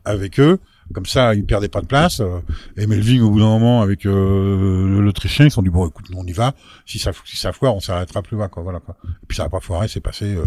[0.05, 0.59] avec eux.
[0.93, 2.21] Comme ça, ils perdaient pas de place.
[2.21, 2.41] Euh,
[2.77, 6.27] et Melvin, au bout d'un moment, avec euh, l'Autrichien, ils sont dit bon, écoute, on
[6.27, 6.55] y va.
[6.85, 8.63] Si ça, si ça foire, on s'arrêtera plus bas, quoi.
[8.63, 8.97] Voilà, quoi.
[9.05, 10.35] Et puis ça n'a pas foiré, c'est passé.
[10.35, 10.45] Euh,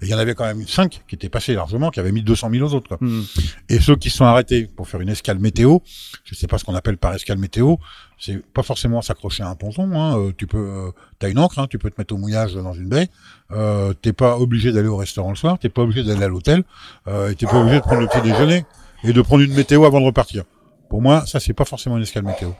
[0.00, 2.22] et il y en avait quand même cinq qui étaient passés largement, qui avaient mis
[2.22, 2.88] 200 000 aux autres.
[2.88, 2.98] Quoi.
[3.00, 3.22] Hmm.
[3.68, 5.78] Et ceux qui sont arrêtés pour faire une escale météo,
[6.24, 7.76] je sais pas ce qu'on appelle par escale météo,
[8.18, 9.90] c'est pas forcément s'accrocher à un ponton.
[9.94, 10.32] Hein.
[10.36, 13.08] tu peux, t'as une encre, hein, tu peux te mettre au mouillage dans une baie.
[13.52, 16.62] Euh, t'es pas obligé d'aller au restaurant le soir, t'es pas obligé d'aller à l'hôtel,
[17.08, 18.64] euh, et t'es pas obligé de prendre le petit déjeuner
[19.04, 20.44] et de prendre une météo avant de repartir.
[20.88, 22.50] Pour moi, ça c'est pas forcément une escale météo.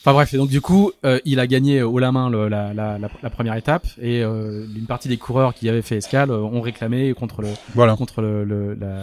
[0.00, 2.72] Enfin bref, et donc du coup, euh, il a gagné haut la main le, la,
[2.72, 6.40] la, la, première étape et euh, une partie des coureurs qui avaient fait escale euh,
[6.40, 7.96] ont réclamé contre le voilà.
[7.96, 9.02] contre le, le la,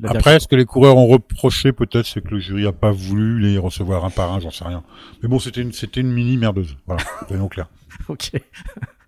[0.00, 2.90] la Après, ce que les coureurs ont reproché peut-être, c'est que le jury a pas
[2.90, 4.82] voulu les recevoir un par un, j'en sais rien.
[5.22, 6.76] Mais bon, c'était une c'était une mini merdeuse.
[6.86, 7.68] Voilà, soyons clair.
[8.08, 8.32] ok.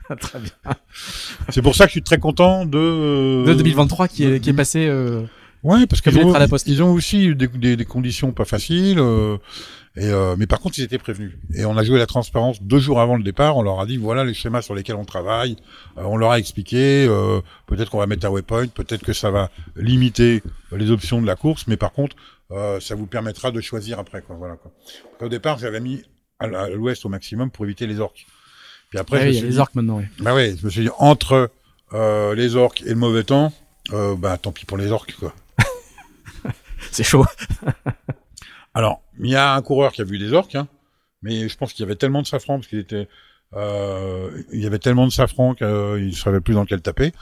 [0.20, 0.74] Très bien.
[1.48, 4.54] C'est pour ça que je suis très content de de 2023 qui est qui est
[4.54, 4.86] passé.
[4.86, 5.22] Euh
[5.66, 6.32] Ouais, parce qu'ils ont,
[6.66, 9.00] ils ont aussi eu des, des, des, conditions pas faciles.
[9.00, 9.36] Euh,
[9.96, 11.32] et euh, mais par contre, ils étaient prévenus.
[11.56, 13.56] Et on a joué la transparence deux jours avant le départ.
[13.56, 15.56] On leur a dit voilà les schémas sur lesquels on travaille.
[15.98, 17.04] Euh, on leur a expliqué.
[17.08, 18.68] Euh, peut-être qu'on va mettre un waypoint.
[18.68, 20.40] Peut-être que ça va limiter
[20.70, 21.66] les options de la course.
[21.66, 22.14] Mais par contre,
[22.80, 24.22] ça vous permettra de choisir après.
[24.22, 24.54] Quoi, voilà.
[24.54, 24.70] Quoi.
[25.20, 26.02] Au départ, j'avais mis
[26.38, 28.28] à l'ouest au maximum pour éviter les orques.
[28.90, 29.96] Puis après, ouais, a les orques maintenant.
[29.96, 30.04] Oui.
[30.20, 31.50] Bah ouais, je me suis dit entre
[31.92, 33.52] les orques et le mauvais temps,
[33.90, 35.34] bah tant pis pour les orques quoi
[36.96, 37.24] c'est chaud.
[38.74, 40.68] Alors, il y a un coureur qui a vu des orques, hein,
[41.22, 43.08] mais je pense qu'il y avait tellement de safran parce qu'il était,
[43.54, 47.12] euh, il y avait tellement de safran qu'il ne savait plus dans quel taper.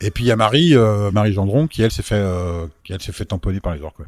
[0.00, 2.92] Et puis il y a Marie, euh, Marie Gendron, qui elle s'est fait, euh, qui
[2.92, 4.00] elle s'est fait tamponner par les orques.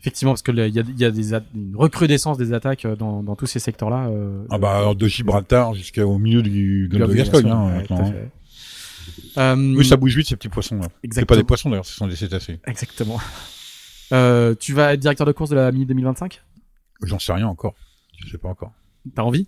[0.00, 3.22] Effectivement, parce que il y a, y a des une recrudescence des attaques euh, dans,
[3.22, 4.08] dans tous ces secteurs-là.
[4.08, 7.48] Euh, ah bah de Gibraltar jusqu'au milieu du golfe de Gascogne.
[7.48, 8.12] Hein, hein.
[9.38, 10.88] Euh, oui, ça bouge vite ces petits poissons là.
[11.10, 12.60] C'est pas des poissons d'ailleurs, ce sont des cétacés.
[12.66, 13.18] Exactement.
[14.14, 16.42] Euh, tu vas être directeur de course de la Mini 2025
[17.02, 17.74] J'en sais rien encore.
[18.18, 18.72] Je sais pas encore.
[19.14, 19.46] T'as envie?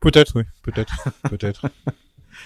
[0.00, 0.42] Peut-être, oui.
[0.62, 1.08] Peut-être.
[1.30, 1.66] Peut-être.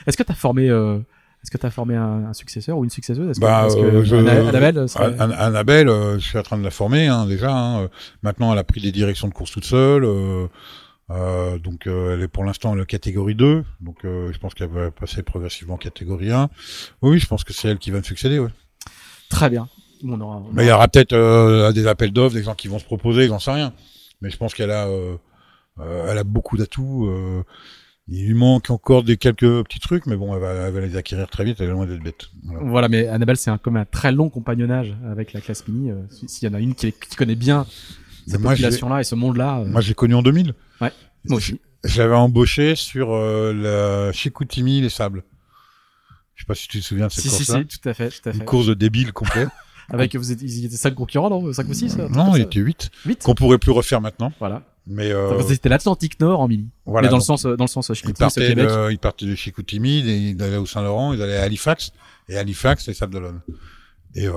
[0.06, 0.98] Est-ce que t'as formé euh,
[1.47, 3.38] est-ce que tu as formé un, successeur ou une successeuse?
[3.38, 5.16] Bah, que, euh, je, Annabelle, serait...
[5.20, 7.56] Annabelle euh, je suis en train de la former hein, déjà.
[7.56, 7.88] Hein.
[8.24, 10.05] Maintenant, elle a pris des directions de course toute seule.
[10.05, 15.22] Euh, donc elle est pour l'instant la catégorie 2, donc je pense qu'elle va passer
[15.22, 16.51] progressivement en catégorie 1.
[17.02, 18.40] Oui, je pense que c'est elle qui va me succéder.
[18.40, 18.51] Ouais.
[19.30, 19.68] Très bien.
[20.53, 23.28] Mais il y aura peut-être euh, des appels d'offres, des gens qui vont se proposer,
[23.28, 23.73] j'en sais rien.
[24.20, 25.16] Mais je pense qu'elle a, euh,
[25.78, 27.11] euh, elle a beaucoup d'atouts.
[28.09, 30.97] il lui manque encore des quelques petits trucs, mais bon, elle va, elle va les
[30.97, 31.61] acquérir très vite.
[31.61, 32.27] Elle est loin d'être bête.
[32.45, 32.89] Voilà.
[32.89, 35.93] mais Annabelle, c'est un, comme un très long compagnonnage avec la classe mini.
[36.27, 37.66] S'il y en a une qui, qui connaît bien
[38.27, 39.65] cette population-là et ce monde-là.
[39.66, 40.55] Moi, j'ai connu en 2000.
[40.81, 40.93] Ouais.
[41.24, 41.61] Moi aussi.
[41.85, 45.23] Je l'avais embauché sur la Chicoutimi les sables.
[46.37, 47.62] Je sais pas si tu te souviens de cette course-là.
[47.62, 48.39] Si, si, tout à fait, tout à fait.
[48.39, 49.47] Une course de débile complet.
[49.89, 51.53] Avec, vous êtes, ils étaient 5 concurrents, non?
[51.53, 52.91] 5 ou 6 Non, il était 8.
[53.05, 54.33] 8 Qu'on pourrait plus refaire maintenant.
[54.39, 54.63] Voilà.
[54.87, 55.43] Mais euh...
[55.49, 56.69] C'était l'Atlantique Nord en mini.
[56.85, 57.07] Voilà.
[57.07, 59.99] Mais dans le sens, dans le sens Chicoutimi, ils partaient, de, ils partaient de Chicoutimi,
[59.99, 61.93] ils allaient au Saint-Laurent, ils allaient à Halifax,
[62.29, 63.41] et Halifax, c'est Sable d'Olonne.
[64.15, 64.33] Et euh,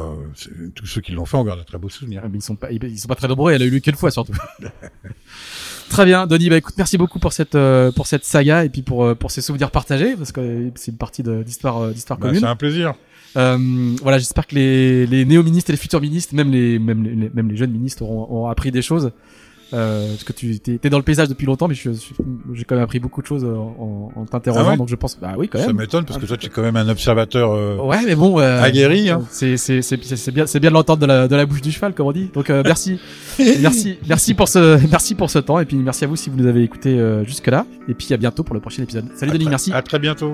[0.76, 2.22] tous ceux qui l'ont fait, on garde un très beau souvenir.
[2.26, 3.54] Ah, mais ils sont pas, ils sont pas très nombreux.
[3.54, 4.34] Elle a eu lieu qu'une fois surtout.
[5.90, 6.50] très bien, Denis.
[6.50, 9.32] Bah écoute, merci beaucoup pour cette euh, pour cette saga et puis pour euh, pour
[9.32, 12.42] ces souvenirs partagés parce que c'est une partie d'histoire d'histoire bah, commune.
[12.42, 12.94] C'est un plaisir.
[13.38, 13.57] Euh,
[14.01, 17.49] voilà, j'espère que les, les néo-ministres et les futurs ministres, même les, même les, même
[17.49, 19.11] les jeunes ministres auront, auront appris des choses.
[19.72, 21.99] Euh, parce que tu t'es, t'es dans le paysage depuis longtemps, mais je, je-
[22.56, 24.95] j'ai quand même appris beaucoup de choses en, en, en t'interrogeant, Ah ouais donc je
[24.95, 25.76] pense, bah oui, quand Ça même.
[25.76, 27.51] m'étonne parce que toi, tu es quand même un observateur.
[27.51, 29.22] euh, Ouais, mais bon, euh, Aguerri, hein.
[29.30, 31.61] c'est c'est c'est c'est c'est bien c'est bien de l'entendre de la de la bouche
[31.61, 32.31] du cheval, comme on dit.
[32.34, 32.99] Donc euh, merci,
[33.61, 36.38] merci, merci pour ce merci pour ce temps et puis merci à vous si vous
[36.38, 37.68] nous avez écouté jusque là.
[37.88, 39.06] Et puis à bientôt pour le prochain épisode.
[39.14, 39.72] Salut à Denis, très- merci.
[39.72, 40.34] À très bientôt.